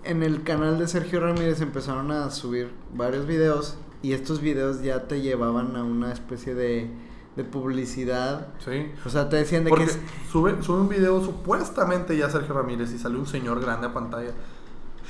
en 0.04 0.22
el 0.22 0.42
canal 0.42 0.78
de 0.78 0.86
Sergio 0.88 1.20
Ramírez 1.20 1.60
empezaron 1.60 2.10
a 2.12 2.30
subir 2.30 2.70
varios 2.94 3.26
videos 3.26 3.76
y 4.00 4.12
estos 4.12 4.40
videos 4.40 4.80
ya 4.82 5.08
te 5.08 5.20
llevaban 5.20 5.76
a 5.76 5.82
una 5.82 6.12
especie 6.12 6.54
de, 6.54 6.88
de 7.38 7.44
publicidad. 7.44 8.48
Sí. 8.62 8.90
O 9.06 9.08
sea, 9.08 9.28
te 9.30 9.36
decían 9.36 9.64
de 9.64 9.70
Porque 9.70 9.84
que 9.86 9.90
es- 9.92 9.98
sube, 10.30 10.60
sube 10.62 10.80
un 10.80 10.88
video 10.88 11.24
supuestamente 11.24 12.16
ya 12.16 12.28
Sergio 12.28 12.52
Ramírez 12.54 12.92
y 12.92 12.98
sale 12.98 13.16
un 13.16 13.26
señor 13.26 13.60
grande 13.60 13.86
a 13.86 13.94
pantalla. 13.94 14.32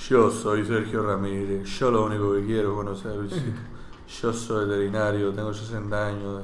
Yo 0.08 0.30
soy 0.30 0.64
Sergio 0.64 1.02
Ramírez, 1.02 1.66
yo 1.78 1.90
lo 1.90 2.04
único 2.04 2.34
que 2.34 2.44
quiero 2.46 2.76
conocer. 2.76 3.12
Yo 4.22 4.32
soy 4.32 4.66
veterinario, 4.66 5.32
tengo 5.32 5.52
60 5.52 6.06
años. 6.06 6.42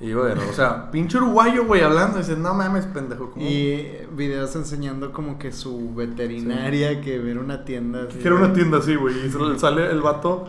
Y 0.00 0.14
bueno, 0.14 0.40
o 0.48 0.52
sea, 0.54 0.90
pinche 0.90 1.18
uruguayo, 1.18 1.66
güey, 1.66 1.82
hablando, 1.82 2.16
dices, 2.16 2.38
no 2.38 2.54
mames, 2.54 2.86
pendejo. 2.86 3.32
¿cómo? 3.32 3.44
y 3.44 3.86
videos 4.16 4.56
enseñando 4.56 5.12
como 5.12 5.38
que 5.38 5.52
su 5.52 5.94
veterinaria 5.94 7.02
que 7.02 7.18
ver 7.18 7.36
una 7.36 7.66
tienda 7.66 8.04
así. 8.08 8.18
Que 8.18 8.26
era 8.28 8.36
una 8.36 8.50
tienda 8.54 8.78
así, 8.78 8.94
güey, 8.94 9.14
y 9.26 9.30
sale 9.58 9.90
el 9.90 10.00
vato, 10.00 10.48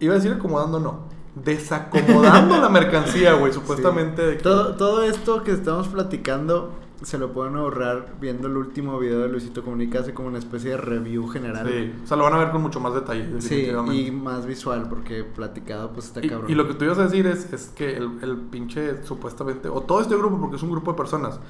iba 0.00 0.14
a 0.14 0.16
decir 0.16 0.32
acomodando, 0.32 0.80
no. 0.80 1.11
Desacomodando 1.34 2.60
la 2.60 2.68
mercancía, 2.68 3.34
güey, 3.34 3.52
supuestamente. 3.52 4.22
de 4.22 4.36
que- 4.36 4.42
Todo, 4.42 4.74
todo 4.76 5.02
esto 5.02 5.42
que 5.42 5.52
estamos 5.52 5.88
platicando 5.88 6.72
se 7.02 7.18
lo 7.18 7.32
pueden 7.32 7.56
ahorrar 7.56 8.14
viendo 8.20 8.46
el 8.46 8.56
último 8.56 8.96
video 9.00 9.20
de 9.22 9.28
Luisito 9.28 9.64
Comunica, 9.64 9.98
hace 10.00 10.14
como 10.14 10.28
una 10.28 10.38
especie 10.38 10.70
de 10.70 10.76
review 10.76 11.26
general. 11.28 11.66
Sí, 11.68 11.92
o 12.04 12.06
sea, 12.06 12.16
lo 12.16 12.22
van 12.24 12.34
a 12.34 12.38
ver 12.38 12.50
con 12.52 12.62
mucho 12.62 12.78
más 12.78 12.94
detalle, 12.94 13.40
Sí, 13.40 13.68
y 13.92 14.10
más 14.12 14.46
visual, 14.46 14.86
porque 14.88 15.24
platicado 15.24 15.90
pues 15.92 16.06
está 16.06 16.24
Y, 16.24 16.28
cabrón. 16.28 16.48
y 16.50 16.54
lo 16.54 16.68
que 16.68 16.74
tú 16.74 16.84
ibas 16.84 16.98
a 16.98 17.04
decir 17.04 17.26
es, 17.26 17.52
es 17.52 17.72
que 17.74 17.96
el, 17.96 18.18
el 18.22 18.36
pinche 18.36 19.02
supuestamente, 19.02 19.68
o 19.68 19.80
todo 19.80 20.00
este 20.00 20.16
grupo, 20.16 20.38
porque 20.40 20.56
es 20.56 20.62
un 20.62 20.70
grupo 20.70 20.92
de 20.92 20.96
personas, 20.96 21.40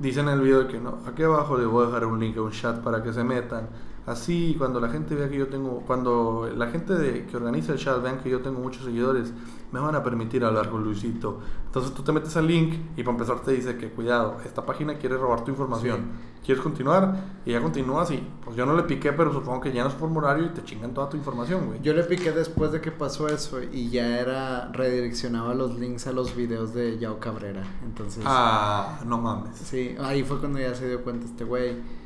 dicen 0.00 0.26
en 0.28 0.34
el 0.34 0.40
video 0.40 0.64
de 0.64 0.66
que 0.66 0.80
no, 0.80 0.98
aquí 1.06 1.22
abajo 1.22 1.56
les 1.56 1.68
voy 1.68 1.84
a 1.84 1.86
dejar 1.86 2.06
un 2.06 2.18
link 2.18 2.36
un 2.36 2.50
chat 2.50 2.80
para 2.82 3.00
que 3.00 3.12
se 3.12 3.22
metan. 3.22 3.68
Así, 4.06 4.54
cuando 4.58 4.80
la 4.80 4.90
gente 4.90 5.14
vea 5.14 5.30
que 5.30 5.38
yo 5.38 5.48
tengo, 5.48 5.80
cuando 5.86 6.50
la 6.54 6.66
gente 6.66 6.94
de, 6.94 7.24
que 7.24 7.36
organiza 7.38 7.72
el 7.72 7.78
chat 7.78 8.02
vean 8.02 8.18
que 8.18 8.28
yo 8.28 8.40
tengo 8.40 8.60
muchos 8.60 8.84
seguidores, 8.84 9.32
me 9.72 9.80
van 9.80 9.94
a 9.94 10.02
permitir 10.02 10.44
hablar 10.44 10.68
con 10.68 10.84
Luisito. 10.84 11.38
Entonces 11.66 11.94
tú 11.94 12.02
te 12.02 12.12
metes 12.12 12.36
al 12.36 12.46
link 12.46 12.74
y 12.96 13.02
para 13.02 13.12
empezar 13.12 13.40
te 13.40 13.52
dice 13.52 13.78
que 13.78 13.88
cuidado, 13.90 14.36
esta 14.44 14.66
página 14.66 14.98
quiere 14.98 15.16
robar 15.16 15.42
tu 15.42 15.50
información. 15.52 16.34
¿Quieres 16.44 16.62
continuar? 16.62 17.16
Y 17.46 17.52
ya 17.52 17.62
continúas 17.62 18.10
y 18.10 18.22
pues 18.44 18.54
yo 18.54 18.66
no 18.66 18.76
le 18.76 18.82
piqué, 18.82 19.14
pero 19.14 19.32
supongo 19.32 19.62
que 19.62 19.70
llenas 19.72 19.94
formulario 19.94 20.44
y 20.44 20.48
te 20.50 20.62
chingan 20.62 20.92
toda 20.92 21.08
tu 21.08 21.16
información, 21.16 21.66
güey. 21.68 21.80
Yo 21.80 21.94
le 21.94 22.04
piqué 22.04 22.30
después 22.32 22.72
de 22.72 22.82
que 22.82 22.92
pasó 22.92 23.28
eso 23.28 23.62
y 23.62 23.88
ya 23.88 24.20
era 24.20 24.70
redireccionaba 24.70 25.54
los 25.54 25.78
links 25.78 26.06
a 26.06 26.12
los 26.12 26.36
videos 26.36 26.74
de 26.74 26.98
Yao 26.98 27.18
Cabrera. 27.18 27.62
Entonces, 27.86 28.22
Ah, 28.26 29.00
no 29.06 29.16
mames. 29.16 29.56
sí, 29.56 29.96
ahí 29.98 30.22
fue 30.22 30.38
cuando 30.40 30.58
ya 30.58 30.74
se 30.74 30.86
dio 30.88 31.02
cuenta 31.02 31.24
este 31.24 31.44
güey. 31.44 32.03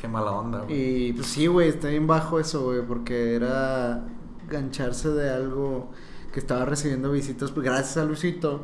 Qué 0.00 0.08
mala 0.08 0.30
onda, 0.32 0.60
güey. 0.60 1.08
Y 1.08 1.12
pues 1.12 1.26
sí, 1.26 1.46
güey, 1.46 1.68
está 1.68 1.88
bien 1.88 2.06
bajo 2.06 2.40
eso, 2.40 2.62
güey, 2.64 2.82
porque 2.86 3.34
era 3.34 4.04
gancharse 4.48 5.10
de 5.10 5.30
algo 5.30 5.90
que 6.32 6.40
estaba 6.40 6.64
recibiendo 6.64 7.10
visitas 7.12 7.50
pues, 7.52 7.64
gracias 7.66 7.96
a 7.98 8.04
Luisito 8.04 8.62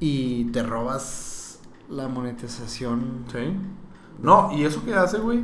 y 0.00 0.44
te 0.46 0.62
robas 0.62 1.60
la 1.90 2.08
monetización. 2.08 3.24
Sí. 3.30 3.56
No, 4.22 4.50
y 4.52 4.64
eso 4.64 4.84
que 4.84 4.94
hace, 4.94 5.18
güey, 5.18 5.42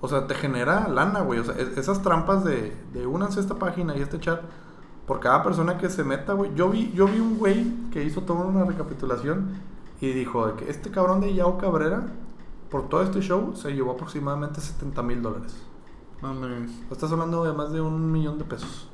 o 0.00 0.08
sea, 0.08 0.26
te 0.26 0.34
genera 0.34 0.88
lana, 0.88 1.20
güey. 1.20 1.40
O 1.40 1.44
sea, 1.44 1.54
es- 1.56 1.76
esas 1.78 2.02
trampas 2.02 2.44
de, 2.44 2.74
de 2.92 3.06
únanse 3.06 3.38
a 3.38 3.42
esta 3.42 3.56
página 3.56 3.96
y 3.96 4.00
este 4.00 4.18
chat, 4.18 4.40
por 5.06 5.20
cada 5.20 5.42
persona 5.42 5.76
que 5.78 5.90
se 5.90 6.04
meta, 6.04 6.32
güey. 6.34 6.52
Yo 6.54 6.70
vi, 6.70 6.92
yo 6.92 7.06
vi 7.06 7.18
un 7.20 7.36
güey 7.38 7.66
que 7.90 8.02
hizo 8.04 8.22
toda 8.22 8.44
una 8.44 8.64
recapitulación 8.64 9.48
y 10.00 10.12
dijo 10.12 10.54
que 10.56 10.70
este 10.70 10.90
cabrón 10.90 11.20
de 11.20 11.34
Yao 11.34 11.58
Cabrera, 11.58 12.06
por 12.70 12.88
todo 12.88 13.02
este 13.02 13.20
show, 13.20 13.54
se 13.54 13.72
llevó 13.72 13.92
aproximadamente 13.92 14.60
70 14.60 15.02
mil 15.02 15.22
dólares. 15.22 15.54
Mames. 16.22 16.70
Estás 16.90 17.10
hablando 17.12 17.44
de 17.44 17.52
más 17.52 17.72
de 17.72 17.80
un 17.80 18.12
millón 18.12 18.38
de 18.38 18.44
pesos. 18.44 18.88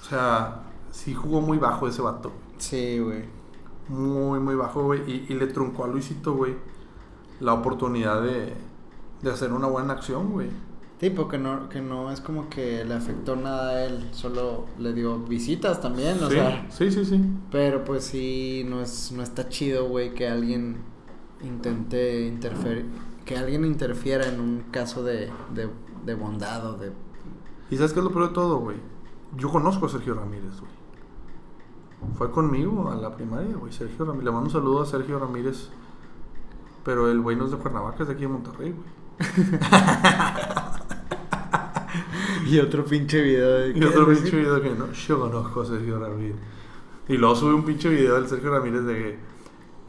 O 0.00 0.04
sea, 0.04 0.62
sí 0.90 1.14
jugó 1.14 1.40
muy 1.40 1.58
bajo 1.58 1.88
ese 1.88 2.00
vato. 2.02 2.32
Sí, 2.56 2.98
güey. 2.98 3.24
Muy, 3.88 4.40
muy 4.40 4.54
bajo, 4.54 4.82
güey. 4.84 5.02
Y, 5.10 5.26
y 5.32 5.34
le 5.34 5.48
truncó 5.48 5.84
a 5.84 5.88
Luisito, 5.88 6.34
güey, 6.34 6.56
la 7.40 7.54
oportunidad 7.54 8.22
de, 8.22 8.54
de 9.22 9.30
hacer 9.30 9.52
una 9.52 9.66
buena 9.66 9.94
acción, 9.94 10.32
güey. 10.32 10.48
Tipo 10.98 11.28
que 11.28 11.38
no, 11.38 11.68
que 11.68 11.80
no 11.80 12.10
es 12.10 12.20
como 12.20 12.48
que 12.48 12.84
le 12.84 12.94
afectó 12.94 13.36
nada 13.36 13.70
a 13.70 13.84
él, 13.84 14.08
solo 14.10 14.66
le 14.78 14.92
dio 14.92 15.18
visitas 15.20 15.80
también, 15.80 16.20
o 16.22 16.28
sí, 16.28 16.34
sea. 16.34 16.66
sí, 16.70 16.90
sí, 16.90 17.04
sí. 17.04 17.20
Pero 17.52 17.84
pues 17.84 18.02
sí, 18.04 18.66
no 18.68 18.80
es, 18.80 19.12
no 19.12 19.22
está 19.22 19.48
chido, 19.48 19.88
güey, 19.88 20.12
que 20.12 20.26
alguien 20.26 20.78
intente 21.42 22.26
interferir, 22.26 22.86
que 23.24 23.36
alguien 23.36 23.64
interfiera 23.64 24.26
en 24.26 24.40
un 24.40 24.64
caso 24.70 25.02
de, 25.02 25.30
de, 25.54 25.68
de 26.04 26.14
bondad 26.14 26.66
o 26.66 26.76
de... 26.76 26.92
¿Y 27.70 27.76
sabes 27.76 27.92
qué 27.92 28.00
es 28.00 28.04
lo 28.04 28.10
peor 28.10 28.28
de 28.28 28.34
todo, 28.34 28.58
güey? 28.58 28.76
Yo 29.36 29.50
conozco 29.50 29.86
a 29.86 29.88
Sergio 29.88 30.14
Ramírez, 30.14 30.60
güey. 30.60 30.72
Fue 32.16 32.30
conmigo 32.30 32.90
a 32.90 32.96
la 32.96 33.14
primaria, 33.14 33.56
güey. 33.56 33.72
Sergio 33.72 34.04
Ramírez. 34.04 34.24
Le 34.24 34.30
mando 34.30 34.46
un 34.46 34.52
saludo 34.52 34.82
a 34.82 34.86
Sergio 34.86 35.18
Ramírez. 35.18 35.68
Pero 36.84 37.10
el 37.10 37.20
güey 37.20 37.36
no 37.36 37.44
es 37.44 37.50
de 37.50 37.58
Cuernavaca, 37.58 38.02
es 38.02 38.08
de 38.08 38.14
aquí 38.14 38.22
de 38.22 38.28
Monterrey, 38.28 38.72
güey. 38.72 38.88
Y 42.48 42.58
otro 42.60 42.84
pinche 42.84 43.20
video 43.20 43.58
de... 43.58 43.78
Y 43.78 43.84
otro 43.84 44.06
pinche 44.06 44.34
video 44.34 44.62
que 44.62 44.70
no, 44.70 44.90
yo 44.92 45.20
conozco 45.20 45.60
a 45.60 45.66
Sergio 45.66 45.98
Ramírez. 45.98 46.36
Y 47.06 47.18
luego 47.18 47.34
sube 47.34 47.52
un 47.52 47.64
pinche 47.64 47.90
video 47.90 48.14
del 48.14 48.26
Sergio 48.26 48.50
Ramírez 48.50 48.84
de 48.84 48.94
que 48.94 49.18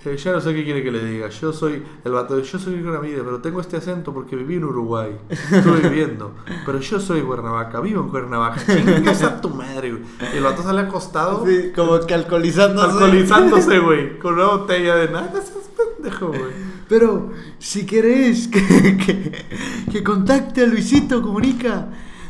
eh, 0.05 0.15
ya 0.17 0.31
no 0.31 0.39
sé 0.41 0.53
qué 0.53 0.63
quiere 0.63 0.83
que 0.83 0.91
le 0.91 1.03
diga. 1.03 1.29
Yo 1.29 1.51
soy 1.53 1.83
el 2.03 2.11
vato 2.11 2.35
de 2.35 2.43
yo 2.43 2.57
soy 2.59 2.81
Ramírez, 2.81 3.21
pero 3.23 3.39
tengo 3.39 3.59
este 3.61 3.77
acento 3.77 4.13
porque 4.13 4.35
viví 4.35 4.55
en 4.55 4.63
Uruguay. 4.65 5.17
Estuve 5.29 5.79
viviendo. 5.89 6.35
Pero 6.65 6.79
yo 6.79 6.99
soy 6.99 7.21
Cuernavaca, 7.21 7.79
vivo 7.81 8.01
en 8.03 8.09
Cuernavaca. 8.09 8.61
Chingas 8.65 9.23
a 9.23 9.41
tu 9.41 9.49
madre, 9.49 9.91
güey. 9.91 10.03
Y 10.33 10.37
el 10.37 10.43
vato 10.43 10.63
sale 10.63 10.81
acostado, 10.81 11.45
Sí, 11.45 11.71
como 11.75 11.99
que 12.05 12.13
alcoholizándose. 12.13 12.91
alcoholizándose, 12.91 13.79
güey, 13.79 14.19
con 14.19 14.35
una 14.35 14.45
botella 14.45 14.95
de 14.95 15.09
nada. 15.09 15.33
Ese 15.37 15.53
pendejo, 15.97 16.27
güey. 16.29 16.69
Pero 16.87 17.29
si 17.59 17.85
querés 17.85 18.47
que, 18.47 18.97
que, 18.97 19.45
que 19.91 20.03
contacte 20.03 20.61
a 20.63 20.65
Luisito 20.65 21.21
Comunica, 21.21 21.89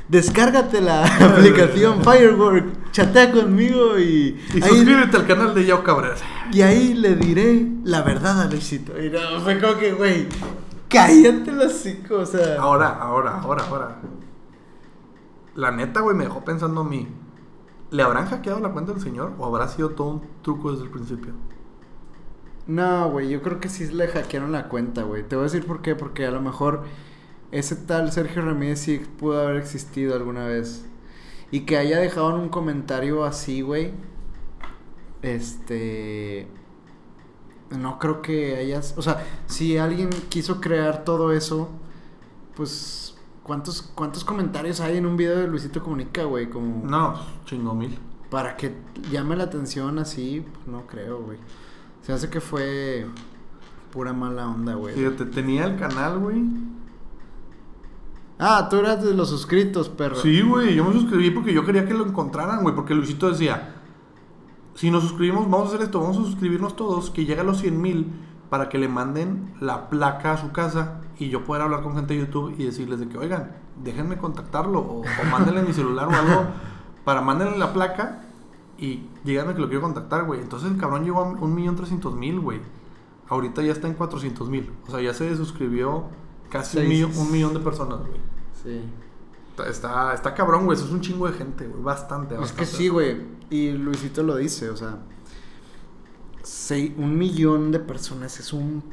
descárgate 0.09 0.81
la 0.81 1.05
aplicación 1.25 2.03
Firework, 2.03 2.91
chatea 2.91 3.31
conmigo 3.31 3.97
y, 3.97 4.37
Y 4.53 4.63
ahí, 4.63 4.69
suscríbete 4.69 5.15
al 5.17 5.27
canal 5.27 5.55
de 5.55 5.65
Yao 5.65 5.83
Cabrera. 5.83 6.15
y 6.51 6.61
ahí 6.61 6.93
le 6.93 7.15
diré 7.15 7.67
la 7.83 8.01
verdad 8.01 8.41
a 8.41 8.45
Luisito. 8.45 9.01
Y 9.01 9.09
no, 9.09 9.39
fue 9.41 9.59
como 9.59 9.77
que, 9.77 9.93
güey, 9.93 10.27
cállate 10.89 11.51
los 11.51 11.71
cinco, 11.73 12.15
o 12.15 12.25
sea. 12.25 12.59
Ahora, 12.59 12.89
ahora, 12.89 13.39
ahora, 13.39 13.63
ahora. 13.65 13.95
La 15.55 15.71
neta, 15.71 16.01
güey, 16.01 16.15
me 16.15 16.25
dejó 16.25 16.43
pensando 16.43 16.81
a 16.81 16.83
mí. 16.83 17.07
¿Le 17.91 18.03
habrán 18.03 18.27
hackeado 18.27 18.59
la 18.59 18.69
cuenta 18.69 18.93
del 18.93 19.01
señor 19.01 19.33
o 19.39 19.45
habrá 19.45 19.67
sido 19.67 19.89
todo 19.89 20.09
un 20.09 20.21
truco 20.43 20.71
desde 20.71 20.83
el 20.85 20.91
principio? 20.91 21.33
No, 22.67 23.09
güey, 23.09 23.29
yo 23.29 23.41
creo 23.41 23.59
que 23.59 23.67
sí 23.67 23.87
le 23.87 24.07
hackearon 24.07 24.51
la 24.51 24.67
cuenta, 24.69 25.01
güey. 25.01 25.27
Te 25.27 25.35
voy 25.35 25.43
a 25.43 25.45
decir 25.45 25.65
por 25.65 25.81
qué, 25.81 25.95
porque 25.95 26.27
a 26.27 26.31
lo 26.31 26.39
mejor 26.39 26.83
ese 27.51 27.75
tal 27.75 28.11
Sergio 28.11 28.41
Ramírez 28.43 28.79
sí 28.79 29.01
pudo 29.17 29.41
haber 29.41 29.57
existido 29.57 30.15
alguna 30.15 30.45
vez. 30.45 30.85
Y 31.51 31.61
que 31.61 31.77
haya 31.77 31.97
dejado 31.99 32.29
en 32.35 32.41
un 32.41 32.49
comentario 32.49 33.23
así, 33.25 33.61
güey. 33.61 33.91
Este... 35.21 36.47
No 37.71 37.99
creo 37.99 38.21
que 38.21 38.57
hayas... 38.57 38.95
O 38.97 39.01
sea, 39.01 39.25
si 39.47 39.77
alguien 39.77 40.09
quiso 40.29 40.61
crear 40.61 41.03
todo 41.03 41.31
eso, 41.31 41.69
pues... 42.55 43.15
¿Cuántos, 43.43 43.81
cuántos 43.81 44.23
comentarios 44.23 44.79
hay 44.79 44.97
en 44.97 45.07
un 45.07 45.17
video 45.17 45.37
de 45.37 45.47
Luisito 45.47 45.81
Comunica, 45.81 46.23
güey? 46.23 46.51
Como... 46.51 46.85
No, 46.87 47.13
pues, 47.13 47.45
chingo 47.45 47.73
mil. 47.73 47.97
Para 48.29 48.55
que 48.55 48.75
llame 49.11 49.35
la 49.35 49.45
atención 49.45 49.97
así, 49.97 50.45
pues, 50.53 50.67
no 50.67 50.85
creo, 50.85 51.23
güey. 51.23 51.39
Se 52.03 52.13
hace 52.13 52.29
que 52.29 52.41
fue 52.41 53.07
pura 53.91 54.13
mala 54.13 54.47
onda, 54.47 54.75
güey. 54.75 54.93
Fíjate, 54.93 55.25
tenía 55.25 55.65
el 55.65 55.79
canal, 55.79 56.19
güey. 56.19 56.43
Ah, 58.39 58.67
tú 58.69 58.77
eras 58.77 59.03
de 59.03 59.13
los 59.13 59.29
suscritos, 59.29 59.89
perro. 59.89 60.15
Sí, 60.15 60.41
güey, 60.41 60.73
yo 60.73 60.85
me 60.85 60.93
suscribí 60.93 61.29
porque 61.29 61.53
yo 61.53 61.65
quería 61.65 61.85
que 61.85 61.93
lo 61.93 62.05
encontraran, 62.05 62.63
güey. 62.63 62.73
Porque 62.73 62.95
Luisito 62.95 63.29
decía: 63.29 63.75
Si 64.75 64.89
nos 64.89 65.03
suscribimos, 65.03 65.49
vamos 65.49 65.67
a 65.67 65.75
hacer 65.75 65.81
esto, 65.81 65.99
vamos 65.99 66.17
a 66.17 66.21
suscribirnos 66.21 66.77
todos, 66.77 67.09
que 67.09 67.25
llegue 67.25 67.41
a 67.41 67.43
los 67.43 67.59
100 67.59 67.81
mil 67.81 68.07
para 68.49 68.69
que 68.69 68.77
le 68.77 68.87
manden 68.87 69.53
la 69.59 69.89
placa 69.89 70.33
a 70.33 70.37
su 70.37 70.51
casa 70.51 71.01
y 71.19 71.29
yo 71.29 71.43
poder 71.43 71.63
hablar 71.63 71.83
con 71.83 71.95
gente 71.95 72.13
de 72.13 72.21
YouTube 72.21 72.55
y 72.57 72.63
decirles 72.63 72.99
de 72.99 73.09
que, 73.09 73.17
oigan, 73.17 73.51
déjenme 73.83 74.17
contactarlo 74.17 74.79
o, 74.79 75.01
o 75.01 75.25
mándenle 75.29 75.61
mi 75.61 75.73
celular 75.73 76.07
o 76.07 76.11
algo 76.11 76.47
para 77.03 77.21
mándenle 77.21 77.57
la 77.57 77.73
placa 77.73 78.21
y 78.77 79.03
díganme 79.25 79.53
que 79.53 79.59
lo 79.59 79.67
quiero 79.67 79.81
contactar, 79.81 80.23
güey. 80.23 80.39
Entonces 80.39 80.71
el 80.71 80.77
cabrón 80.77 81.03
llegó 81.03 81.19
a 81.19 81.23
un 81.23 81.53
millón 81.53 81.75
trescientos 81.75 82.15
mil, 82.15 82.39
güey. 82.39 82.61
Ahorita 83.27 83.61
ya 83.61 83.73
está 83.73 83.87
en 83.87 83.93
400 83.93 84.49
mil. 84.49 84.71
O 84.87 84.91
sea, 84.91 85.01
ya 85.01 85.13
se 85.13 85.35
suscribió 85.35 86.05
casi 86.49 86.77
un 86.77 86.83
Seis. 86.83 86.89
millón, 86.89 87.17
un 87.17 87.31
millón 87.31 87.53
de 87.53 87.59
personas, 87.59 87.99
güey. 87.99 88.19
Sí. 88.63 88.81
Está, 89.67 90.13
está, 90.13 90.33
cabrón, 90.33 90.65
güey. 90.65 90.77
Eso 90.77 90.85
es 90.87 90.91
un 90.91 91.01
chingo 91.01 91.27
de 91.27 91.33
gente, 91.33 91.67
güey. 91.67 91.81
Bastante, 91.83 92.35
Es 92.35 92.39
bastante. 92.41 92.63
que 92.63 92.77
sí, 92.77 92.87
güey. 92.87 93.21
Y 93.49 93.71
Luisito 93.71 94.23
lo 94.23 94.35
dice, 94.37 94.69
o 94.69 94.77
sea. 94.77 94.99
sei- 96.43 96.93
un 96.97 97.17
millón 97.17 97.71
de 97.71 97.79
personas 97.79 98.39
es 98.39 98.53
un 98.53 98.83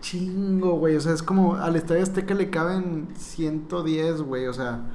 chingo, 0.00 0.78
güey. 0.78 0.96
O 0.96 1.00
sea, 1.00 1.12
es 1.12 1.22
como 1.22 1.54
al 1.56 1.76
Estadio 1.76 2.02
Azteca 2.02 2.34
le 2.34 2.50
caben 2.50 3.08
110, 3.16 4.22
güey. 4.22 4.46
O 4.46 4.52
sea, 4.52 4.90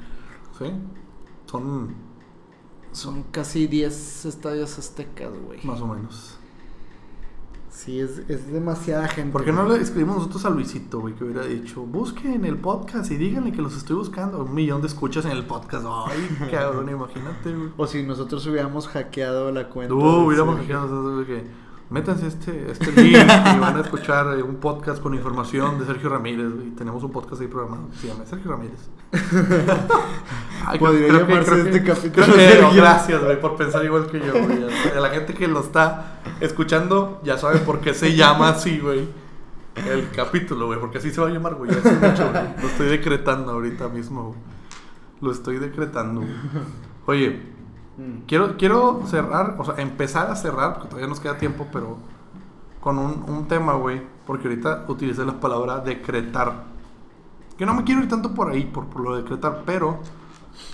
Sí. 0.57 0.65
Son 1.45 1.93
son 2.91 3.23
casi 3.23 3.67
10 3.67 4.25
estadios 4.25 4.79
aztecas, 4.79 5.31
güey. 5.45 5.59
más 5.65 5.81
o 5.81 5.87
menos. 5.87 6.37
Sí, 7.75 7.99
es, 7.99 8.21
es 8.29 8.51
demasiada 8.51 9.07
gente. 9.09 9.33
¿Por 9.33 9.43
qué 9.43 9.51
no 9.51 9.67
le 9.67 9.81
escribimos 9.81 10.15
nosotros 10.15 10.45
a 10.45 10.49
Luisito, 10.49 11.01
güey? 11.01 11.13
Que 11.13 11.25
hubiera 11.25 11.43
dicho, 11.45 11.81
busquen 11.81 12.45
el 12.45 12.55
podcast 12.55 13.11
y 13.11 13.17
díganle 13.17 13.51
que 13.51 13.61
los 13.61 13.75
estoy 13.75 13.97
buscando. 13.97 14.43
Un 14.43 14.55
millón 14.55 14.79
de 14.79 14.87
escuchas 14.87 15.25
en 15.25 15.31
el 15.31 15.45
podcast. 15.45 15.85
Ay, 15.85 16.47
cabrón, 16.51 16.89
imagínate, 16.89 17.53
güey. 17.53 17.69
O 17.75 17.85
si 17.85 18.01
nosotros 18.03 18.47
hubiéramos 18.47 18.87
hackeado 18.87 19.51
la 19.51 19.67
cuenta. 19.67 19.93
Uh, 19.93 20.25
hubiéramos 20.25 20.61
fijado 20.61 20.87
nosotros, 20.87 21.27
que 21.27 21.43
métanse 21.89 22.27
este, 22.27 22.71
este 22.71 22.91
link 22.91 23.15
y 23.17 23.59
van 23.59 23.77
a 23.77 23.81
escuchar 23.81 24.37
eh, 24.37 24.43
un 24.43 24.55
podcast 24.55 25.01
con 25.01 25.13
información 25.13 25.79
de 25.79 25.85
Sergio 25.85 26.09
Ramírez. 26.09 26.51
Y 26.67 26.71
tenemos 26.71 27.03
un 27.03 27.11
podcast 27.11 27.41
ahí 27.41 27.47
programado 27.47 27.89
que 27.91 27.97
se 27.97 28.07
llama 28.07 28.25
Sergio 28.25 28.51
Ramírez. 28.51 28.89
Ay, 30.65 30.79
Podría 30.79 31.07
creo 31.09 31.27
que- 31.27 31.33
llamarse 31.33 31.51
que- 31.55 31.69
este 31.69 31.83
capítulo 31.83 32.25
creo 32.25 32.35
que- 32.37 32.49
Sergio. 32.49 32.73
Gracias, 32.75 33.23
güey, 33.23 33.39
por 33.39 33.55
pensar 33.55 33.85
igual 33.85 34.07
que 34.07 34.19
yo, 34.19 34.33
güey. 34.33 34.65
La 34.99 35.09
gente 35.09 35.33
que 35.33 35.47
lo 35.47 35.59
está 35.61 36.19
escuchando 36.39 37.21
ya 37.23 37.37
sabe 37.37 37.59
por 37.59 37.79
qué 37.81 37.93
se 37.93 38.15
llama 38.15 38.49
así, 38.49 38.79
güey. 38.79 39.07
El 39.75 40.09
capítulo, 40.11 40.67
güey, 40.67 40.79
porque 40.79 40.97
así 40.99 41.11
se 41.11 41.19
va 41.21 41.27
a 41.27 41.31
llamar, 41.31 41.55
güey. 41.55 41.69
mucho. 41.71 42.31
Lo 42.61 42.67
estoy 42.67 42.87
decretando 42.87 43.51
ahorita 43.51 43.89
mismo, 43.89 44.29
güey. 44.29 44.39
Lo 45.21 45.31
estoy 45.31 45.57
decretando, 45.59 46.21
güey. 46.21 46.33
Oye, 47.07 47.41
Mm. 47.97 48.25
Quiero, 48.27 48.57
quiero 48.57 49.03
cerrar, 49.07 49.55
o 49.57 49.65
sea, 49.65 49.75
empezar 49.77 50.29
a 50.29 50.35
cerrar, 50.35 50.73
porque 50.73 50.89
todavía 50.89 51.07
nos 51.07 51.19
queda 51.19 51.37
tiempo, 51.37 51.67
pero 51.71 51.97
con 52.81 52.97
un, 52.97 53.25
un 53.27 53.47
tema, 53.47 53.73
güey. 53.73 54.01
Porque 54.25 54.47
ahorita 54.47 54.85
utilicé 54.87 55.25
la 55.25 55.39
palabra 55.39 55.79
decretar. 55.79 56.63
Que 57.57 57.65
no 57.65 57.73
me 57.73 57.83
quiero 57.83 58.01
ir 58.01 58.09
tanto 58.09 58.33
por 58.33 58.49
ahí, 58.49 58.65
por, 58.65 58.87
por 58.87 59.01
lo 59.01 59.15
de 59.15 59.21
decretar, 59.21 59.63
pero 59.65 59.99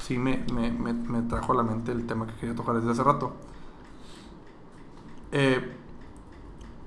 sí 0.02 0.18
me, 0.18 0.46
me, 0.54 0.72
me, 0.72 1.22
trajo 1.24 1.54
a 1.54 1.56
la 1.58 1.64
mente 1.64 1.92
el 1.92 2.06
tema 2.06 2.26
que 2.26 2.34
quería 2.36 2.56
tocar 2.56 2.76
desde 2.76 2.92
hace 2.92 3.04
rato. 3.04 3.34
Eh, 5.32 5.78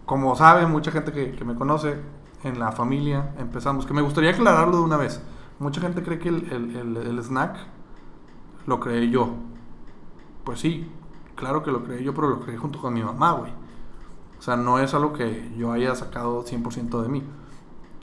como 0.05 0.35
sabe 0.37 0.67
mucha 0.67 0.91
gente 0.91 1.13
que, 1.13 1.33
que 1.33 1.45
me 1.45 1.55
conoce, 1.55 1.99
en 2.45 2.59
la 2.59 2.73
familia 2.73 3.35
empezamos, 3.39 3.87
que 3.87 3.95
me 3.95 4.03
gustaría 4.03 4.31
aclararlo 4.31 4.77
de 4.77 4.83
una 4.83 4.97
vez. 4.97 5.21
Mucha 5.59 5.81
gente 5.81 6.03
cree 6.03 6.19
que 6.19 6.29
el, 6.29 6.53
el, 6.53 6.77
el, 6.77 6.97
el 6.97 7.19
snack 7.23 7.57
lo 8.67 8.81
creé 8.81 9.09
yo. 9.11 9.35
Pues 10.45 10.61
sí, 10.61 10.87
claro 11.37 11.63
que 11.63 11.71
lo 11.71 11.85
creé 11.85 12.03
yo, 12.05 12.15
pero 12.15 12.29
lo 12.29 12.41
creé 12.41 12.57
junto 12.57 12.81
con 12.81 12.95
mi 12.95 13.03
mamá, 13.03 13.33
güey. 13.33 13.53
O 14.39 14.43
sea, 14.43 14.57
no 14.57 14.79
es 14.79 14.95
algo 14.95 15.13
que 15.13 15.53
yo 15.57 15.73
haya 15.73 15.95
sacado 15.95 16.43
100% 16.45 17.03
de 17.03 17.09
mí. 17.09 17.23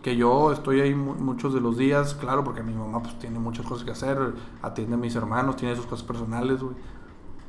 Que 0.03 0.15
yo 0.17 0.51
estoy 0.51 0.81
ahí 0.81 0.95
mu- 0.95 1.15
muchos 1.15 1.53
de 1.53 1.61
los 1.61 1.77
días, 1.77 2.15
claro, 2.15 2.43
porque 2.43 2.63
mi 2.63 2.73
mamá 2.73 3.01
pues 3.03 3.19
tiene 3.19 3.39
muchas 3.39 3.65
cosas 3.67 3.85
que 3.85 3.91
hacer, 3.91 4.33
atiende 4.61 4.95
a 4.95 4.97
mis 4.97 5.15
hermanos, 5.15 5.57
tiene 5.57 5.75
sus 5.75 5.85
cosas 5.85 6.05
personales, 6.05 6.61
güey. 6.63 6.75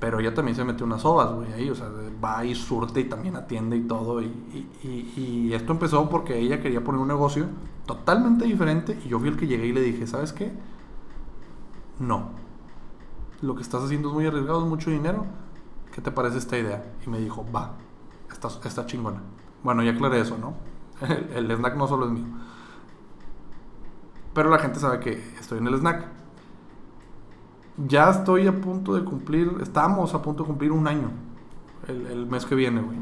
Pero 0.01 0.21
ella 0.21 0.35
también 0.35 0.57
se 0.57 0.65
mete 0.65 0.85
unas 0.85 1.05
ovas, 1.05 1.33
güey, 1.35 1.53
ahí, 1.53 1.71
o 1.71 1.75
sea, 1.77 1.89
va 2.25 2.45
y 2.45 2.55
surte 2.55 3.01
y 3.01 3.05
también 3.05 3.37
atiende 3.37 3.77
y 3.77 3.83
todo. 3.83 4.21
Y, 4.23 4.27
y, 4.27 4.69
y- 4.85 5.49
y 5.49 5.55
esto 5.55 5.73
empezó 5.73 6.09
porque 6.11 6.39
ella 6.39 6.61
quería 6.61 6.85
poner 6.85 7.01
un 7.01 7.09
negocio 7.09 7.47
totalmente 7.87 8.45
diferente 8.47 8.99
y 9.05 9.09
yo 9.09 9.19
fui 9.21 9.29
el 9.29 9.37
que 9.37 9.47
llegué 9.47 9.67
y 9.69 9.73
le 9.73 9.83
dije, 9.83 10.07
¿sabes 10.07 10.33
qué? 10.33 10.53
No. 11.99 12.42
Lo 13.43 13.55
que 13.55 13.63
estás 13.63 13.83
haciendo 13.83 14.09
es 14.09 14.15
muy 14.15 14.27
arriesgado, 14.27 14.63
es 14.63 14.69
mucho 14.69 14.91
dinero. 14.91 15.27
¿Qué 15.93 16.01
te 16.01 16.11
parece 16.11 16.39
esta 16.39 16.57
idea? 16.57 16.95
Y 17.07 17.11
me 17.11 17.19
dijo, 17.19 17.45
va, 17.55 17.75
está, 18.31 18.49
está 18.67 18.87
chingona. 18.87 19.21
Bueno, 19.63 19.83
ya 19.83 19.93
aclaré 19.93 20.21
eso, 20.21 20.39
¿no? 20.39 20.55
El, 21.35 21.51
snack 21.51 21.77
no 21.77 21.87
solo 21.87 22.07
es 22.07 22.13
mío. 22.13 22.25
Pero 24.35 24.49
la 24.49 24.59
gente 24.59 24.79
sabe 24.81 25.01
que 25.01 25.13
estoy 25.39 25.59
en 25.59 25.67
el 25.67 25.75
snack. 25.75 26.07
Ya 27.89 28.11
estoy 28.11 28.47
a 28.47 28.61
punto 28.61 28.95
de 28.95 29.05
cumplir, 29.05 29.59
estamos 29.61 30.15
a 30.15 30.23
punto 30.23 30.45
de 30.45 30.47
cumplir 30.47 30.73
un 30.73 30.87
año. 30.87 31.11
El, 31.89 32.07
el 32.07 32.27
mes 32.27 32.47
que 32.47 32.55
viene, 32.55 32.81
güey. 32.81 32.99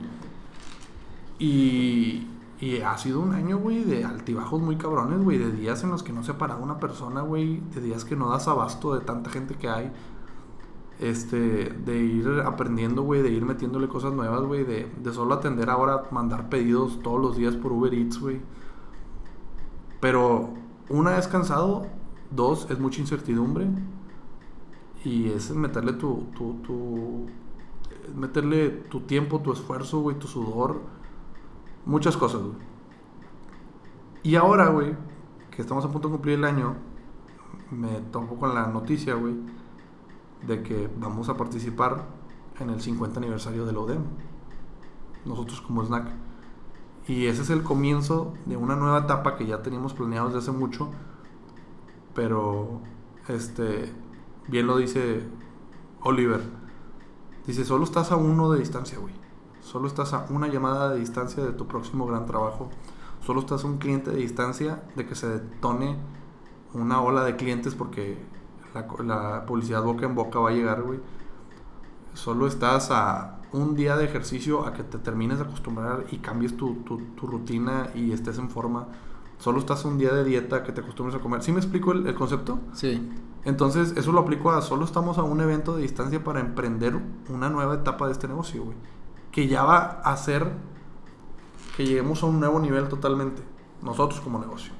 Y, 1.38 2.26
y 2.60 2.80
ha 2.80 2.96
sido 2.98 3.20
un 3.20 3.32
año, 3.32 3.58
güey, 3.58 3.84
de 3.84 4.04
altibajos 4.04 4.60
muy 4.60 4.76
cabrones, 4.76 5.22
güey. 5.22 5.38
De 5.38 5.50
días 5.50 5.82
en 5.82 5.90
los 5.90 6.02
que 6.02 6.12
no 6.12 6.22
se 6.22 6.32
ha 6.32 6.38
parado 6.38 6.62
una 6.62 6.78
persona, 6.78 7.22
güey. 7.22 7.60
De 7.74 7.80
días 7.80 8.04
que 8.04 8.16
no 8.16 8.28
das 8.28 8.48
abasto 8.48 8.94
de 8.94 9.00
tanta 9.00 9.30
gente 9.30 9.54
que 9.54 9.68
hay. 9.68 9.90
Este, 11.00 11.70
de 11.70 11.98
ir 11.98 12.28
aprendiendo, 12.44 13.02
güey, 13.02 13.22
de 13.22 13.30
ir 13.30 13.44
metiéndole 13.44 13.88
cosas 13.88 14.12
nuevas, 14.12 14.42
güey. 14.42 14.64
De, 14.64 14.86
de 15.02 15.12
solo 15.12 15.34
atender 15.34 15.70
ahora, 15.70 16.04
mandar 16.10 16.48
pedidos 16.48 17.00
todos 17.02 17.20
los 17.20 17.36
días 17.36 17.56
por 17.56 17.72
Uber 17.72 17.92
Eats, 17.94 18.20
güey. 18.20 18.40
Pero 20.00 20.50
una 20.88 21.18
es 21.18 21.26
cansado, 21.26 21.86
dos 22.30 22.70
es 22.70 22.78
mucha 22.78 23.00
incertidumbre. 23.00 23.66
Y 25.04 25.30
es 25.30 25.50
meterle 25.52 25.94
tu, 25.94 26.26
tu, 26.36 26.54
tu 26.62 27.26
meterle 28.14 28.68
tu 28.68 29.00
tiempo, 29.00 29.40
tu 29.40 29.52
esfuerzo, 29.52 30.00
güey, 30.00 30.18
tu 30.18 30.26
sudor, 30.26 30.80
muchas 31.86 32.16
cosas, 32.16 32.42
güey. 32.42 32.56
Y 34.22 34.34
ahora, 34.36 34.68
güey, 34.68 34.94
que 35.50 35.62
estamos 35.62 35.84
a 35.84 35.90
punto 35.90 36.08
de 36.08 36.12
cumplir 36.12 36.34
el 36.38 36.44
año, 36.44 36.74
me 37.70 38.00
topo 38.12 38.36
con 38.36 38.54
la 38.54 38.66
noticia, 38.66 39.14
güey, 39.14 39.34
de 40.46 40.62
que 40.62 40.88
vamos 40.98 41.28
a 41.28 41.36
participar 41.36 42.06
en 42.58 42.70
el 42.70 42.80
50 42.80 43.18
aniversario 43.18 43.66
del 43.66 43.76
ODEM. 43.76 44.02
Nosotros 45.24 45.60
como 45.60 45.84
snack. 45.84 46.08
Y 47.06 47.26
ese 47.26 47.42
es 47.42 47.50
el 47.50 47.62
comienzo 47.62 48.34
de 48.46 48.56
una 48.56 48.76
nueva 48.76 49.00
etapa 49.00 49.36
que 49.36 49.46
ya 49.46 49.62
teníamos 49.62 49.94
planeado 49.94 50.26
desde 50.26 50.40
hace 50.40 50.52
mucho. 50.52 50.90
Pero, 52.14 52.80
este, 53.28 53.92
bien 54.48 54.66
lo 54.66 54.76
dice 54.76 55.26
Oliver. 56.02 56.40
Dice, 57.46 57.64
solo 57.64 57.84
estás 57.84 58.12
a 58.12 58.16
uno 58.16 58.52
de 58.52 58.60
distancia, 58.60 58.98
güey. 58.98 59.14
Solo 59.60 59.86
estás 59.86 60.12
a 60.12 60.26
una 60.30 60.48
llamada 60.48 60.90
de 60.90 61.00
distancia 61.00 61.44
de 61.44 61.52
tu 61.52 61.66
próximo 61.66 62.06
gran 62.06 62.26
trabajo. 62.26 62.70
Solo 63.24 63.40
estás 63.40 63.64
a 63.64 63.66
un 63.66 63.78
cliente 63.78 64.10
de 64.10 64.18
distancia 64.18 64.82
de 64.96 65.06
que 65.06 65.14
se 65.14 65.28
detone 65.28 65.96
una 66.72 67.02
ola 67.02 67.24
de 67.24 67.36
clientes 67.36 67.74
porque 67.74 68.18
la, 68.74 68.86
la 69.04 69.46
publicidad 69.46 69.82
boca 69.82 70.06
en 70.06 70.14
boca 70.14 70.38
va 70.38 70.50
a 70.50 70.52
llegar, 70.52 70.82
güey. 70.82 71.00
Solo 72.14 72.46
estás 72.46 72.90
a 72.90 73.38
un 73.52 73.74
día 73.74 73.96
de 73.96 74.04
ejercicio 74.04 74.66
a 74.66 74.72
que 74.72 74.82
te 74.82 74.98
termines 74.98 75.38
de 75.38 75.44
acostumbrar 75.44 76.04
y 76.10 76.18
cambies 76.18 76.56
tu, 76.56 76.76
tu, 76.76 76.98
tu 76.98 77.26
rutina 77.26 77.90
y 77.94 78.12
estés 78.12 78.38
en 78.38 78.50
forma. 78.50 78.88
Solo 79.38 79.58
estás 79.58 79.84
a 79.84 79.88
un 79.88 79.98
día 79.98 80.12
de 80.12 80.24
dieta 80.24 80.62
que 80.62 80.72
te 80.72 80.82
acostumbres 80.82 81.18
a 81.18 81.22
comer. 81.22 81.42
¿Sí 81.42 81.50
me 81.52 81.58
explico 81.58 81.92
el, 81.92 82.06
el 82.06 82.14
concepto? 82.14 82.60
Sí. 82.74 83.08
Entonces, 83.44 83.94
eso 83.96 84.12
lo 84.12 84.20
aplico 84.20 84.50
a 84.50 84.60
solo 84.60 84.84
estamos 84.84 85.18
a 85.18 85.22
un 85.22 85.40
evento 85.40 85.74
de 85.74 85.82
distancia 85.82 86.22
para 86.22 86.40
emprender 86.40 87.00
una 87.28 87.48
nueva 87.48 87.74
etapa 87.74 88.06
de 88.06 88.12
este 88.12 88.28
negocio, 88.28 88.64
güey. 88.64 88.76
Que 89.32 89.48
ya 89.48 89.64
va 89.64 90.00
a 90.04 90.12
hacer 90.12 90.52
que 91.76 91.86
lleguemos 91.86 92.22
a 92.22 92.26
un 92.26 92.38
nuevo 92.38 92.60
nivel 92.60 92.88
totalmente. 92.88 93.42
Nosotros 93.82 94.20
como 94.20 94.38
negocio. 94.38 94.72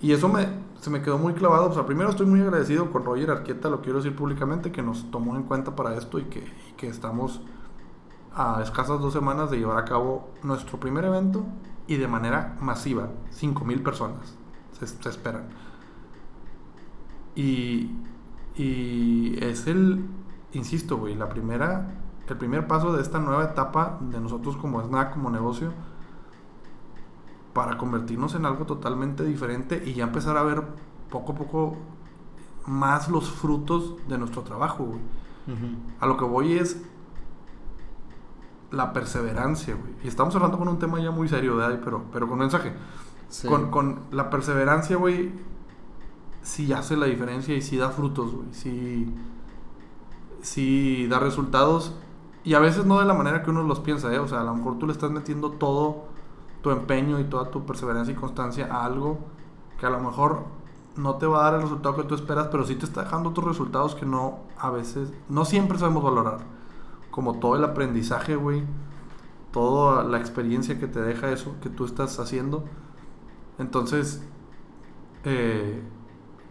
Y 0.00 0.10
eso 0.10 0.28
me, 0.28 0.48
se 0.82 0.90
me 0.90 1.00
quedó 1.00 1.16
muy 1.16 1.32
clavado. 1.32 1.70
O 1.70 1.72
sea, 1.72 1.86
primero 1.86 2.10
estoy 2.10 2.26
muy 2.26 2.40
agradecido 2.40 2.90
con 2.90 3.04
Roger 3.04 3.30
Arqueta, 3.30 3.70
lo 3.70 3.80
quiero 3.82 3.98
decir 3.98 4.16
públicamente, 4.16 4.72
que 4.72 4.82
nos 4.82 5.08
tomó 5.12 5.36
en 5.36 5.44
cuenta 5.44 5.76
para 5.76 5.94
esto 5.94 6.18
y 6.18 6.24
que, 6.24 6.44
que 6.76 6.88
estamos 6.88 7.40
a 8.34 8.60
escasas 8.62 9.00
dos 9.00 9.12
semanas 9.12 9.48
de 9.52 9.58
llevar 9.58 9.78
a 9.78 9.84
cabo 9.84 10.30
nuestro 10.42 10.80
primer 10.80 11.04
evento 11.04 11.44
y 11.86 11.98
de 11.98 12.08
manera 12.08 12.56
masiva. 12.60 13.10
5.000 13.30 13.82
personas 13.84 14.36
se, 14.72 14.88
se 14.88 15.08
esperan. 15.08 15.44
Y, 17.36 17.92
y 18.56 19.38
es 19.40 19.68
el, 19.68 20.04
insisto, 20.52 20.96
güey, 20.96 21.14
la 21.14 21.28
primera, 21.28 21.94
el 22.26 22.36
primer 22.36 22.66
paso 22.66 22.92
de 22.92 23.02
esta 23.02 23.20
nueva 23.20 23.44
etapa 23.44 24.00
de 24.00 24.20
nosotros 24.20 24.56
como 24.56 24.82
snack, 24.82 25.12
como 25.12 25.30
negocio, 25.30 25.72
para 27.52 27.76
convertirnos 27.76 28.34
en 28.34 28.46
algo 28.46 28.64
totalmente 28.64 29.24
diferente 29.24 29.82
y 29.84 29.94
ya 29.94 30.04
empezar 30.04 30.36
a 30.36 30.42
ver 30.42 30.62
poco 31.10 31.32
a 31.32 31.34
poco 31.34 31.76
más 32.66 33.08
los 33.08 33.30
frutos 33.30 33.96
de 34.08 34.18
nuestro 34.18 34.42
trabajo, 34.42 34.84
güey. 34.84 35.00
A 36.00 36.06
lo 36.06 36.16
que 36.16 36.24
voy 36.24 36.54
es 36.54 36.80
la 38.70 38.92
perseverancia, 38.92 39.74
güey. 39.74 39.92
Y 40.04 40.08
estamos 40.08 40.34
hablando 40.34 40.56
con 40.56 40.68
un 40.68 40.78
tema 40.78 41.00
ya 41.00 41.10
muy 41.10 41.28
serio, 41.28 41.56
¿verdad? 41.56 41.80
Pero, 41.84 42.04
pero 42.12 42.28
con 42.28 42.38
mensaje. 42.38 42.72
Sí. 43.28 43.48
Con, 43.48 43.70
con 43.70 44.00
la 44.12 44.30
perseverancia, 44.30 44.96
güey, 44.96 45.32
sí 46.42 46.72
hace 46.72 46.96
la 46.96 47.06
diferencia 47.06 47.54
y 47.54 47.60
sí 47.60 47.76
da 47.76 47.90
frutos, 47.90 48.32
güey. 48.32 48.46
Sí, 48.52 49.12
sí 50.40 51.06
da 51.08 51.18
resultados. 51.18 51.94
Y 52.44 52.54
a 52.54 52.60
veces 52.60 52.86
no 52.86 52.98
de 52.98 53.04
la 53.04 53.14
manera 53.14 53.42
que 53.42 53.50
uno 53.50 53.62
los 53.62 53.80
piensa, 53.80 54.12
¿eh? 54.14 54.18
O 54.18 54.28
sea, 54.28 54.40
a 54.40 54.44
lo 54.44 54.54
mejor 54.54 54.78
tú 54.78 54.86
le 54.86 54.92
estás 54.92 55.10
metiendo 55.10 55.50
todo 55.50 56.11
tu 56.62 56.70
empeño 56.70 57.20
y 57.20 57.24
toda 57.24 57.50
tu 57.50 57.64
perseverancia 57.66 58.12
y 58.12 58.16
constancia 58.16 58.68
a 58.72 58.84
algo 58.84 59.18
que 59.78 59.86
a 59.86 59.90
lo 59.90 60.00
mejor 60.00 60.44
no 60.96 61.16
te 61.16 61.26
va 61.26 61.40
a 61.40 61.44
dar 61.44 61.54
el 61.56 61.62
resultado 61.62 61.96
que 61.96 62.04
tú 62.04 62.14
esperas, 62.14 62.48
pero 62.48 62.64
sí 62.66 62.76
te 62.76 62.84
está 62.86 63.04
dejando 63.04 63.30
otros 63.30 63.46
resultados 63.48 63.94
que 63.94 64.06
no, 64.06 64.40
a 64.58 64.70
veces, 64.70 65.12
no 65.28 65.44
siempre 65.44 65.78
sabemos 65.78 66.02
valorar. 66.04 66.38
Como 67.10 67.38
todo 67.40 67.56
el 67.56 67.64
aprendizaje, 67.64 68.36
güey. 68.36 68.64
Toda 69.52 70.04
la 70.04 70.18
experiencia 70.18 70.78
que 70.80 70.86
te 70.88 71.00
deja 71.02 71.30
eso 71.32 71.56
que 71.62 71.68
tú 71.70 71.84
estás 71.84 72.18
haciendo. 72.20 72.64
Entonces, 73.58 74.22
eh, 75.24 75.82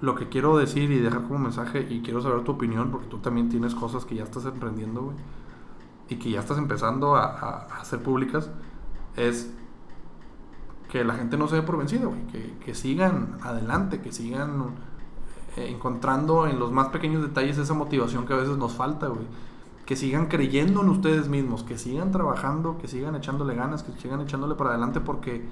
lo 0.01 0.15
que 0.15 0.29
quiero 0.29 0.57
decir 0.57 0.91
y 0.91 0.99
dejar 0.99 1.23
como 1.23 1.39
mensaje, 1.39 1.85
y 1.89 2.01
quiero 2.01 2.21
saber 2.21 2.43
tu 2.43 2.53
opinión, 2.53 2.91
porque 2.91 3.07
tú 3.07 3.19
también 3.19 3.49
tienes 3.49 3.75
cosas 3.75 4.05
que 4.05 4.15
ya 4.15 4.23
estás 4.23 4.45
emprendiendo, 4.45 5.01
güey, 5.03 5.17
y 6.09 6.17
que 6.17 6.31
ya 6.31 6.39
estás 6.41 6.57
empezando 6.57 7.15
a, 7.15 7.23
a- 7.25 7.67
a 7.71 7.81
hacer 7.81 8.01
públicas, 8.03 8.49
es 9.15 9.53
que 10.91 11.05
la 11.05 11.13
gente 11.13 11.37
no 11.37 11.47
se 11.47 11.55
dé 11.55 11.61
por 11.61 11.77
vencida, 11.77 12.05
güey, 12.05 12.27
que, 12.27 12.57
que 12.65 12.75
sigan 12.75 13.37
adelante, 13.41 14.01
que 14.01 14.11
sigan 14.11 14.75
eh, 15.55 15.69
encontrando 15.69 16.47
en 16.47 16.59
los 16.59 16.73
más 16.73 16.89
pequeños 16.89 17.21
detalles 17.21 17.57
esa 17.57 17.73
motivación 17.73 18.25
que 18.25 18.33
a 18.33 18.35
veces 18.35 18.57
nos 18.57 18.73
falta, 18.73 19.07
güey. 19.07 19.25
que 19.85 19.95
sigan 19.95 20.27
creyendo 20.27 20.81
en 20.81 20.89
ustedes 20.89 21.29
mismos, 21.29 21.63
que 21.63 21.77
sigan 21.77 22.11
trabajando, 22.11 22.77
que 22.77 22.89
sigan 22.89 23.15
echándole 23.15 23.55
ganas, 23.55 23.83
que 23.83 23.93
sigan 24.01 24.19
echándole 24.19 24.55
para 24.55 24.71
adelante 24.71 24.99
porque 24.99 25.45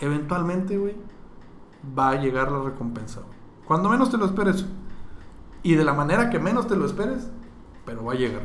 eventualmente, 0.00 0.78
güey, 0.78 0.94
va 1.98 2.10
a 2.10 2.20
llegar 2.20 2.52
la 2.52 2.62
recompensa. 2.62 3.22
Cuando 3.66 3.88
menos 3.88 4.08
te 4.10 4.18
lo 4.18 4.24
esperes. 4.24 4.66
Y 5.64 5.74
de 5.74 5.84
la 5.84 5.94
manera 5.94 6.30
que 6.30 6.38
menos 6.38 6.68
te 6.68 6.76
lo 6.76 6.86
esperes, 6.86 7.28
pero 7.84 8.04
va 8.04 8.12
a 8.12 8.16
llegar. 8.16 8.42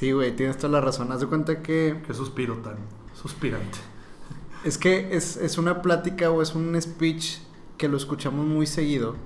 Sí, 0.00 0.12
güey, 0.12 0.34
tienes 0.34 0.56
toda 0.56 0.70
la 0.70 0.80
razón. 0.80 1.12
Haz 1.12 1.20
de 1.20 1.26
cuenta 1.26 1.60
que... 1.60 2.00
Qué 2.06 2.14
suspiro 2.14 2.56
tan 2.56 2.76
suspirante. 3.14 3.76
Es 4.64 4.78
que 4.78 5.14
es, 5.14 5.36
es 5.36 5.58
una 5.58 5.82
plática 5.82 6.30
o 6.30 6.40
es 6.40 6.54
un 6.54 6.80
speech 6.80 7.40
que 7.76 7.86
lo 7.86 7.98
escuchamos 7.98 8.46
muy 8.46 8.66
seguido. 8.66 9.16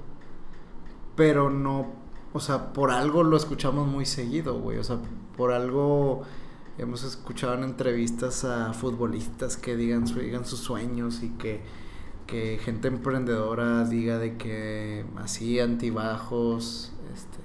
Pero 1.14 1.48
no... 1.48 1.92
O 2.32 2.40
sea, 2.40 2.72
por 2.72 2.90
algo 2.90 3.22
lo 3.22 3.36
escuchamos 3.36 3.86
muy 3.86 4.04
seguido, 4.04 4.58
güey. 4.58 4.78
O 4.78 4.82
sea, 4.82 4.98
por 5.36 5.52
algo 5.52 6.22
hemos 6.76 7.04
escuchado 7.04 7.54
en 7.54 7.62
entrevistas 7.62 8.44
a 8.44 8.72
futbolistas 8.72 9.56
que 9.56 9.76
digan, 9.76 10.08
su- 10.08 10.18
digan 10.18 10.44
sus 10.44 10.58
sueños 10.58 11.22
y 11.22 11.28
que, 11.38 11.60
que 12.26 12.58
gente 12.60 12.88
emprendedora 12.88 13.84
diga 13.84 14.18
de 14.18 14.36
que 14.36 15.04
así 15.18 15.60
antibajos, 15.60 16.92
este, 17.14 17.43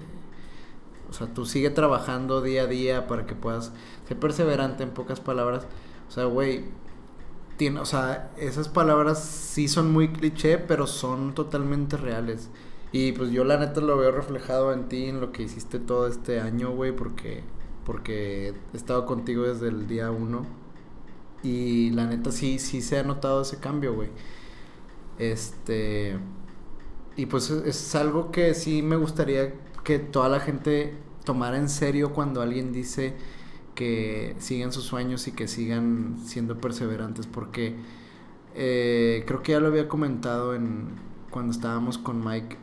o 1.10 1.14
sea, 1.14 1.28
tú 1.34 1.46
sigue 1.46 1.70
trabajando 1.70 2.42
día 2.42 2.64
a 2.64 2.68
día 2.68 3.08
para 3.08 3.26
que 3.26 3.36
puedas 3.36 3.72
ser 4.08 4.20
perseverante 4.20 4.84
en 4.84 4.92
pocas 4.92 5.20
palabras. 5.20 5.66
O 6.08 6.12
sea, 6.12 6.26
güey, 6.26 6.66
tiene, 7.58 7.80
o 7.80 7.86
sea, 7.86 8.32
esas 8.38 8.70
palabras 8.70 9.20
sí 9.24 9.68
son 9.68 9.92
muy 9.92 10.10
cliché, 10.14 10.58
pero 10.58 10.88
son 10.88 11.34
totalmente 11.34 11.98
reales. 11.98 12.50
Y 12.92 13.12
pues 13.14 13.32
yo 13.32 13.44
la 13.44 13.58
neta 13.58 13.82
lo 13.82 13.98
veo 13.98 14.12
reflejado 14.12 14.74
en 14.74 14.88
ti, 14.90 15.06
en 15.06 15.22
lo 15.22 15.32
que 15.32 15.44
hiciste 15.44 15.80
todo 15.80 16.08
este 16.08 16.40
año, 16.40 16.72
güey, 16.72 16.92
porque, 16.92 17.44
porque 17.86 18.54
he 18.74 18.78
estado 18.78 19.06
contigo 19.06 19.44
desde 19.44 19.68
el 19.68 19.88
día 19.88 20.12
uno. 20.12 20.46
Y 21.44 21.92
la 21.92 22.06
neta 22.06 22.32
sí, 22.32 22.60
sí 22.60 22.82
se 22.82 23.00
ha 23.00 23.04
notado 23.04 23.42
ese 23.42 23.60
cambio, 23.60 23.94
güey. 23.94 24.10
Este... 25.18 26.18
Y 27.16 27.26
pues 27.26 27.50
es, 27.50 27.96
algo 27.96 28.32
que 28.32 28.54
sí 28.54 28.82
me 28.82 28.96
gustaría 28.96 29.54
que 29.90 30.00
toda 30.00 30.30
la 30.30 30.40
gente 30.40 30.94
tomara 31.26 31.58
en 31.58 31.70
serio 31.70 32.14
cuando 32.14 32.42
alguien 32.42 32.74
dice 32.74 33.16
que 33.76 34.36
sigan 34.40 34.72
sus 34.74 34.86
sueños 34.86 35.28
y 35.28 35.34
que 35.34 35.48
sigan 35.48 36.18
siendo 36.26 36.60
perseverantes 36.62 37.28
porque 37.28 37.76
eh, 38.56 39.24
creo 39.28 39.44
que 39.44 39.54
ya 39.54 39.60
lo 39.62 39.68
había 39.68 39.88
comentado 39.90 40.56
en 40.56 40.90
cuando 41.32 41.52
estábamos 41.54 41.98
con 41.98 42.24
Mike 42.26 42.58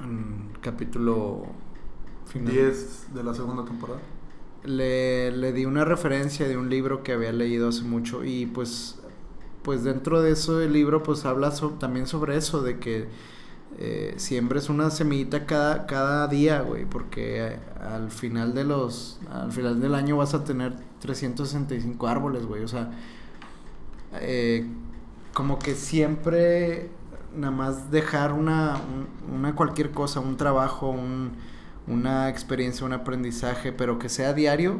en 0.00 0.52
capítulo 0.60 1.46
final 2.26 2.52
10 2.52 3.14
de 3.14 3.22
la 3.24 3.34
segunda 3.34 3.64
temporada. 3.64 4.02
le, 4.64 5.30
le 5.32 5.52
di 5.52 5.64
una 5.64 5.84
referencia 5.84 6.48
de 6.48 6.56
un 6.56 6.70
libro 6.70 7.02
que 7.02 7.12
había 7.12 7.32
leído 7.32 7.68
hace 7.68 7.82
mucho 7.84 8.24
y 8.24 8.46
pues 8.46 9.00
pues 9.62 9.84
dentro 9.84 10.22
de 10.22 10.32
eso 10.32 10.60
el 10.60 10.72
libro 10.72 11.02
pues 11.02 11.24
habla 11.24 11.50
so- 11.52 11.72
también 11.72 12.06
sobre 12.06 12.36
eso 12.36 12.62
de 12.62 12.78
que 12.78 13.08
eh, 13.78 14.14
siembres 14.16 14.68
una 14.70 14.90
semillita 14.90 15.46
cada, 15.46 15.86
cada 15.86 16.28
día, 16.28 16.60
güey, 16.62 16.84
porque 16.86 17.46
eh, 17.48 17.58
al 17.82 18.10
final 18.10 18.54
de 18.54 18.64
los 18.64 19.20
al 19.30 19.52
final 19.52 19.80
del 19.80 19.94
año 19.94 20.16
vas 20.16 20.34
a 20.34 20.44
tener 20.44 20.74
365 21.00 22.06
árboles, 22.08 22.46
güey, 22.46 22.62
o 22.64 22.68
sea, 22.68 22.90
eh, 24.14 24.66
como 25.34 25.58
que 25.58 25.74
siempre 25.74 26.90
nada 27.36 27.50
más 27.52 27.90
dejar 27.90 28.32
una, 28.32 28.76
un- 28.76 29.34
una 29.36 29.54
cualquier 29.54 29.90
cosa, 29.90 30.20
un 30.20 30.36
trabajo, 30.36 30.88
un, 30.90 31.32
una 31.86 32.28
experiencia, 32.28 32.86
un 32.86 32.92
aprendizaje, 32.92 33.72
pero 33.72 33.98
que 33.98 34.08
sea 34.08 34.32
diario, 34.32 34.78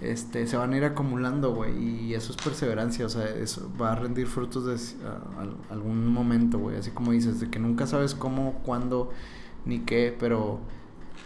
este, 0.00 0.46
se 0.46 0.56
van 0.56 0.72
a 0.72 0.76
ir 0.76 0.84
acumulando, 0.84 1.54
güey, 1.54 1.76
y 2.06 2.14
eso 2.14 2.32
es 2.32 2.36
perseverancia, 2.42 3.06
o 3.06 3.08
sea, 3.08 3.24
eso 3.28 3.70
va 3.80 3.92
a 3.92 3.94
rendir 3.96 4.26
frutos 4.26 4.66
de 4.66 5.06
a- 5.06 5.72
algún 5.72 6.06
momento, 6.08 6.58
güey, 6.58 6.76
así 6.76 6.90
como 6.90 7.12
dices, 7.12 7.40
de 7.40 7.48
que 7.50 7.58
nunca 7.58 7.86
sabes 7.86 8.14
cómo, 8.14 8.60
cuándo, 8.64 9.10
ni 9.64 9.80
qué, 9.80 10.14
pero, 10.18 10.60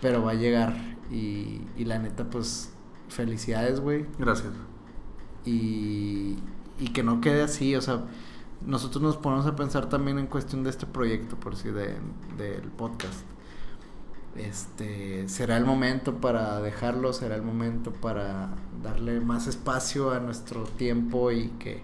pero 0.00 0.22
va 0.22 0.32
a 0.32 0.34
llegar, 0.34 0.74
y, 1.10 1.62
y 1.76 1.84
la 1.86 1.98
neta, 1.98 2.28
pues, 2.30 2.72
felicidades, 3.08 3.80
güey, 3.80 4.04
Gracias. 4.18 4.52
y, 5.44 6.36
y 6.78 6.88
que 6.92 7.02
no 7.02 7.20
quede 7.20 7.42
así, 7.42 7.74
o 7.74 7.80
sea, 7.80 8.04
nosotros 8.64 9.02
nos 9.02 9.16
ponemos 9.16 9.46
a 9.46 9.56
pensar 9.56 9.88
también 9.88 10.18
en 10.18 10.26
cuestión 10.26 10.62
de 10.64 10.70
este 10.70 10.86
proyecto, 10.86 11.36
por 11.36 11.56
si 11.56 11.70
de, 11.70 11.94
del 12.36 12.62
podcast. 12.76 13.22
Este, 14.36 15.28
será 15.28 15.56
el 15.56 15.64
momento 15.64 16.20
para 16.20 16.60
dejarlo, 16.60 17.12
será 17.12 17.34
el 17.34 17.42
momento 17.42 17.92
para 17.92 18.50
darle 18.82 19.20
más 19.20 19.46
espacio 19.48 20.12
a 20.12 20.20
nuestro 20.20 20.64
tiempo 20.64 21.32
y 21.32 21.48
que 21.58 21.82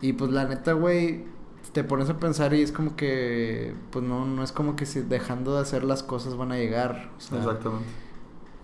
y 0.00 0.12
pues 0.14 0.30
la 0.32 0.44
neta, 0.46 0.72
güey, 0.72 1.24
te 1.72 1.84
pones 1.84 2.10
a 2.10 2.18
pensar 2.18 2.54
y 2.54 2.62
es 2.62 2.72
como 2.72 2.96
que 2.96 3.74
pues 3.90 4.04
no 4.04 4.24
no 4.26 4.42
es 4.42 4.52
como 4.52 4.76
que 4.76 4.86
si 4.86 5.00
dejando 5.02 5.54
de 5.54 5.62
hacer 5.62 5.84
las 5.84 6.02
cosas 6.02 6.36
van 6.36 6.52
a 6.52 6.56
llegar, 6.56 7.10
o 7.16 7.20
sea, 7.20 7.38
Exactamente. 7.38 7.92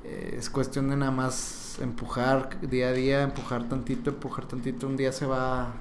eh, 0.04 0.36
es 0.38 0.50
cuestión 0.50 0.90
de 0.90 0.96
nada 0.96 1.12
más 1.12 1.78
empujar 1.80 2.60
día 2.60 2.88
a 2.88 2.92
día, 2.92 3.22
empujar 3.22 3.68
tantito, 3.68 4.10
empujar 4.10 4.46
tantito, 4.46 4.86
un 4.86 4.96
día 4.96 5.12
se 5.12 5.26
va 5.26 5.74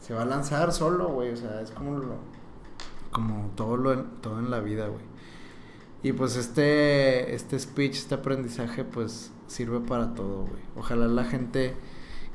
se 0.00 0.14
va 0.14 0.22
a 0.22 0.24
lanzar 0.26 0.72
solo, 0.72 1.08
güey, 1.08 1.32
o 1.32 1.36
sea, 1.36 1.60
es 1.62 1.70
como 1.70 1.98
lo 1.98 2.18
como 3.10 3.50
todo 3.56 3.76
lo 3.76 3.92
en, 3.92 4.06
todo 4.20 4.38
en 4.40 4.50
la 4.50 4.60
vida, 4.60 4.88
güey. 4.88 5.04
Y 6.04 6.12
pues 6.12 6.36
este 6.36 7.34
este 7.34 7.58
speech, 7.58 7.96
este 7.96 8.14
aprendizaje 8.14 8.84
pues 8.84 9.32
sirve 9.46 9.80
para 9.80 10.14
todo, 10.14 10.42
güey. 10.42 10.62
Ojalá 10.76 11.06
la 11.06 11.24
gente 11.24 11.74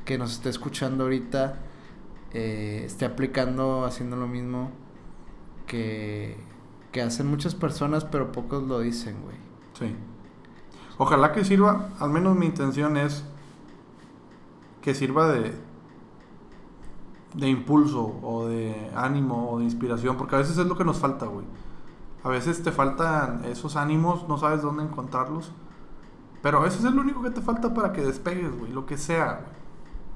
que 0.04 0.18
nos 0.18 0.32
esté 0.32 0.48
escuchando 0.48 1.04
ahorita 1.04 1.60
eh, 2.32 2.82
esté 2.84 3.04
aplicando, 3.04 3.84
haciendo 3.84 4.16
lo 4.16 4.26
mismo 4.26 4.72
que 5.68 6.36
que 6.90 7.00
hacen 7.00 7.28
muchas 7.28 7.54
personas, 7.54 8.04
pero 8.04 8.32
pocos 8.32 8.64
lo 8.64 8.80
dicen, 8.80 9.14
güey. 9.22 9.36
Sí. 9.78 9.94
Ojalá 10.98 11.30
que 11.30 11.44
sirva, 11.44 11.90
al 12.00 12.10
menos 12.10 12.36
mi 12.36 12.46
intención 12.46 12.96
es 12.96 13.24
que 14.82 14.96
sirva 14.96 15.30
de 15.32 15.54
de 17.34 17.48
impulso 17.48 18.18
o 18.20 18.46
de 18.46 18.90
ánimo 18.96 19.52
o 19.52 19.58
de 19.60 19.64
inspiración, 19.64 20.16
porque 20.16 20.34
a 20.34 20.38
veces 20.38 20.58
es 20.58 20.66
lo 20.66 20.76
que 20.76 20.84
nos 20.84 20.98
falta, 20.98 21.26
güey. 21.26 21.46
A 22.22 22.28
veces 22.28 22.62
te 22.62 22.70
faltan 22.70 23.44
esos 23.46 23.76
ánimos, 23.76 24.28
no 24.28 24.36
sabes 24.36 24.62
dónde 24.62 24.82
encontrarlos, 24.82 25.52
pero 26.42 26.58
a 26.58 26.62
veces 26.62 26.84
es 26.84 26.92
lo 26.92 27.00
único 27.00 27.22
que 27.22 27.30
te 27.30 27.40
falta 27.40 27.72
para 27.72 27.92
que 27.92 28.02
despegues, 28.02 28.58
güey, 28.58 28.72
lo 28.72 28.86
que 28.86 28.98
sea. 28.98 29.46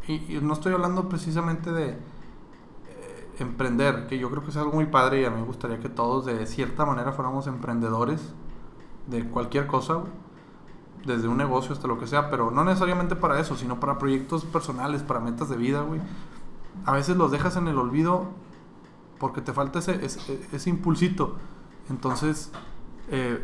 Y, 0.07 0.39
no 0.43 0.53
estoy 0.53 0.75
hablando 0.75 1.09
precisamente 1.09 1.73
de 1.73 1.91
eh, 1.91 1.99
emprender, 3.39 4.07
que 4.07 4.19
yo 4.19 4.31
creo 4.31 4.43
que 4.43 4.51
es 4.51 4.57
algo 4.57 4.73
muy 4.73 4.87
padre 4.87 5.23
y 5.23 5.25
a 5.25 5.31
mí 5.31 5.41
me 5.41 5.47
gustaría 5.47 5.81
que 5.81 5.89
todos 5.89 6.27
de 6.27 6.47
cierta 6.47 6.85
manera 6.85 7.13
fuéramos 7.13 7.47
emprendedores 7.47 8.35
de 9.07 9.27
cualquier 9.29 9.67
cosa, 9.67 10.03
desde 11.07 11.29
un 11.29 11.37
negocio 11.37 11.73
hasta 11.73 11.89
lo 11.89 11.99
que 11.99 12.07
sea, 12.07 12.31
pero 12.31 12.51
no 12.51 12.65
necesariamente 12.65 13.17
para 13.17 13.39
eso, 13.41 13.57
sino 13.57 13.81
para 13.81 13.99
proyectos 13.99 14.45
personales, 14.45 15.03
para 15.03 15.21
metas 15.21 15.49
de 15.49 15.57
vida, 15.57 15.83
güey. 15.83 16.01
A 16.85 16.93
veces 16.93 17.17
los 17.17 17.31
dejas 17.31 17.57
en 17.57 17.69
el 17.69 17.79
olvido 17.79 18.29
porque 19.19 19.41
te 19.41 19.53
falta 19.53 19.79
ese, 19.79 20.05
ese 20.05 20.71
impulsito. 20.71 21.37
Entonces, 21.91 22.51
eh, 23.11 23.41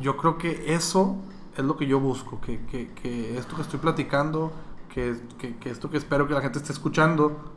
yo 0.00 0.16
creo 0.16 0.38
que 0.38 0.74
eso 0.74 1.16
es 1.56 1.64
lo 1.64 1.76
que 1.76 1.86
yo 1.86 2.00
busco, 2.00 2.40
que, 2.40 2.64
que, 2.66 2.90
que 2.92 3.36
esto 3.38 3.56
que 3.56 3.62
estoy 3.62 3.78
platicando, 3.78 4.52
que, 4.92 5.16
que, 5.38 5.70
esto 5.70 5.90
que 5.90 5.96
espero 5.96 6.26
que 6.26 6.34
la 6.34 6.40
gente 6.40 6.58
esté 6.58 6.72
escuchando, 6.72 7.52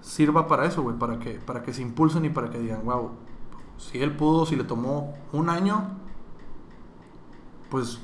sirva 0.00 0.46
para 0.46 0.66
eso, 0.66 0.82
güey, 0.82 0.96
para 0.96 1.18
que, 1.18 1.34
para 1.34 1.62
que 1.62 1.72
se 1.72 1.82
impulsen 1.82 2.24
y 2.24 2.30
para 2.30 2.50
que 2.50 2.58
digan, 2.58 2.84
wow, 2.84 3.10
si 3.78 4.02
él 4.02 4.16
pudo, 4.16 4.46
si 4.46 4.56
le 4.56 4.64
tomó 4.64 5.14
un 5.32 5.48
año, 5.48 5.90
pues 7.70 8.00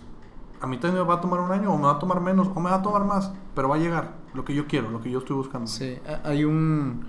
a 0.61 0.67
mí 0.67 0.77
también 0.79 1.03
me 1.03 1.09
va 1.09 1.15
a 1.15 1.21
tomar 1.21 1.41
un 1.41 1.51
año, 1.51 1.73
o 1.73 1.77
me 1.77 1.85
va 1.85 1.93
a 1.93 1.99
tomar 1.99 2.21
menos, 2.21 2.49
o 2.55 2.61
me 2.61 2.71
va 2.71 2.77
a 2.77 2.83
tomar 2.83 3.05
más, 3.05 3.33
pero 3.55 3.69
va 3.69 3.77
a 3.77 3.79
llegar 3.79 4.15
lo 4.35 4.45
que 4.45 4.55
yo 4.55 4.67
quiero, 4.67 4.91
lo 4.91 5.01
que 5.01 5.11
yo 5.11 5.19
estoy 5.19 5.37
buscando. 5.37 5.67
Sí, 5.67 5.99
hay 6.25 6.45
un... 6.45 7.07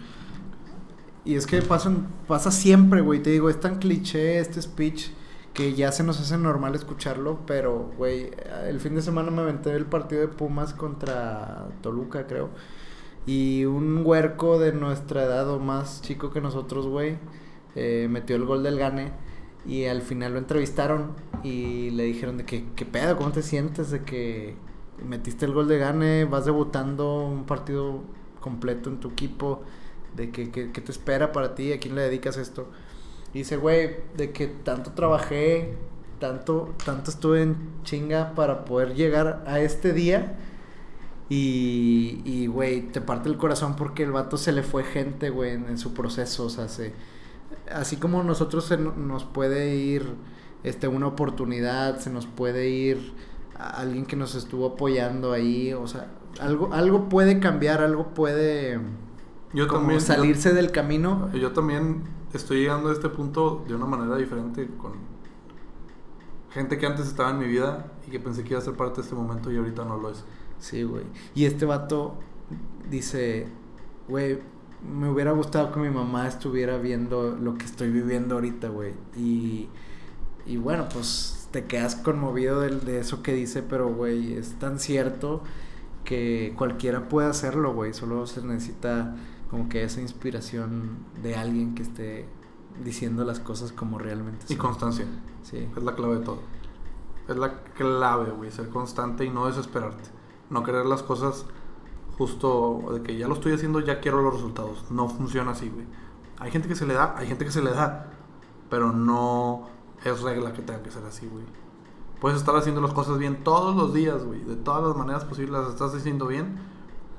Y 1.26 1.36
es 1.36 1.48
que 1.48 1.62
pasan, 1.62 2.08
pasa 2.28 2.52
siempre, 2.52 3.02
güey. 3.02 3.22
Te 3.22 3.30
digo, 3.30 3.50
es 3.50 3.60
tan 3.60 3.80
cliché 3.80 4.40
este 4.40 4.62
speech 4.62 5.10
que 5.54 5.74
ya 5.74 5.92
se 5.92 6.04
nos 6.04 6.20
hace 6.20 6.38
normal 6.38 6.76
escucharlo. 6.76 7.40
Pero, 7.46 7.92
güey, 7.98 8.32
el 8.68 8.80
fin 8.80 8.96
de 8.96 9.02
semana 9.02 9.32
me 9.32 9.42
aventé 9.42 9.72
el 9.72 9.86
partido 9.86 10.22
de 10.22 10.28
Pumas 10.28 10.74
contra 10.74 11.68
Toluca, 11.82 12.28
creo. 12.28 12.50
Y 13.26 13.64
un 13.66 14.02
huerco 14.06 14.60
de 14.60 14.74
nuestra 14.74 15.24
edad 15.24 15.50
o 15.50 15.60
más 15.60 16.02
chico 16.02 16.32
que 16.32 16.42
nosotros, 16.42 16.88
güey, 16.88 17.18
eh, 17.76 18.08
metió 18.10 18.36
el 18.36 18.46
gol 18.46 18.64
del 18.64 18.78
gane. 18.78 19.14
Y 19.66 19.86
al 19.86 20.02
final 20.02 20.34
lo 20.34 20.40
entrevistaron 20.40 21.14
y 21.42 21.90
le 21.92 22.04
dijeron 22.04 22.38
de 22.38 22.46
que, 22.46 22.66
¿qué 22.76 22.86
pedo? 22.86 23.16
¿Cómo 23.16 23.32
te 23.32 23.42
sientes 23.42 23.92
de 23.92 24.04
que 24.04 24.56
metiste 25.08 25.46
el 25.46 25.54
gol 25.54 25.70
de 25.70 25.78
gane? 25.78 26.26
Vas 26.26 26.44
debutando 26.44 27.26
un 27.26 27.46
partido 27.46 28.02
completo 28.42 28.90
en 28.90 29.00
tu 29.00 29.12
equipo. 29.12 29.62
De 30.16 30.32
que, 30.32 30.52
que, 30.52 30.72
que 30.72 30.82
te 30.82 30.92
espera 30.92 31.32
para 31.32 31.56
ti, 31.56 31.74
a 31.74 31.80
quién 31.80 31.96
le 31.96 32.02
dedicas 32.04 32.38
esto. 32.38 32.68
Y 33.34 33.40
dice, 33.40 33.58
güey, 33.58 33.98
de 34.16 34.32
que 34.32 34.48
tanto 34.48 34.92
trabajé, 34.92 35.76
tanto, 36.20 36.74
tanto 36.86 37.10
estuve 37.12 37.42
en 37.42 37.58
chinga 37.84 38.36
para 38.36 38.66
poder 38.66 38.94
llegar 38.94 39.44
a 39.48 39.60
este 39.60 39.94
día. 39.94 40.38
Y, 41.30 42.22
y, 42.26 42.48
güey, 42.48 42.82
te 42.92 43.02
parte 43.02 43.30
el 43.30 43.38
corazón 43.38 43.76
porque 43.76 44.04
el 44.04 44.12
vato 44.12 44.38
se 44.38 44.52
le 44.52 44.62
fue 44.62 44.84
gente, 44.84 45.30
güey, 45.30 45.52
en, 45.54 45.78
su 45.78 45.94
proceso. 45.94 46.46
O 46.46 46.50
sea, 46.50 46.68
se, 46.68 46.94
así 47.72 47.98
como 47.98 48.24
nosotros 48.24 48.66
se 48.66 48.78
no- 48.78 48.94
nos 48.96 49.24
puede 49.24 49.76
ir 49.76 50.06
este, 50.64 50.88
una 50.88 51.08
oportunidad, 51.08 51.98
se 52.00 52.10
nos 52.10 52.26
puede 52.28 52.70
ir 52.70 53.14
alguien 53.58 54.06
que 54.06 54.16
nos 54.16 54.36
estuvo 54.36 54.68
apoyando 54.68 55.32
ahí. 55.32 55.74
O 55.74 55.88
sea, 55.88 56.08
algo, 56.40 56.74
algo 56.74 57.10
puede 57.10 57.40
cambiar, 57.40 57.82
algo 57.82 58.14
puede 58.14 58.80
Yo 59.54 59.68
como 59.68 59.82
también. 59.82 60.02
salirse 60.02 60.54
del 60.54 60.72
camino. 60.72 61.30
Yo, 61.34 61.40
yo 61.40 61.52
también 61.52 62.04
estoy 62.34 62.62
llegando 62.62 62.90
a 62.90 62.94
este 62.94 63.10
punto 63.10 63.64
de 63.68 63.76
una 63.76 63.86
manera 63.86 64.18
diferente 64.18 64.68
con 64.78 64.94
gente 66.52 66.78
que 66.78 66.86
antes 66.86 67.08
estaba 67.08 67.32
en 67.32 67.40
mi 67.40 67.48
vida 67.48 67.92
y 68.08 68.12
que 68.12 68.20
pensé 68.20 68.44
que 68.44 68.52
iba 68.52 68.60
a 68.60 68.64
ser 68.64 68.76
parte 68.76 68.98
de 68.98 69.02
este 69.04 69.16
momento 69.16 69.52
y 69.52 69.58
ahorita 69.58 69.86
no 69.86 69.98
lo 69.98 70.12
es. 70.12 70.24
Sí, 70.60 70.84
güey. 70.84 71.04
Y 71.36 71.46
este 71.46 71.66
vato 71.66 72.16
dice, 72.90 73.48
güey, 74.08 74.40
me 74.82 75.10
hubiera 75.10 75.32
gustado 75.32 75.72
que 75.72 75.80
mi 75.80 75.90
mamá 75.90 76.28
estuviera 76.28 76.78
viendo 76.78 77.32
lo 77.32 77.56
que 77.56 77.66
estoy 77.66 77.90
viviendo 77.90 78.36
ahorita, 78.36 78.70
güey. 78.70 78.94
Y, 79.16 79.70
y 80.46 80.58
bueno, 80.58 80.88
pues 80.92 81.48
te 81.52 81.66
quedas 81.66 81.96
conmovido 81.96 82.62
de, 82.62 82.70
de 82.80 83.00
eso 83.00 83.24
que 83.24 83.34
dice, 83.34 83.64
pero, 83.64 83.94
güey, 83.94 84.34
es 84.34 84.54
tan 84.60 84.80
cierto 84.80 85.44
que 86.04 86.54
cualquiera 86.58 87.10
puede 87.10 87.30
hacerlo, 87.30 87.74
güey. 87.74 87.94
Solo 87.94 88.28
se 88.28 88.42
necesita 88.44 89.16
como 89.54 89.70
que 89.70 89.84
esa 89.84 90.02
inspiración 90.02 90.98
de 91.22 91.36
alguien 91.36 91.76
que 91.76 91.84
esté 91.84 92.28
diciendo 92.84 93.24
las 93.24 93.40
cosas 93.40 93.72
como 93.72 94.00
realmente 94.00 94.46
Y 94.50 94.56
son. 94.56 94.58
constancia. 94.58 95.06
Sí. 95.44 95.70
Es 95.78 95.84
la 95.84 95.94
clave 95.94 96.16
de 96.18 96.26
todo. 96.26 96.40
Es 97.28 97.38
la 97.38 97.62
clave, 97.76 98.32
güey. 98.32 98.50
Ser 98.50 98.70
constante 98.70 99.26
y 99.26 99.30
no 99.30 99.46
desesperarte. 99.46 100.10
No 100.50 100.64
querer 100.64 100.88
las 100.88 101.04
cosas 101.04 101.46
justo 102.18 102.84
de 102.94 103.04
que 103.04 103.16
ya 103.16 103.28
lo 103.28 103.36
estoy 103.36 103.54
haciendo, 103.54 103.80
ya 103.80 104.00
quiero 104.00 104.24
los 104.24 104.34
resultados. 104.34 104.90
No 104.90 105.08
funciona 105.08 105.52
así, 105.52 105.70
güey. 105.70 105.86
Hay 106.40 106.50
gente 106.50 106.68
que 106.68 106.76
se 106.76 106.88
le 106.88 106.96
da, 106.96 107.14
hay 107.16 107.28
gente 107.28 107.46
que 107.46 107.52
se 107.52 107.62
le 107.62 107.70
da. 107.70 108.12
Pero 108.72 108.92
no 108.92 109.68
es 110.04 110.20
regla 110.24 110.54
que 110.54 110.64
tenga 110.64 110.82
que 110.82 110.90
ser 110.90 111.04
así, 111.06 111.28
güey. 111.28 111.46
Puedes 112.20 112.40
estar 112.40 112.56
haciendo 112.56 112.82
las 112.82 112.94
cosas 112.94 113.20
bien 113.20 113.44
todos 113.44 113.76
los 113.76 113.94
días, 113.94 114.26
güey. 114.26 114.44
De 114.46 114.56
todas 114.56 114.82
las 114.82 114.98
maneras 114.98 115.26
posibles 115.26 115.62
las 115.62 115.70
estás 115.70 115.94
haciendo 115.94 116.26
bien. 116.26 116.58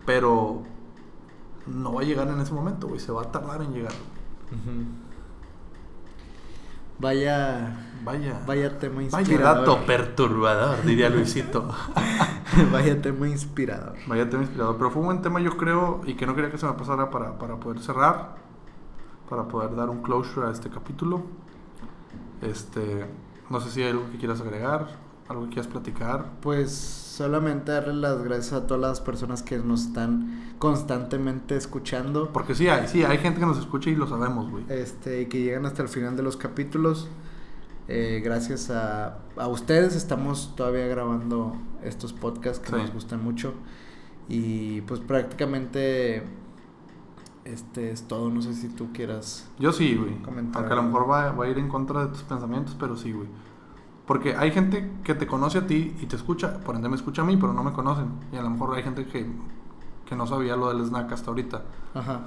Pero 0.04 0.64
no 1.66 1.92
va 1.94 2.00
a 2.02 2.04
llegar 2.04 2.28
en 2.28 2.40
ese 2.40 2.52
momento, 2.52 2.88
güey. 2.88 3.00
Se 3.00 3.12
va 3.12 3.22
a 3.22 3.32
tardar 3.32 3.62
en 3.62 3.72
llegar. 3.72 3.92
Vaya, 6.98 7.76
Vaya. 8.04 8.40
vaya 8.46 8.78
tema 8.78 9.02
Vaya 9.10 9.18
inspirador. 9.20 9.66
dato 9.66 9.84
perturbador, 9.84 10.82
diría 10.84 11.08
Luisito. 11.10 11.68
Vaya 12.72 13.02
tema 13.02 13.28
inspirador. 13.28 13.96
Vaya 14.06 14.30
tema 14.30 14.44
inspirador. 14.44 14.76
Pero 14.76 14.90
fue 14.90 15.00
un 15.00 15.06
buen 15.06 15.22
tema, 15.22 15.40
yo 15.40 15.56
creo, 15.56 16.02
y 16.06 16.14
que 16.14 16.24
no 16.26 16.34
quería 16.36 16.50
que 16.52 16.58
se 16.58 16.66
me 16.66 16.74
pasara 16.74 17.10
para, 17.10 17.36
para 17.38 17.56
poder 17.56 17.80
cerrar, 17.80 18.36
para 19.28 19.48
poder 19.48 19.74
dar 19.74 19.90
un 19.90 20.02
closure 20.02 20.46
a 20.46 20.50
este 20.50 20.70
capítulo. 20.70 21.22
Este, 22.42 23.06
no 23.50 23.60
sé 23.60 23.70
si 23.70 23.82
hay 23.82 23.90
algo 23.90 24.08
que 24.12 24.18
quieras 24.18 24.40
agregar, 24.40 24.86
algo 25.28 25.44
que 25.44 25.50
quieras 25.50 25.66
platicar. 25.68 26.32
Pues 26.40 26.70
solamente 26.72 27.72
darle 27.72 27.94
las 27.94 28.22
gracias 28.22 28.52
a 28.52 28.66
todas 28.66 28.80
las 28.80 29.00
personas 29.00 29.42
que 29.42 29.58
nos 29.58 29.86
están 29.86 30.54
constantemente 30.58 31.56
escuchando. 31.56 32.30
Porque 32.32 32.54
sí 32.54 32.68
hay, 32.68 32.88
sí, 32.88 33.04
hay 33.04 33.18
gente 33.18 33.40
que 33.40 33.46
nos 33.46 33.58
escucha 33.58 33.90
y 33.90 33.94
lo 33.96 34.06
sabemos, 34.06 34.50
güey. 34.50 34.64
Este, 34.68 35.22
y 35.22 35.26
que 35.26 35.42
llegan 35.42 35.64
hasta 35.66 35.82
el 35.82 35.88
final 35.88 36.16
de 36.16 36.22
los 36.22 36.36
capítulos. 36.36 37.08
Eh, 37.86 38.22
gracias 38.24 38.70
a, 38.70 39.18
a 39.36 39.46
ustedes 39.48 39.94
estamos 39.94 40.54
todavía 40.56 40.86
grabando 40.86 41.54
estos 41.82 42.12
podcasts 42.14 42.58
que 42.60 42.70
Sí. 42.74 42.76
nos 42.82 42.92
gustan 42.92 43.22
mucho. 43.22 43.52
Y 44.28 44.80
pues 44.82 45.00
prácticamente 45.00 46.22
este 47.44 47.90
es 47.90 48.04
todo. 48.08 48.30
No 48.30 48.40
sé 48.42 48.54
si 48.54 48.68
tú 48.68 48.88
quieras. 48.92 49.46
Yo 49.58 49.72
sí, 49.72 49.94
güey. 49.96 50.14
Comentar 50.22 50.62
Aunque 50.62 50.72
a 50.72 50.76
lo 50.76 50.82
mejor 50.84 51.10
va, 51.10 51.32
va 51.32 51.44
a 51.44 51.48
ir 51.48 51.58
en 51.58 51.68
contra 51.68 52.06
de 52.06 52.12
tus 52.12 52.22
pensamientos, 52.22 52.74
pero 52.78 52.96
sí, 52.96 53.12
güey. 53.12 53.28
Porque 54.06 54.36
hay 54.36 54.50
gente 54.52 54.90
que 55.02 55.14
te 55.14 55.26
conoce 55.26 55.58
a 55.58 55.66
ti 55.66 55.96
y 56.00 56.06
te 56.06 56.16
escucha, 56.16 56.58
por 56.60 56.76
ende 56.76 56.88
me 56.90 56.96
escucha 56.96 57.22
a 57.22 57.24
mí, 57.24 57.36
pero 57.38 57.52
no 57.54 57.64
me 57.64 57.72
conocen. 57.72 58.08
Y 58.32 58.36
a 58.36 58.42
lo 58.42 58.50
mejor 58.50 58.74
hay 58.76 58.82
gente 58.82 59.06
que, 59.06 59.26
que 60.04 60.14
no 60.16 60.26
sabía 60.26 60.56
lo 60.56 60.68
del 60.68 60.84
snack 60.86 61.10
hasta 61.12 61.30
ahorita. 61.30 61.62
Ajá. 61.94 62.20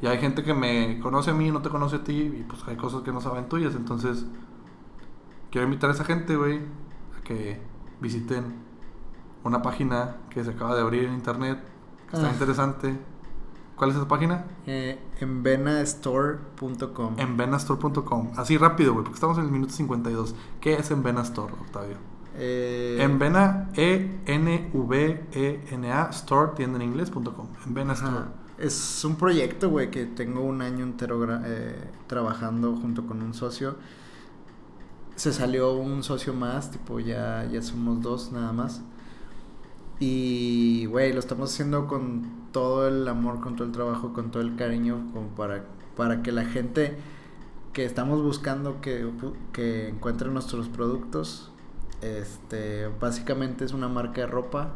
Y 0.00 0.06
hay 0.06 0.18
gente 0.18 0.44
que 0.44 0.54
me 0.54 1.00
conoce 1.00 1.30
a 1.32 1.34
mí 1.34 1.48
y 1.48 1.50
no 1.50 1.60
te 1.60 1.70
conoce 1.70 1.96
a 1.96 2.04
ti, 2.04 2.12
y 2.12 2.44
pues 2.48 2.62
hay 2.68 2.76
cosas 2.76 3.02
que 3.02 3.10
no 3.12 3.20
saben 3.20 3.48
tuyas. 3.48 3.74
Entonces, 3.74 4.26
quiero 5.50 5.66
invitar 5.66 5.90
a 5.90 5.94
esa 5.94 6.04
gente, 6.04 6.36
güey, 6.36 6.58
a 7.18 7.24
que 7.24 7.60
visiten 8.00 8.54
una 9.42 9.60
página 9.60 10.18
que 10.30 10.44
se 10.44 10.50
acaba 10.50 10.76
de 10.76 10.82
abrir 10.82 11.04
en 11.04 11.14
internet, 11.14 11.58
que 12.10 12.16
está 12.16 12.28
Ah. 12.28 12.32
interesante. 12.32 12.96
¿Cuál 13.78 13.90
es 13.90 13.96
esa 13.96 14.08
página? 14.08 14.44
Eh, 14.66 14.98
en 15.20 15.42
venastore.com. 15.44 17.14
En 17.16 17.36
venastore.com. 17.36 18.32
Así 18.36 18.58
rápido, 18.58 18.92
güey, 18.92 19.04
porque 19.04 19.14
estamos 19.14 19.38
en 19.38 19.44
el 19.44 19.52
minuto 19.52 19.72
52. 19.72 20.34
¿Qué 20.60 20.74
es 20.74 20.90
en 20.90 21.04
Venastore, 21.04 21.52
Octavio? 21.54 21.96
Eh, 22.34 22.98
En 23.00 23.18
Vena, 23.20 23.70
E-N-V-E-N-A, 23.74 24.48
store, 26.10 26.52
tienda 26.56 26.76
en 26.76 26.82
inglés.com. 26.90 27.46
En 27.66 27.74
Venastore. 27.74 28.10
Ajá. 28.10 28.28
Es 28.58 29.04
un 29.04 29.14
proyecto, 29.14 29.70
güey, 29.70 29.92
que 29.92 30.06
tengo 30.06 30.40
un 30.40 30.60
año 30.62 30.84
entero 30.84 31.24
eh, 31.44 31.76
trabajando 32.08 32.74
junto 32.74 33.06
con 33.06 33.22
un 33.22 33.32
socio. 33.32 33.76
Se 35.14 35.32
salió 35.32 35.74
un 35.74 36.02
socio 36.02 36.34
más, 36.34 36.72
tipo, 36.72 36.98
ya, 36.98 37.44
ya 37.50 37.62
somos 37.62 38.02
dos 38.02 38.32
nada 38.32 38.52
más. 38.52 38.82
Y, 40.00 40.86
güey, 40.86 41.12
lo 41.12 41.20
estamos 41.20 41.52
haciendo 41.52 41.86
con 41.86 42.37
todo 42.52 42.88
el 42.88 43.06
amor, 43.08 43.40
con 43.40 43.56
todo 43.56 43.66
el 43.66 43.72
trabajo, 43.72 44.12
con 44.12 44.30
todo 44.30 44.42
el 44.42 44.56
cariño, 44.56 45.08
como 45.12 45.28
para, 45.28 45.64
para 45.96 46.22
que 46.22 46.32
la 46.32 46.44
gente 46.44 46.96
que 47.72 47.84
estamos 47.84 48.22
buscando 48.22 48.80
que, 48.80 49.08
que 49.52 49.88
encuentre 49.88 50.30
nuestros 50.30 50.68
productos. 50.68 51.52
Este, 52.00 52.88
básicamente 53.00 53.64
es 53.64 53.72
una 53.72 53.88
marca 53.88 54.20
de 54.20 54.26
ropa 54.28 54.72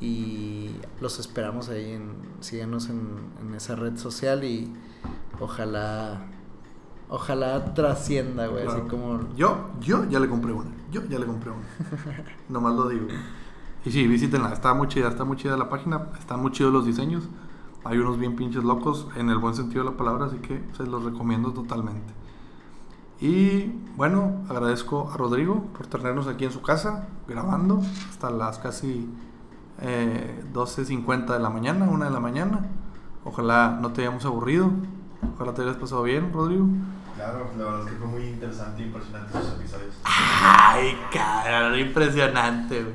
y 0.00 0.70
los 1.00 1.18
esperamos 1.18 1.68
ahí 1.68 1.92
en 1.92 2.14
síganos 2.40 2.88
en, 2.88 3.18
en 3.40 3.54
esa 3.54 3.76
red 3.76 3.96
social 3.96 4.42
y 4.42 4.72
ojalá 5.40 6.26
ojalá 7.08 7.74
trascienda 7.74 8.46
güey 8.46 8.66
así 8.66 8.80
como 8.88 9.34
Yo, 9.36 9.70
yo 9.80 10.08
ya 10.08 10.18
le 10.18 10.28
compré 10.28 10.52
una. 10.52 10.70
Yo 10.90 11.04
ya 11.08 11.18
le 11.18 11.26
compré 11.26 11.50
una. 11.50 12.24
Nomás 12.48 12.74
lo 12.74 12.88
digo. 12.88 13.06
Y 13.84 13.90
sí, 13.90 14.06
visítenla. 14.06 14.52
Está 14.52 14.74
muy 14.74 14.88
chida, 14.88 15.08
está 15.08 15.24
muy 15.24 15.36
chida 15.36 15.56
la 15.56 15.68
página. 15.68 16.08
Están 16.18 16.40
muy 16.40 16.52
chidos 16.52 16.72
los 16.72 16.86
diseños. 16.86 17.28
Hay 17.84 17.98
unos 17.98 18.18
bien 18.18 18.36
pinches 18.36 18.62
locos 18.62 19.08
en 19.16 19.28
el 19.28 19.38
buen 19.38 19.54
sentido 19.54 19.84
de 19.84 19.90
la 19.90 19.96
palabra, 19.96 20.26
así 20.26 20.36
que 20.36 20.62
se 20.76 20.84
los 20.84 21.02
recomiendo 21.02 21.52
totalmente. 21.52 22.14
Y 23.20 23.72
bueno, 23.96 24.42
agradezco 24.48 25.10
a 25.12 25.16
Rodrigo 25.16 25.64
por 25.76 25.86
tenernos 25.86 26.26
aquí 26.28 26.44
en 26.44 26.52
su 26.52 26.62
casa 26.62 27.08
grabando 27.26 27.82
hasta 28.08 28.30
las 28.30 28.58
casi 28.58 29.08
eh, 29.80 30.44
12.50 30.52 31.26
de 31.26 31.40
la 31.40 31.50
mañana, 31.50 31.86
una 31.86 32.06
de 32.06 32.10
la 32.12 32.20
mañana. 32.20 32.68
Ojalá 33.24 33.78
no 33.80 33.92
te 33.92 34.02
hayamos 34.02 34.24
aburrido. 34.24 34.70
Ojalá 35.34 35.54
te 35.54 35.62
hayas 35.62 35.76
pasado 35.76 36.04
bien, 36.04 36.32
Rodrigo. 36.32 36.66
Claro, 37.22 37.52
la 37.56 37.64
verdad 37.64 37.80
es 37.86 37.92
que 37.92 37.98
fue 37.98 38.06
muy 38.08 38.22
interesante 38.24 38.82
e 38.82 38.86
impresionante 38.86 39.38
esos 39.38 39.52
episodios. 39.52 39.94
Ay, 40.02 40.98
cabrón, 41.12 41.78
impresionante. 41.78 42.94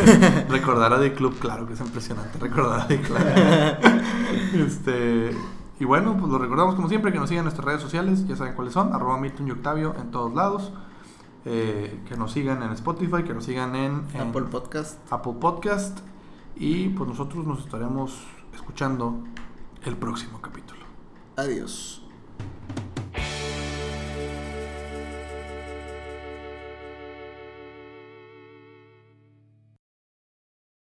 Recordar 0.48 0.92
a 0.92 1.00
The 1.00 1.12
Club, 1.12 1.40
claro 1.40 1.66
que 1.66 1.72
es 1.72 1.80
impresionante. 1.80 2.38
Recordar 2.38 2.82
a 2.82 2.86
The 2.86 3.00
Club. 3.00 3.18
este, 4.64 5.36
y 5.80 5.84
bueno, 5.84 6.16
pues 6.16 6.30
lo 6.30 6.38
recordamos 6.38 6.76
como 6.76 6.88
siempre, 6.88 7.10
que 7.10 7.18
nos 7.18 7.28
sigan 7.28 7.40
en 7.40 7.44
nuestras 7.46 7.64
redes 7.64 7.82
sociales, 7.82 8.28
ya 8.28 8.36
saben 8.36 8.54
cuáles 8.54 8.74
son, 8.74 8.94
arroba 8.94 9.18
Milton 9.18 9.48
y 9.48 9.50
Octavio 9.50 9.96
en 9.98 10.12
todos 10.12 10.32
lados. 10.34 10.72
Eh, 11.44 12.00
que 12.08 12.16
nos 12.16 12.30
sigan 12.30 12.62
en 12.62 12.70
Spotify, 12.72 13.24
que 13.24 13.34
nos 13.34 13.44
sigan 13.44 13.74
en, 13.74 14.04
en 14.14 14.28
Apple 14.28 14.42
Podcast 14.42 15.00
Apple 15.12 15.34
Podcast. 15.40 15.98
Y 16.54 16.90
pues 16.90 17.10
nosotros 17.10 17.44
nos 17.44 17.58
estaremos 17.58 18.24
escuchando 18.54 19.24
el 19.84 19.96
próximo 19.96 20.40
capítulo. 20.40 20.84
adiós 21.34 22.07